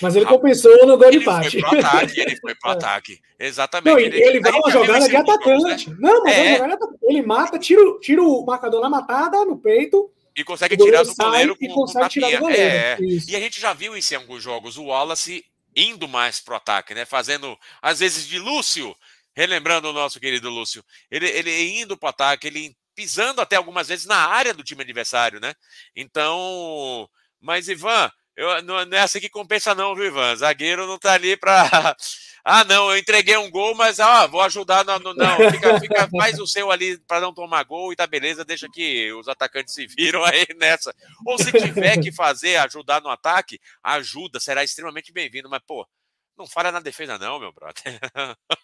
Mas 0.00 0.16
ele 0.16 0.24
compensou 0.24 0.86
no 0.86 0.96
gol 0.96 1.10
de 1.10 1.18
empate. 1.18 1.56
Ele 1.56 1.66
foi 1.66 1.70
pro 1.70 1.88
ataque, 1.88 2.20
ele 2.20 2.36
foi 2.36 2.54
pro 2.54 2.70
é. 2.70 2.72
ataque. 2.72 3.20
Exatamente. 3.38 3.92
Não, 3.92 3.98
ele, 3.98 4.22
ele 4.22 4.40
dá 4.40 4.50
uma 4.50 4.70
jogada 4.70 5.08
de 5.08 5.16
atacante. 5.16 5.90
Né? 5.90 5.96
Não, 5.98 6.24
mas 6.24 6.34
é. 6.34 6.56
jogada, 6.56 6.78
ele 7.02 7.22
mata, 7.22 7.58
tira, 7.58 7.80
tira 8.00 8.22
o 8.22 8.44
marcador 8.44 8.80
na 8.80 8.88
matada, 8.88 9.44
no 9.44 9.58
peito. 9.58 10.10
E 10.36 10.42
consegue 10.42 10.76
tirar 10.76 11.04
do 11.04 11.14
goleiro 11.14 11.56
com, 11.56 11.68
consegue 11.68 12.08
tirar 12.08 12.30
do 12.30 12.38
goleiro. 12.38 12.62
É. 12.62 12.96
E 13.28 13.36
a 13.36 13.40
gente 13.40 13.60
já 13.60 13.72
viu 13.72 13.96
isso 13.96 14.14
em 14.14 14.16
alguns 14.16 14.42
jogos. 14.42 14.76
O 14.76 14.86
Wallace 14.86 15.44
indo 15.76 16.08
mais 16.08 16.40
pro 16.40 16.56
ataque, 16.56 16.94
né? 16.94 17.04
Fazendo, 17.04 17.56
às 17.80 18.00
vezes, 18.00 18.26
de 18.26 18.38
Lúcio, 18.38 18.94
relembrando 19.34 19.90
o 19.90 19.92
nosso 19.92 20.18
querido 20.18 20.50
Lúcio. 20.50 20.84
Ele, 21.10 21.28
ele 21.28 21.80
indo 21.80 21.96
pro 21.96 22.08
ataque, 22.08 22.46
ele 22.46 22.76
pisando 22.94 23.40
até 23.40 23.56
algumas 23.56 23.88
vezes 23.88 24.06
na 24.06 24.16
área 24.16 24.54
do 24.54 24.62
time 24.62 24.82
adversário, 24.82 25.40
né? 25.40 25.52
Então, 25.96 27.08
mas 27.40 27.68
Ivan, 27.68 28.10
eu, 28.36 28.62
não, 28.62 28.84
não, 28.84 28.98
é 28.98 29.00
assim 29.00 29.20
que 29.20 29.28
compensa, 29.28 29.74
não, 29.74 29.94
viu, 29.94 30.06
Ivan? 30.06 30.34
Zagueiro 30.36 30.86
não 30.86 30.98
tá 30.98 31.12
ali 31.12 31.36
para. 31.36 31.96
Ah, 32.46 32.62
não, 32.62 32.90
eu 32.90 32.98
entreguei 32.98 33.38
um 33.38 33.50
gol, 33.50 33.74
mas 33.74 33.98
ah, 33.98 34.26
vou 34.26 34.42
ajudar. 34.42 34.84
No, 34.84 34.98
no, 34.98 35.14
não, 35.14 35.50
fica, 35.50 35.80
fica, 35.80 36.08
faz 36.10 36.38
o 36.38 36.46
seu 36.46 36.70
ali 36.70 36.98
para 36.98 37.18
não 37.18 37.32
tomar 37.32 37.64
gol 37.64 37.90
e 37.90 37.96
tá 37.96 38.06
beleza, 38.06 38.44
deixa 38.44 38.68
que 38.70 39.10
os 39.14 39.28
atacantes 39.28 39.72
se 39.72 39.86
viram 39.86 40.22
aí 40.22 40.44
nessa. 40.60 40.94
Ou 41.24 41.38
se 41.38 41.50
tiver 41.50 41.98
que 42.02 42.12
fazer, 42.12 42.56
ajudar 42.56 43.00
no 43.00 43.08
ataque, 43.08 43.58
ajuda, 43.82 44.38
será 44.38 44.62
extremamente 44.62 45.10
bem-vindo. 45.10 45.48
Mas, 45.48 45.62
pô, 45.66 45.88
não 46.36 46.46
falha 46.46 46.70
na 46.70 46.80
defesa, 46.80 47.16
não, 47.16 47.40
meu 47.40 47.50
brother. 47.50 47.98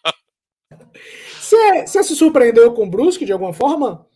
Você, 1.37 1.85
você 1.85 2.03
se 2.03 2.15
surpreendeu 2.15 2.73
com 2.73 2.85
o 2.85 2.89
Brusque 2.89 3.25
de 3.25 3.33
alguma 3.33 3.51
forma? 3.51 4.07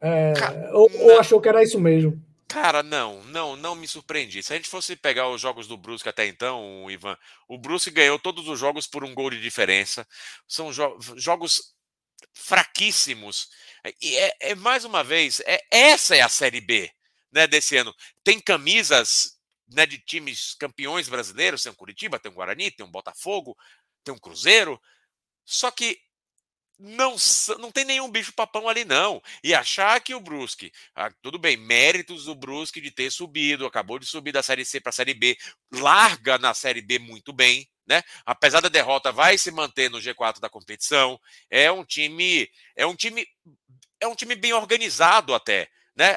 É, 0.00 0.32
ou, 0.72 0.88
ou 1.00 1.18
achou 1.18 1.40
que 1.40 1.48
era 1.48 1.62
isso 1.62 1.80
mesmo? 1.80 2.22
Cara, 2.52 2.82
não, 2.82 3.24
não, 3.24 3.56
não 3.56 3.74
me 3.74 3.88
surpreendi. 3.88 4.42
Se 4.42 4.52
a 4.52 4.56
gente 4.56 4.68
fosse 4.68 4.94
pegar 4.94 5.26
os 5.30 5.40
jogos 5.40 5.66
do 5.66 5.74
Brusque 5.74 6.10
até 6.10 6.26
então, 6.26 6.90
Ivan, 6.90 7.16
o 7.48 7.56
Brusque 7.56 7.90
ganhou 7.90 8.18
todos 8.18 8.46
os 8.46 8.60
jogos 8.60 8.86
por 8.86 9.02
um 9.02 9.14
gol 9.14 9.30
de 9.30 9.40
diferença. 9.40 10.06
São 10.46 10.70
jo 10.70 10.98
jogos 11.16 11.74
fraquíssimos. 12.34 13.48
E 14.02 14.16
é, 14.18 14.36
é, 14.40 14.54
mais 14.54 14.84
uma 14.84 15.02
vez, 15.02 15.40
é, 15.46 15.62
essa 15.70 16.14
é 16.14 16.20
a 16.20 16.28
Série 16.28 16.60
B 16.60 16.90
né, 17.32 17.46
desse 17.46 17.74
ano. 17.74 17.94
Tem 18.22 18.38
camisas 18.38 19.38
né, 19.66 19.86
de 19.86 19.96
times 19.96 20.54
campeões 20.54 21.08
brasileiros, 21.08 21.62
tem 21.62 21.72
um 21.72 21.74
Curitiba, 21.74 22.18
tem 22.18 22.30
um 22.30 22.34
Guarani, 22.34 22.70
tem 22.70 22.84
um 22.84 22.90
Botafogo, 22.90 23.56
tem 24.04 24.12
um 24.12 24.18
Cruzeiro. 24.18 24.78
Só 25.46 25.70
que 25.70 25.98
não, 26.82 27.14
não 27.60 27.70
tem 27.70 27.84
nenhum 27.84 28.10
bicho 28.10 28.32
papão 28.32 28.68
ali, 28.68 28.84
não. 28.84 29.22
E 29.42 29.54
achar 29.54 30.00
que 30.00 30.14
o 30.14 30.20
Brusque, 30.20 30.72
ah, 30.96 31.12
tudo 31.22 31.38
bem, 31.38 31.56
méritos 31.56 32.24
do 32.24 32.34
Brusque 32.34 32.80
de 32.80 32.90
ter 32.90 33.10
subido, 33.12 33.64
acabou 33.64 34.00
de 34.00 34.06
subir 34.06 34.32
da 34.32 34.42
Série 34.42 34.64
C 34.64 34.80
para 34.80 34.90
a 34.90 34.92
Série 34.92 35.14
B, 35.14 35.38
larga 35.72 36.38
na 36.38 36.52
Série 36.52 36.82
B 36.82 36.98
muito 36.98 37.32
bem, 37.32 37.68
né? 37.86 38.02
Apesar 38.26 38.60
da 38.60 38.68
derrota, 38.68 39.12
vai 39.12 39.38
se 39.38 39.52
manter 39.52 39.88
no 39.88 39.98
G4 39.98 40.40
da 40.40 40.50
competição. 40.50 41.20
É 41.48 41.70
um 41.70 41.84
time, 41.84 42.50
é 42.74 42.84
um 42.84 42.96
time, 42.96 43.24
é 44.00 44.08
um 44.08 44.16
time 44.16 44.34
bem 44.34 44.52
organizado 44.52 45.34
até, 45.34 45.68
né? 45.94 46.16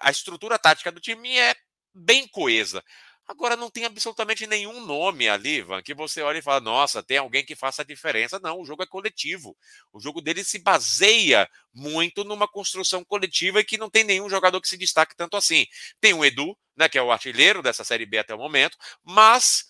A 0.00 0.10
estrutura 0.10 0.58
tática 0.58 0.90
do 0.90 1.00
time 1.00 1.38
é 1.38 1.54
bem 1.94 2.26
coesa. 2.26 2.82
Agora 3.30 3.54
não 3.54 3.70
tem 3.70 3.84
absolutamente 3.84 4.44
nenhum 4.44 4.84
nome 4.84 5.28
ali, 5.28 5.58
Ivan, 5.58 5.80
que 5.82 5.94
você 5.94 6.20
olha 6.20 6.38
e 6.38 6.42
fala, 6.42 6.60
nossa, 6.60 7.00
tem 7.00 7.16
alguém 7.16 7.44
que 7.44 7.54
faça 7.54 7.82
a 7.82 7.84
diferença. 7.84 8.40
Não, 8.40 8.60
o 8.60 8.64
jogo 8.64 8.82
é 8.82 8.86
coletivo. 8.86 9.56
O 9.92 10.00
jogo 10.00 10.20
dele 10.20 10.42
se 10.42 10.58
baseia 10.58 11.48
muito 11.72 12.24
numa 12.24 12.48
construção 12.48 13.04
coletiva 13.04 13.60
e 13.60 13.64
que 13.64 13.78
não 13.78 13.88
tem 13.88 14.02
nenhum 14.02 14.28
jogador 14.28 14.60
que 14.60 14.66
se 14.66 14.76
destaque 14.76 15.14
tanto 15.16 15.36
assim. 15.36 15.64
Tem 16.00 16.12
o 16.12 16.24
Edu, 16.24 16.56
né, 16.76 16.88
que 16.88 16.98
é 16.98 17.02
o 17.02 17.12
artilheiro 17.12 17.62
dessa 17.62 17.84
Série 17.84 18.04
B 18.04 18.18
até 18.18 18.34
o 18.34 18.38
momento, 18.38 18.76
mas 19.04 19.66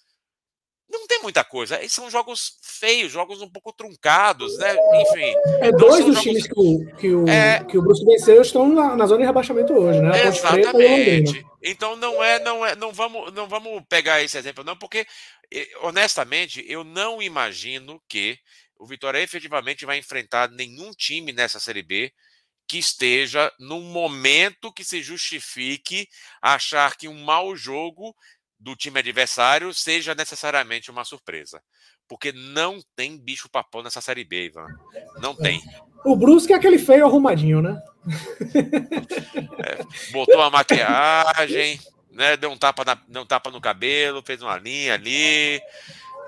não 0.91 1.07
tem 1.07 1.21
muita 1.23 1.45
coisa. 1.45 1.79
São 1.87 2.11
jogos 2.11 2.57
feios, 2.63 3.13
jogos 3.13 3.43
um 3.43 3.51
pouco 3.51 3.75
truncados, 3.75 4.57
né? 4.57 4.75
Enfim. 5.03 5.35
É 5.61 5.71
dois 5.71 6.03
dos 6.03 6.15
jogos... 6.15 6.23
times 6.23 6.47
que 6.47 6.59
o, 6.59 6.97
que 6.97 7.15
o, 7.15 7.29
é... 7.29 7.63
que 7.63 7.77
o 7.77 7.83
Brusque 7.83 8.07
venceu 8.07 8.41
estão 8.41 8.67
na, 8.71 8.97
na, 8.97 9.07
zona 9.07 9.21
de 9.21 9.27
rebaixamento 9.27 9.75
hoje, 9.75 10.01
né? 10.01 10.27
Exatamente. 10.27 11.50
Então 11.63 11.97
não 11.97 12.23
é, 12.23 12.39
não 12.39 12.65
é, 12.65 12.75
não 12.75 12.93
vamos, 12.93 13.33
não 13.33 13.49
vamos 13.49 13.83
pegar 13.89 14.23
esse 14.23 14.39
exemplo 14.39 14.65
não, 14.65 14.77
porque 14.77 15.07
honestamente 15.81 16.65
eu 16.67 16.85
não 16.85 17.21
imagino 17.21 18.03
que 18.09 18.39
o 18.79 18.87
Vitória 18.87 19.21
efetivamente 19.21 19.85
vai 19.85 19.99
enfrentar 19.99 20.51
nenhum 20.51 20.91
time 20.93 21.33
nessa 21.33 21.61
Série 21.61 21.83
B 21.83 22.13
que 22.67 22.79
esteja 22.79 23.53
num 23.59 23.83
momento 23.83 24.73
que 24.73 24.85
se 24.85 25.03
justifique 25.03 26.09
achar 26.41 26.97
que 26.97 27.09
um 27.09 27.25
mau 27.25 27.57
jogo 27.57 28.15
do 28.59 28.77
time 28.77 29.01
adversário 29.01 29.75
seja 29.75 30.15
necessariamente 30.15 30.91
uma 30.91 31.05
surpresa. 31.05 31.61
Porque 32.07 32.31
não 32.31 32.81
tem 32.95 33.19
bicho 33.19 33.49
papão 33.49 33.83
nessa 33.83 34.01
Série 34.01 34.25
B, 34.25 34.47
Ivan. 34.47 34.67
Não 35.21 35.35
tem. 35.35 35.61
O 36.05 36.17
Brusque 36.17 36.53
é 36.53 36.57
aquele 36.57 36.79
feio 36.79 37.07
arrumadinho, 37.07 37.61
né? 37.61 37.81
É, 39.59 40.13
botou 40.13 40.41
a 40.41 40.51
maquiagem, 40.51 41.79
né? 42.11 42.37
Deu 42.37 42.51
um 42.51 42.57
tapa, 42.57 42.85
na, 42.85 42.95
deu 43.07 43.23
um 43.23 43.27
tapa 43.27 43.51
no 43.51 43.61
cabelo, 43.61 44.23
fez 44.23 44.41
uma 44.43 44.57
linha 44.57 44.95
ali, 44.95 45.61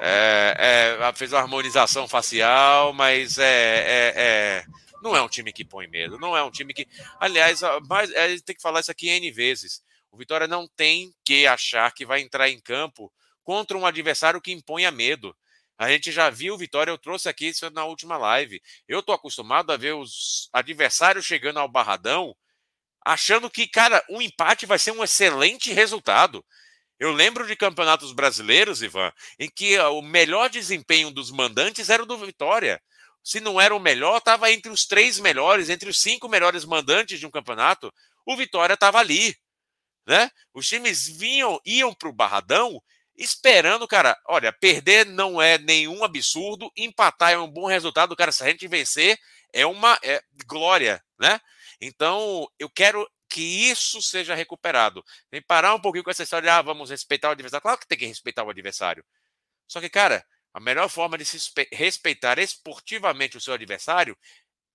é, 0.00 0.98
é, 1.00 1.12
fez 1.14 1.32
uma 1.32 1.40
harmonização 1.40 2.06
facial, 2.06 2.92
mas 2.92 3.38
é, 3.38 3.44
é, 3.44 4.12
é, 4.16 4.64
não 5.02 5.16
é 5.16 5.22
um 5.22 5.28
time 5.28 5.52
que 5.52 5.64
põe 5.64 5.86
medo, 5.86 6.18
não 6.18 6.36
é 6.36 6.42
um 6.42 6.50
time 6.50 6.74
que. 6.74 6.86
Aliás, 7.18 7.60
mas, 7.88 8.10
gente 8.10 8.42
tem 8.42 8.56
que 8.56 8.62
falar 8.62 8.80
isso 8.80 8.90
aqui 8.90 9.08
N 9.08 9.30
vezes. 9.30 9.82
O 10.10 10.16
Vitória 10.18 10.46
não 10.46 10.68
tem 10.76 11.12
que 11.24 11.46
achar 11.46 11.92
que 11.92 12.04
vai 12.04 12.20
entrar 12.20 12.48
em 12.48 12.60
campo 12.60 13.10
contra 13.42 13.78
um 13.78 13.86
adversário 13.86 14.40
que 14.40 14.52
imponha 14.52 14.90
medo. 14.90 15.34
A 15.82 15.88
gente 15.88 16.12
já 16.12 16.30
viu 16.30 16.56
Vitória, 16.56 16.92
eu 16.92 16.96
trouxe 16.96 17.28
aqui 17.28 17.48
isso 17.48 17.68
na 17.70 17.84
última 17.84 18.16
live. 18.16 18.62
Eu 18.86 19.00
estou 19.00 19.12
acostumado 19.12 19.72
a 19.72 19.76
ver 19.76 19.96
os 19.96 20.48
adversários 20.52 21.26
chegando 21.26 21.58
ao 21.58 21.68
Barradão 21.68 22.36
achando 23.04 23.50
que, 23.50 23.66
cara, 23.66 24.00
um 24.08 24.22
empate 24.22 24.64
vai 24.64 24.78
ser 24.78 24.92
um 24.92 25.02
excelente 25.02 25.72
resultado. 25.72 26.44
Eu 27.00 27.10
lembro 27.10 27.48
de 27.48 27.56
campeonatos 27.56 28.12
brasileiros, 28.12 28.80
Ivan, 28.80 29.12
em 29.40 29.50
que 29.50 29.76
o 29.76 30.00
melhor 30.02 30.48
desempenho 30.48 31.10
dos 31.10 31.32
mandantes 31.32 31.90
era 31.90 32.04
o 32.04 32.06
do 32.06 32.16
Vitória. 32.16 32.80
Se 33.20 33.40
não 33.40 33.60
era 33.60 33.74
o 33.74 33.80
melhor, 33.80 34.18
estava 34.18 34.52
entre 34.52 34.70
os 34.70 34.86
três 34.86 35.18
melhores, 35.18 35.68
entre 35.68 35.90
os 35.90 36.00
cinco 36.00 36.28
melhores 36.28 36.64
mandantes 36.64 37.18
de 37.18 37.26
um 37.26 37.30
campeonato. 37.30 37.92
O 38.24 38.36
Vitória 38.36 38.74
estava 38.74 39.00
ali 39.00 39.34
né? 40.06 40.30
Os 40.52 40.66
times 40.66 41.06
vinham, 41.06 41.60
iam 41.64 41.94
para 41.94 42.08
o 42.08 42.12
Barradão 42.12 42.82
esperando, 43.16 43.86
cara, 43.86 44.18
olha, 44.26 44.52
perder 44.52 45.06
não 45.06 45.40
é 45.40 45.58
nenhum 45.58 46.02
absurdo, 46.04 46.70
empatar 46.76 47.32
é 47.32 47.38
um 47.38 47.50
bom 47.50 47.66
resultado, 47.66 48.16
cara, 48.16 48.32
se 48.32 48.42
a 48.42 48.48
gente 48.48 48.66
vencer 48.66 49.18
é 49.52 49.66
uma 49.66 49.98
é, 50.02 50.22
glória, 50.46 51.02
né? 51.18 51.40
Então, 51.80 52.48
eu 52.58 52.70
quero 52.70 53.08
que 53.28 53.42
isso 53.42 54.00
seja 54.02 54.34
recuperado. 54.34 55.04
Tem 55.30 55.40
que 55.40 55.46
parar 55.46 55.74
um 55.74 55.80
pouquinho 55.80 56.04
com 56.04 56.10
essa 56.10 56.22
história 56.22 56.46
de, 56.46 56.50
ah, 56.50 56.62
vamos 56.62 56.90
respeitar 56.90 57.28
o 57.28 57.32
adversário. 57.32 57.62
Claro 57.62 57.78
que 57.78 57.86
tem 57.86 57.98
que 57.98 58.06
respeitar 58.06 58.44
o 58.44 58.50
adversário. 58.50 59.04
Só 59.66 59.80
que, 59.80 59.88
cara, 59.88 60.24
a 60.54 60.60
melhor 60.60 60.88
forma 60.88 61.16
de 61.16 61.24
se 61.24 61.38
respeitar 61.72 62.38
esportivamente 62.38 63.36
o 63.36 63.40
seu 63.40 63.54
adversário 63.54 64.16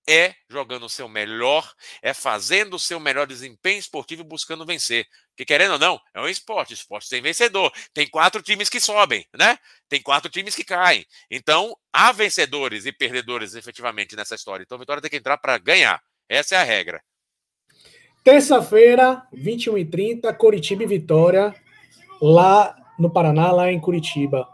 é 0.08 0.34
jogando 0.48 0.86
o 0.86 0.88
seu 0.88 1.06
melhor, 1.06 1.70
é 2.00 2.14
fazendo 2.14 2.74
o 2.74 2.78
seu 2.78 2.98
melhor 2.98 3.26
desempenho 3.26 3.78
esportivo 3.78 4.24
buscando 4.24 4.64
vencer. 4.64 5.06
Que 5.36 5.44
querendo 5.44 5.72
ou 5.72 5.78
não, 5.78 6.00
é 6.14 6.20
um 6.20 6.26
esporte. 6.26 6.72
Esporte 6.72 7.10
tem 7.10 7.20
vencedor. 7.20 7.70
Tem 7.92 8.08
quatro 8.08 8.40
times 8.40 8.70
que 8.70 8.80
sobem, 8.80 9.26
né? 9.38 9.58
Tem 9.86 10.00
quatro 10.00 10.30
times 10.30 10.54
que 10.54 10.64
caem. 10.64 11.04
Então, 11.30 11.76
há 11.92 12.10
vencedores 12.10 12.86
e 12.86 12.92
perdedores 12.92 13.54
efetivamente 13.54 14.16
nessa 14.16 14.34
história. 14.34 14.62
Então, 14.64 14.76
a 14.76 14.80
Vitória 14.80 15.02
tem 15.02 15.10
que 15.10 15.18
entrar 15.18 15.36
para 15.36 15.58
ganhar. 15.58 16.00
Essa 16.26 16.54
é 16.54 16.58
a 16.58 16.64
regra. 16.64 17.02
Terça-feira, 18.24 19.22
21h30, 19.34 20.34
Curitiba 20.36 20.84
e 20.84 20.86
Vitória, 20.86 21.54
lá 22.20 22.74
no 22.98 23.10
Paraná, 23.10 23.52
lá 23.52 23.70
em 23.70 23.78
Curitiba. 23.78 24.48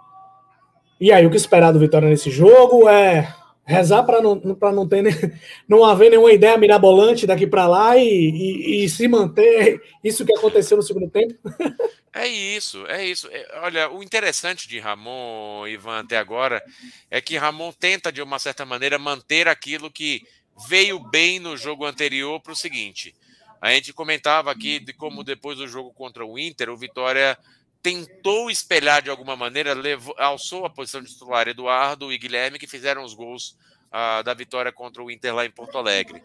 E 1.01 1.13
aí, 1.13 1.25
o 1.25 1.31
que 1.31 1.37
esperar 1.37 1.73
do 1.73 1.79
Vitória 1.79 2.09
nesse 2.09 2.31
jogo 2.31 2.89
é 2.89 3.33
rezar 3.65 4.03
para 4.05 4.21
não, 4.21 4.35
não 4.35 4.87
ter 4.87 5.03
não 5.67 5.85
haver 5.85 6.11
nenhuma 6.11 6.33
ideia 6.33 6.57
mirabolante 6.59 7.27
daqui 7.27 7.47
para 7.47 7.67
lá 7.67 7.97
e, 7.97 8.05
e, 8.05 8.85
e, 8.85 8.89
se 8.89 9.09
manter 9.09 9.83
isso 10.03 10.25
que 10.25 10.35
aconteceu 10.37 10.77
no 10.77 10.83
segundo 10.83 11.09
tempo. 11.09 11.35
É 12.17 12.29
isso, 12.29 12.87
é 12.87 13.05
isso. 13.05 13.27
É, 13.33 13.59
olha, 13.65 13.91
o 13.91 14.01
interessante 14.01 14.69
de 14.69 14.79
Ramon, 14.79 15.67
Ivan, 15.67 15.99
até 15.99 16.17
agora, 16.17 16.63
é 17.11 17.21
que 17.21 17.37
Ramon 17.37 17.73
tenta, 17.73 18.13
de 18.13 18.23
uma 18.23 18.39
certa 18.39 18.65
maneira, 18.65 19.01
manter 19.01 19.49
aquilo 19.49 19.91
que 19.91 20.23
veio 20.69 21.01
bem 21.01 21.41
no 21.41 21.57
jogo 21.57 21.85
anterior 21.85 22.41
para 22.41 22.53
o 22.53 22.57
seguinte. 22.57 23.13
A 23.61 23.73
gente 23.73 23.93
comentava 23.93 24.53
aqui 24.53 24.79
de 24.79 24.93
como 24.93 25.25
depois 25.25 25.59
do 25.59 25.67
jogo 25.67 25.93
contra 25.93 26.25
o 26.25 26.39
Inter, 26.39 26.71
o 26.71 26.77
Vitória 26.77 27.37
tentou 27.85 28.51
espelhar 28.51 29.03
de 29.03 29.11
alguma 29.11 29.37
maneira, 29.37 29.75
levou, 29.75 30.15
alçou 30.17 30.65
a 30.65 30.71
posição 30.71 31.03
de 31.03 31.13
titular 31.13 31.47
Eduardo 31.47 32.11
e 32.11 32.17
Guilherme, 32.17 32.59
que 32.59 32.67
fizeram 32.67 33.05
os 33.05 33.13
gols 33.13 33.59
uh, 33.93 34.23
da 34.25 34.33
vitória 34.33 34.73
contra 34.73 35.03
o 35.03 35.11
Inter 35.11 35.35
lá 35.35 35.45
em 35.45 35.51
Porto 35.51 35.77
Alegre. 35.77 36.23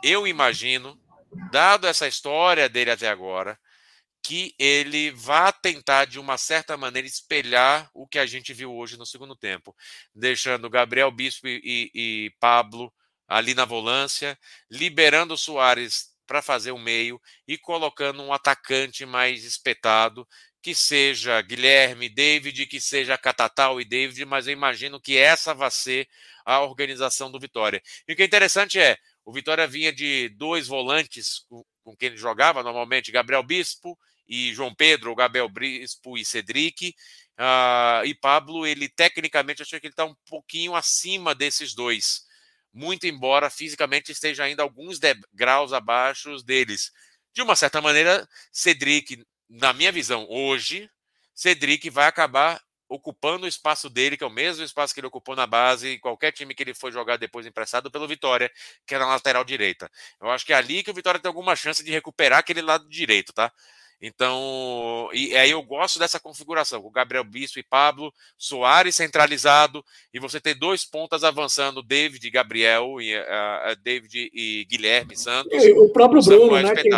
Eu 0.00 0.28
imagino, 0.28 0.96
dado 1.50 1.88
essa 1.88 2.06
história 2.06 2.68
dele 2.68 2.92
até 2.92 3.08
agora, 3.08 3.58
que 4.22 4.54
ele 4.60 5.10
vá 5.10 5.50
tentar, 5.50 6.04
de 6.04 6.20
uma 6.20 6.38
certa 6.38 6.76
maneira, 6.76 7.08
espelhar 7.08 7.90
o 7.92 8.06
que 8.06 8.20
a 8.20 8.26
gente 8.26 8.54
viu 8.54 8.72
hoje 8.72 8.96
no 8.96 9.04
segundo 9.04 9.34
tempo, 9.34 9.74
deixando 10.14 10.70
Gabriel 10.70 11.10
Bispo 11.10 11.48
e, 11.48 11.90
e 11.92 12.32
Pablo 12.38 12.94
ali 13.26 13.54
na 13.54 13.64
volância, 13.64 14.38
liberando 14.70 15.34
o 15.34 15.38
Soares 15.38 16.14
para 16.28 16.42
fazer 16.42 16.70
o 16.70 16.78
meio 16.78 17.20
e 17.46 17.58
colocando 17.58 18.22
um 18.22 18.32
atacante 18.32 19.04
mais 19.04 19.44
espetado, 19.44 20.26
que 20.66 20.74
seja 20.74 21.40
Guilherme, 21.42 22.08
David, 22.08 22.66
que 22.66 22.80
seja 22.80 23.16
Catatal 23.16 23.80
e 23.80 23.84
David, 23.84 24.24
mas 24.24 24.48
eu 24.48 24.52
imagino 24.52 25.00
que 25.00 25.16
essa 25.16 25.54
vai 25.54 25.70
ser 25.70 26.08
a 26.44 26.60
organização 26.60 27.30
do 27.30 27.38
Vitória. 27.38 27.80
E 28.08 28.12
o 28.12 28.16
que 28.16 28.22
é 28.22 28.26
interessante 28.26 28.76
é, 28.76 28.98
o 29.24 29.32
Vitória 29.32 29.64
vinha 29.64 29.92
de 29.92 30.28
dois 30.30 30.66
volantes 30.66 31.46
com 31.84 31.96
quem 31.96 32.08
ele 32.08 32.16
jogava, 32.16 32.64
normalmente 32.64 33.12
Gabriel 33.12 33.44
Bispo 33.44 33.96
e 34.26 34.52
João 34.52 34.74
Pedro, 34.74 35.10
ou 35.10 35.14
Gabriel 35.14 35.48
Bispo 35.48 36.18
e 36.18 36.24
Cedric. 36.24 36.88
Uh, 37.38 38.04
e 38.04 38.12
Pablo, 38.12 38.66
ele 38.66 38.88
tecnicamente, 38.88 39.62
acho 39.62 39.70
que 39.78 39.86
ele 39.86 39.92
está 39.92 40.04
um 40.04 40.16
pouquinho 40.28 40.74
acima 40.74 41.32
desses 41.32 41.76
dois. 41.76 42.22
Muito 42.72 43.06
embora 43.06 43.50
fisicamente 43.50 44.10
esteja 44.10 44.42
ainda 44.42 44.64
alguns 44.64 44.98
degraus 44.98 45.72
abaixo 45.72 46.36
deles. 46.42 46.90
De 47.32 47.40
uma 47.40 47.54
certa 47.54 47.80
maneira, 47.80 48.28
Cedric, 48.50 49.24
na 49.48 49.72
minha 49.72 49.92
visão, 49.92 50.26
hoje, 50.28 50.88
Cedric 51.34 51.88
vai 51.90 52.06
acabar 52.06 52.60
ocupando 52.88 53.46
o 53.46 53.48
espaço 53.48 53.90
dele, 53.90 54.16
que 54.16 54.24
é 54.24 54.26
o 54.26 54.30
mesmo 54.30 54.64
espaço 54.64 54.94
que 54.94 55.00
ele 55.00 55.08
ocupou 55.08 55.34
na 55.34 55.46
base, 55.46 55.94
em 55.94 55.98
qualquer 55.98 56.32
time 56.32 56.54
que 56.54 56.62
ele 56.62 56.74
foi 56.74 56.92
jogar 56.92 57.16
depois 57.16 57.46
emprestado 57.46 57.90
pelo 57.90 58.06
Vitória, 58.06 58.50
que 58.86 58.94
era 58.94 59.04
na 59.04 59.12
lateral 59.12 59.44
direita. 59.44 59.90
Eu 60.20 60.30
acho 60.30 60.46
que 60.46 60.52
é 60.52 60.56
ali 60.56 60.82
que 60.82 60.90
o 60.90 60.94
Vitória 60.94 61.20
tem 61.20 61.28
alguma 61.28 61.56
chance 61.56 61.82
de 61.82 61.90
recuperar 61.90 62.38
aquele 62.38 62.62
lado 62.62 62.88
direito, 62.88 63.32
tá? 63.32 63.52
Então, 64.00 65.08
e 65.12 65.34
aí 65.36 65.50
eu 65.50 65.62
gosto 65.62 65.98
dessa 65.98 66.20
configuração, 66.20 66.82
com 66.82 66.90
Gabriel 66.90 67.24
Bispo 67.24 67.58
e 67.58 67.62
Pablo, 67.62 68.12
Soares 68.36 68.94
centralizado, 68.94 69.82
e 70.12 70.20
você 70.20 70.38
ter 70.38 70.54
dois 70.54 70.84
pontas 70.84 71.24
avançando, 71.24 71.82
David 71.82 72.26
e 72.26 72.30
Gabriel, 72.30 73.00
e, 73.00 73.18
uh, 73.18 73.76
David 73.82 74.30
e 74.34 74.66
Guilherme 74.66 75.16
Santos. 75.16 75.64
E 75.64 75.72
o 75.72 75.88
próprio 75.88 76.22
Bruno, 76.22 76.60
né, 76.60 76.74
que 76.74 76.90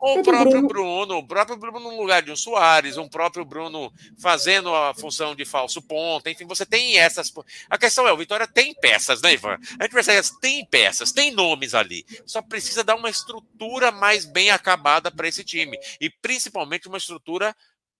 bem. 0.00 0.18
O 0.18 0.22
próprio 0.22 0.62
Bruno. 0.62 0.68
Bruno, 0.68 1.18
o 1.18 1.26
próprio 1.26 1.56
Bruno 1.56 1.80
no 1.80 1.96
lugar 2.00 2.22
de 2.22 2.30
um 2.30 2.36
Soares, 2.36 2.96
um 2.96 3.08
próprio 3.08 3.44
Bruno 3.44 3.92
fazendo 4.18 4.74
a 4.74 4.94
função 4.94 5.34
de 5.34 5.44
falso 5.44 5.80
ponta, 5.82 6.30
enfim, 6.30 6.46
você 6.46 6.64
tem 6.66 6.98
essas. 6.98 7.32
A 7.68 7.78
questão 7.78 8.06
é, 8.06 8.12
o 8.12 8.16
Vitória 8.16 8.46
tem 8.46 8.74
peças, 8.74 9.22
né, 9.22 9.34
Ivan? 9.34 9.58
A 9.78 9.84
gente 9.84 9.92
percebe, 9.92 10.28
tem 10.40 10.64
peças, 10.66 11.12
tem 11.12 11.30
nomes 11.30 11.74
ali. 11.74 12.04
Só 12.24 12.42
precisa 12.42 12.84
dar 12.84 12.96
uma 12.96 13.10
estrutura 13.10 13.90
mais 13.90 14.24
bem 14.24 14.50
acabada 14.50 15.10
para 15.10 15.28
esse 15.28 15.44
time. 15.44 15.78
E 16.00 16.10
principalmente 16.10 16.88
uma 16.88 16.98
estrutura 16.98 17.54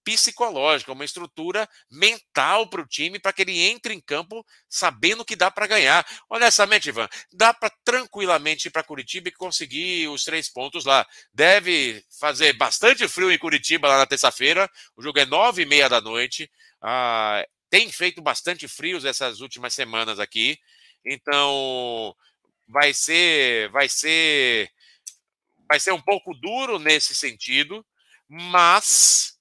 psicológica, 0.06 0.92
uma 0.92 1.04
estrutura 1.04 1.68
mental 1.90 2.68
para 2.68 2.80
o 2.80 2.86
time, 2.86 3.18
para 3.18 3.32
que 3.32 3.42
ele 3.42 3.58
entre 3.58 3.92
em 3.92 4.00
campo 4.00 4.46
sabendo 4.68 5.24
que 5.24 5.34
dá 5.34 5.50
para 5.50 5.66
ganhar. 5.66 6.06
Honestamente, 6.30 6.90
Ivan, 6.90 7.08
dá 7.32 7.52
para 7.52 7.74
tranquilamente 7.84 8.68
ir 8.68 8.70
para 8.70 8.84
Curitiba 8.84 9.28
e 9.28 9.32
conseguir 9.32 10.06
os 10.06 10.22
três 10.22 10.48
pontos 10.48 10.84
lá. 10.84 11.04
Deve 11.34 12.04
fazer 12.20 12.52
bastante 12.52 13.08
frio 13.08 13.32
em 13.32 13.38
Curitiba 13.38 13.88
lá 13.88 13.98
na 13.98 14.06
terça-feira. 14.06 14.70
O 14.96 15.02
jogo 15.02 15.18
é 15.18 15.26
nove 15.26 15.62
e 15.62 15.66
meia 15.66 15.88
da 15.88 16.00
noite. 16.00 16.48
Ah, 16.80 17.44
tem 17.68 17.90
feito 17.90 18.22
bastante 18.22 18.68
frios 18.68 19.04
essas 19.04 19.40
últimas 19.40 19.74
semanas 19.74 20.20
aqui. 20.20 20.56
Então, 21.04 22.14
vai 22.68 22.94
ser, 22.94 23.70
vai 23.70 23.88
ser, 23.88 24.70
vai 25.68 25.80
ser 25.80 25.90
um 25.90 26.00
pouco 26.00 26.32
duro 26.32 26.78
nesse 26.78 27.12
sentido, 27.12 27.84
mas 28.28 29.35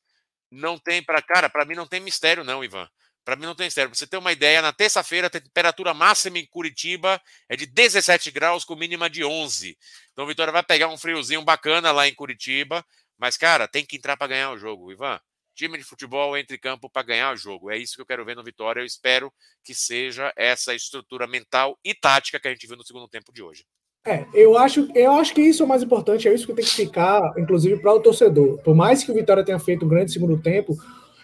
não 0.56 0.78
tem 0.78 1.04
para 1.04 1.22
cara, 1.22 1.50
para 1.50 1.66
mim 1.66 1.76
não 1.76 1.88
tem 1.88 2.00
mistério 2.00 2.44
não, 2.44 2.64
Ivan. 2.64 2.90
Para 3.24 3.36
mim 3.36 3.46
não 3.46 3.56
tem 3.56 3.66
mistério. 3.66 3.90
Pra 3.90 3.98
você 3.98 4.06
ter 4.06 4.18
uma 4.18 4.32
ideia, 4.32 4.62
na 4.62 4.72
terça-feira 4.72 5.28
a 5.28 5.30
temperatura 5.30 5.94
máxima 5.94 6.38
em 6.38 6.46
Curitiba 6.46 7.20
é 7.50 7.56
de 7.56 7.66
17 7.66 8.30
graus 8.30 8.64
com 8.64 8.76
mínima 8.76 9.10
de 9.10 9.24
11. 9.24 9.78
Então 10.12 10.28
Vitória 10.28 10.54
vai 10.54 10.64
pegar 10.64 10.88
um 10.90 10.98
friozinho 10.98 11.42
bacana 11.42 11.92
lá 11.92 12.08
em 12.08 12.14
Curitiba, 12.14 12.86
mas 13.18 13.36
cara, 13.36 13.68
tem 13.68 13.84
que 13.84 13.98
entrar 13.98 14.16
para 14.16 14.28
ganhar 14.28 14.52
o 14.52 14.58
jogo, 14.58 14.92
Ivan. 14.92 15.20
Time 15.56 15.78
de 15.78 15.84
futebol 15.84 16.38
entre 16.38 16.58
campo 16.58 16.90
para 16.90 17.02
ganhar 17.08 17.34
o 17.34 17.38
jogo. 17.38 17.72
É 17.72 17.78
isso 17.78 17.96
que 17.96 18.02
eu 18.02 18.06
quero 18.06 18.26
ver 18.26 18.36
no 18.36 18.44
Vitória. 18.44 18.82
Eu 18.82 18.86
espero 18.86 19.34
que 19.64 19.74
seja 19.74 20.32
essa 20.36 20.76
estrutura 20.76 21.26
mental 21.26 21.80
e 21.84 21.96
tática 21.96 22.40
que 22.40 22.48
a 22.48 22.52
gente 22.52 22.68
viu 22.68 22.76
no 22.76 22.86
segundo 22.86 23.08
tempo 23.08 23.32
de 23.34 23.42
hoje. 23.42 23.66
É, 24.06 24.24
eu 24.36 24.56
acho, 24.56 24.88
eu 24.94 25.14
acho 25.14 25.34
que 25.34 25.42
isso 25.42 25.64
é 25.64 25.66
o 25.66 25.70
mais 25.70 25.82
importante, 25.82 26.28
é 26.28 26.34
isso 26.34 26.46
que 26.46 26.54
tem 26.54 26.64
que 26.64 26.72
ficar, 26.72 27.34
inclusive, 27.38 27.78
para 27.78 27.94
o 27.94 28.00
torcedor. 28.00 28.60
Por 28.60 28.76
mais 28.76 29.04
que 29.04 29.12
o 29.12 29.16
Vitória 29.16 29.44
tenha 29.44 29.58
feito 29.58 29.84
um 29.84 29.90
grande 29.90 30.12
segundo 30.12 30.38
tempo, 30.38 30.78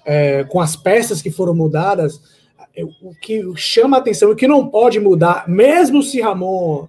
é, 0.03 0.43
com 0.45 0.59
as 0.59 0.75
peças 0.75 1.21
que 1.21 1.29
foram 1.29 1.53
mudadas, 1.53 2.19
é, 2.75 2.83
o 2.83 3.13
que 3.21 3.43
chama 3.55 3.97
a 3.97 3.99
atenção, 3.99 4.31
o 4.31 4.35
que 4.35 4.47
não 4.47 4.67
pode 4.67 4.99
mudar, 4.99 5.47
mesmo 5.47 6.01
se 6.01 6.21
Ramon 6.21 6.87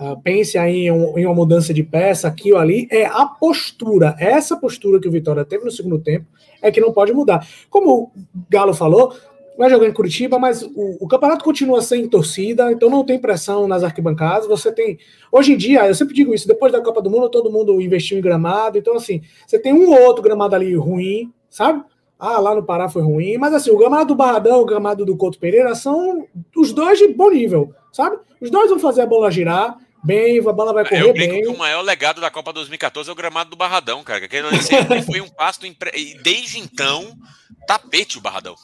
uh, 0.00 0.20
pense 0.22 0.56
em, 0.56 0.90
um, 0.90 1.18
em, 1.18 1.26
uma 1.26 1.34
mudança 1.34 1.74
de 1.74 1.82
peça 1.82 2.26
aqui 2.26 2.52
ou 2.52 2.58
ali, 2.58 2.88
é 2.90 3.04
a 3.04 3.26
postura. 3.26 4.16
Essa 4.18 4.56
postura 4.56 5.00
que 5.00 5.08
o 5.08 5.12
Vitória 5.12 5.44
teve 5.44 5.64
no 5.64 5.70
segundo 5.70 5.98
tempo 5.98 6.26
é 6.62 6.70
que 6.70 6.80
não 6.80 6.92
pode 6.92 7.12
mudar. 7.12 7.46
Como 7.68 8.04
o 8.04 8.10
Galo 8.48 8.72
falou, 8.72 9.14
vai 9.56 9.70
jogar 9.70 9.86
em 9.86 9.92
Curitiba, 9.92 10.38
mas 10.38 10.62
o, 10.62 10.98
o, 11.00 11.08
campeonato 11.08 11.44
continua 11.44 11.80
sem 11.80 12.08
torcida, 12.08 12.72
então 12.72 12.90
não 12.90 13.04
tem 13.04 13.18
pressão 13.18 13.68
nas 13.68 13.82
arquibancadas. 13.82 14.46
Você 14.46 14.72
tem. 14.72 14.98
Hoje 15.30 15.52
em 15.52 15.56
dia, 15.56 15.86
eu 15.86 15.94
sempre 15.94 16.14
digo 16.14 16.34
isso, 16.34 16.48
depois 16.48 16.72
da 16.72 16.80
Copa 16.80 17.00
do 17.00 17.10
Mundo, 17.10 17.28
todo 17.28 17.50
mundo 17.50 17.80
investiu 17.80 18.18
em 18.18 18.20
gramado. 18.20 18.78
Então, 18.78 18.96
assim, 18.96 19.22
você 19.46 19.58
tem 19.58 19.72
um 19.72 19.90
ou 19.90 20.02
outro 20.02 20.22
gramado 20.22 20.54
ali 20.54 20.74
ruim, 20.74 21.32
sabe? 21.48 21.82
Ah, 22.18 22.38
lá 22.40 22.54
no 22.54 22.64
Pará 22.64 22.88
foi 22.88 23.02
ruim, 23.02 23.36
mas 23.36 23.52
assim, 23.52 23.70
o 23.70 23.76
gramado 23.76 24.06
do 24.06 24.14
Barradão, 24.14 24.60
o 24.60 24.64
gramado 24.64 25.04
do 25.04 25.16
Couto 25.16 25.38
Pereira 25.38 25.74
são 25.74 26.26
os 26.56 26.72
dois 26.72 26.98
de 26.98 27.08
bom 27.08 27.30
nível, 27.30 27.74
sabe? 27.92 28.18
Os 28.40 28.50
dois 28.50 28.70
vão 28.70 28.78
fazer 28.78 29.02
a 29.02 29.06
bola 29.06 29.30
girar 29.30 29.76
bem, 30.04 30.38
a 30.38 30.52
bola 30.52 30.72
vai 30.72 30.84
correr 30.84 31.02
eu 31.02 31.12
bem. 31.12 31.42
Que 31.42 31.48
o 31.48 31.56
maior 31.56 31.80
legado 31.80 32.20
da 32.20 32.30
Copa 32.30 32.52
2014 32.52 33.08
é 33.08 33.12
o 33.12 33.16
gramado 33.16 33.50
do 33.50 33.56
Barradão, 33.56 34.04
cara. 34.04 34.28
Que 34.28 35.02
foi 35.02 35.20
um 35.20 35.28
pasto 35.28 35.66
impre... 35.66 35.90
e 35.94 36.14
desde 36.22 36.58
então 36.58 37.16
tapete 37.66 38.18
o 38.18 38.20
Barradão. 38.20 38.54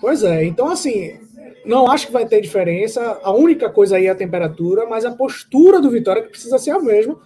Pois 0.00 0.22
é, 0.22 0.44
então 0.44 0.68
assim, 0.68 1.18
não 1.64 1.90
acho 1.90 2.06
que 2.06 2.12
vai 2.12 2.26
ter 2.26 2.40
diferença. 2.40 3.20
A 3.22 3.32
única 3.32 3.68
coisa 3.68 3.96
aí 3.96 4.06
é 4.06 4.10
a 4.10 4.14
temperatura, 4.14 4.86
mas 4.86 5.04
a 5.04 5.10
postura 5.10 5.80
do 5.80 5.90
Vitória 5.90 6.22
que 6.22 6.30
precisa 6.30 6.58
ser 6.58 6.70
a 6.70 6.80
mesma, 6.80 7.18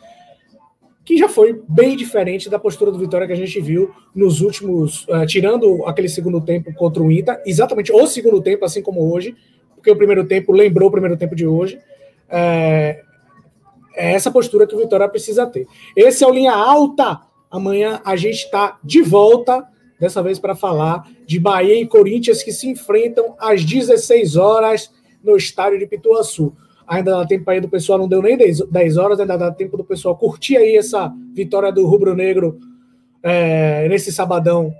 que 1.04 1.16
já 1.16 1.28
foi 1.28 1.62
bem 1.68 1.96
diferente 1.96 2.48
da 2.48 2.58
postura 2.58 2.90
do 2.90 2.98
Vitória 2.98 3.26
que 3.26 3.32
a 3.32 3.36
gente 3.36 3.60
viu 3.60 3.90
nos 4.14 4.40
últimos, 4.40 5.06
uh, 5.08 5.26
tirando 5.26 5.84
aquele 5.86 6.08
segundo 6.08 6.40
tempo 6.40 6.72
contra 6.74 7.02
o 7.02 7.10
Inter, 7.10 7.40
exatamente 7.44 7.92
o 7.92 8.06
segundo 8.06 8.40
tempo, 8.40 8.64
assim 8.64 8.82
como 8.82 9.12
hoje, 9.12 9.36
porque 9.74 9.90
o 9.90 9.96
primeiro 9.96 10.24
tempo 10.24 10.52
lembrou 10.52 10.88
o 10.88 10.92
primeiro 10.92 11.16
tempo 11.16 11.34
de 11.34 11.46
hoje. 11.46 11.78
É, 12.28 13.00
é 13.94 14.12
essa 14.12 14.30
postura 14.30 14.66
que 14.66 14.74
o 14.74 14.78
Vitória 14.78 15.08
precisa 15.08 15.46
ter. 15.46 15.66
Esse 15.96 16.24
é 16.24 16.26
o 16.26 16.32
Linha 16.32 16.52
Alta. 16.52 17.20
Amanhã 17.50 18.00
a 18.04 18.16
gente 18.16 18.44
está 18.44 18.78
de 18.82 19.02
volta 19.02 19.66
dessa 20.02 20.20
vez 20.20 20.36
para 20.36 20.56
falar 20.56 21.08
de 21.24 21.38
Bahia 21.38 21.80
e 21.80 21.86
Corinthians 21.86 22.42
que 22.42 22.50
se 22.50 22.68
enfrentam 22.68 23.36
às 23.38 23.64
16 23.64 24.34
horas 24.34 24.92
no 25.22 25.36
estádio 25.36 25.78
de 25.78 25.86
Pituaçu. 25.86 26.52
Ainda 26.88 27.18
dá 27.18 27.24
tempo 27.24 27.48
aí 27.48 27.60
do 27.60 27.68
pessoal, 27.68 28.00
não 28.00 28.08
deu 28.08 28.20
nem 28.20 28.36
10 28.36 28.96
horas, 28.96 29.20
ainda 29.20 29.38
dá 29.38 29.52
tempo 29.52 29.76
do 29.76 29.84
pessoal 29.84 30.16
curtir 30.16 30.56
aí 30.56 30.76
essa 30.76 31.14
vitória 31.32 31.70
do 31.70 31.86
Rubro 31.86 32.16
Negro 32.16 32.58
é, 33.22 33.86
nesse 33.88 34.12
sabadão 34.12 34.74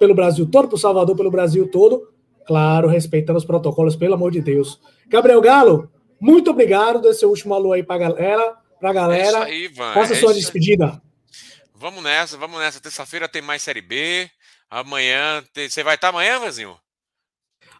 pelo 0.00 0.14
Brasil 0.14 0.46
todo, 0.50 0.68
para 0.68 0.76
o 0.76 0.78
Salvador, 0.78 1.14
pelo 1.14 1.30
Brasil 1.30 1.70
todo. 1.70 2.10
Claro, 2.46 2.88
respeitando 2.88 3.38
os 3.38 3.44
protocolos, 3.44 3.94
pelo 3.94 4.14
amor 4.14 4.30
de 4.30 4.40
Deus. 4.40 4.80
Gabriel 5.06 5.42
Galo, 5.42 5.90
muito 6.18 6.50
obrigado. 6.50 7.02
Dê 7.02 7.12
seu 7.12 7.28
último 7.28 7.52
alô 7.52 7.74
aí 7.74 7.82
para 7.82 7.96
a 7.96 8.08
galera. 8.08 8.56
Pra 8.80 8.92
galera. 8.94 9.38
É 9.40 9.52
aí, 9.52 9.68
Faça 9.68 10.14
é 10.14 10.16
sua 10.16 10.32
despedida. 10.32 10.98
Vamos 11.78 12.02
nessa, 12.02 12.38
vamos 12.38 12.58
nessa. 12.58 12.80
Terça-feira 12.80 13.28
tem 13.28 13.42
mais 13.42 13.60
Série 13.60 13.82
B. 13.82 14.30
Amanhã. 14.70 15.44
Você 15.54 15.82
vai 15.82 15.94
estar 15.94 16.08
amanhã, 16.08 16.38
Vazinho? 16.38 16.78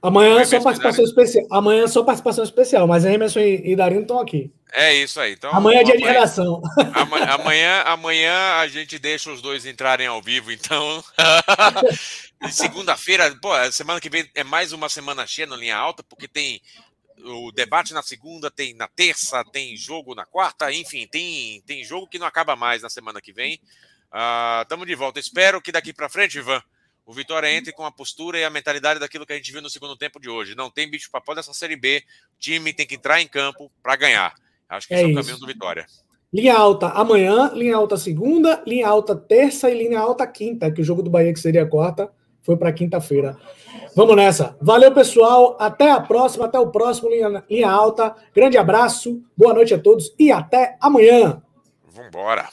Amanhã 0.02 0.40
é 0.40 0.44
só 0.44 0.60
participação 0.60 1.04
especial. 1.04 1.46
Amanhã 1.50 1.84
é 1.84 1.88
só 1.88 2.04
participação 2.04 2.44
especial, 2.44 2.86
mas 2.86 3.04
Emerson 3.04 3.40
e, 3.40 3.72
e 3.72 3.76
Darinho 3.76 4.02
estão 4.02 4.20
aqui. 4.20 4.52
É 4.72 4.94
isso 4.94 5.18
aí. 5.18 5.32
Então, 5.32 5.50
amanhã 5.52 5.80
é 5.80 5.84
dia 5.84 5.94
amanhã, 5.94 6.08
de 6.08 6.12
redação. 6.12 6.62
Amanhã, 7.32 7.82
amanhã 7.82 8.56
a 8.56 8.68
gente 8.68 8.98
deixa 8.98 9.32
os 9.32 9.40
dois 9.40 9.64
entrarem 9.64 10.06
ao 10.06 10.20
vivo, 10.20 10.52
então. 10.52 11.02
Segunda-feira, 12.50 13.34
pô, 13.40 13.50
semana 13.72 14.00
que 14.00 14.10
vem 14.10 14.28
é 14.34 14.44
mais 14.44 14.72
uma 14.72 14.88
semana 14.88 15.26
cheia 15.26 15.46
na 15.46 15.56
linha 15.56 15.76
alta, 15.76 16.02
porque 16.02 16.28
tem 16.28 16.60
o 17.24 17.50
debate 17.52 17.94
na 17.94 18.02
segunda, 18.02 18.50
tem 18.50 18.74
na 18.74 18.86
terça, 18.86 19.42
tem 19.52 19.76
jogo 19.76 20.14
na 20.14 20.26
quarta, 20.26 20.70
enfim, 20.72 21.06
tem, 21.06 21.62
tem 21.66 21.82
jogo 21.82 22.06
que 22.06 22.18
não 22.18 22.26
acaba 22.26 22.54
mais 22.54 22.82
na 22.82 22.90
semana 22.90 23.20
que 23.20 23.32
vem. 23.32 23.58
Estamos 24.62 24.84
uh, 24.84 24.86
de 24.86 24.94
volta. 24.94 25.18
Espero 25.18 25.60
que 25.60 25.72
daqui 25.72 25.92
para 25.92 26.08
frente, 26.08 26.38
Ivan, 26.38 26.62
o 27.06 27.12
Vitória 27.12 27.48
entre 27.50 27.72
com 27.72 27.86
a 27.86 27.92
postura 27.92 28.36
e 28.36 28.44
a 28.44 28.50
mentalidade 28.50 28.98
daquilo 28.98 29.24
que 29.24 29.32
a 29.32 29.36
gente 29.36 29.52
viu 29.52 29.62
no 29.62 29.70
segundo 29.70 29.96
tempo 29.96 30.18
de 30.18 30.28
hoje. 30.28 30.56
Não 30.56 30.68
tem 30.68 30.90
bicho 30.90 31.08
papel 31.10 31.36
dessa 31.36 31.54
Série 31.54 31.76
B. 31.76 32.02
O 32.34 32.38
time 32.40 32.72
tem 32.72 32.84
que 32.84 32.96
entrar 32.96 33.22
em 33.22 33.28
campo 33.28 33.70
para 33.80 33.94
ganhar. 33.94 34.34
Acho 34.68 34.88
que 34.88 34.94
é 34.94 34.96
esse 34.96 35.08
é 35.08 35.12
o 35.12 35.14
caminho 35.14 35.38
do 35.38 35.46
Vitória. 35.46 35.86
Linha 36.34 36.56
alta 36.56 36.88
amanhã, 36.88 37.52
linha 37.54 37.76
alta 37.76 37.96
segunda, 37.96 38.60
linha 38.66 38.88
alta 38.88 39.14
terça 39.14 39.70
e 39.70 39.78
linha 39.78 40.00
alta 40.00 40.26
quinta, 40.26 40.70
que 40.70 40.80
o 40.80 40.84
jogo 40.84 41.00
do 41.00 41.08
Bahia, 41.08 41.32
que 41.32 41.38
seria 41.38 41.64
quarta, 41.64 42.10
foi 42.42 42.56
para 42.56 42.72
quinta-feira. 42.72 43.38
Vamos 43.94 44.16
nessa. 44.16 44.56
Valeu, 44.60 44.92
pessoal. 44.92 45.56
Até 45.60 45.90
a 45.90 46.00
próxima, 46.00 46.46
até 46.46 46.58
o 46.58 46.70
próximo 46.70 47.08
linha, 47.08 47.44
linha 47.48 47.70
alta. 47.70 48.14
Grande 48.34 48.58
abraço, 48.58 49.22
boa 49.36 49.54
noite 49.54 49.72
a 49.72 49.78
todos 49.78 50.12
e 50.18 50.32
até 50.32 50.76
amanhã. 50.80 51.40
Vambora. 51.86 52.48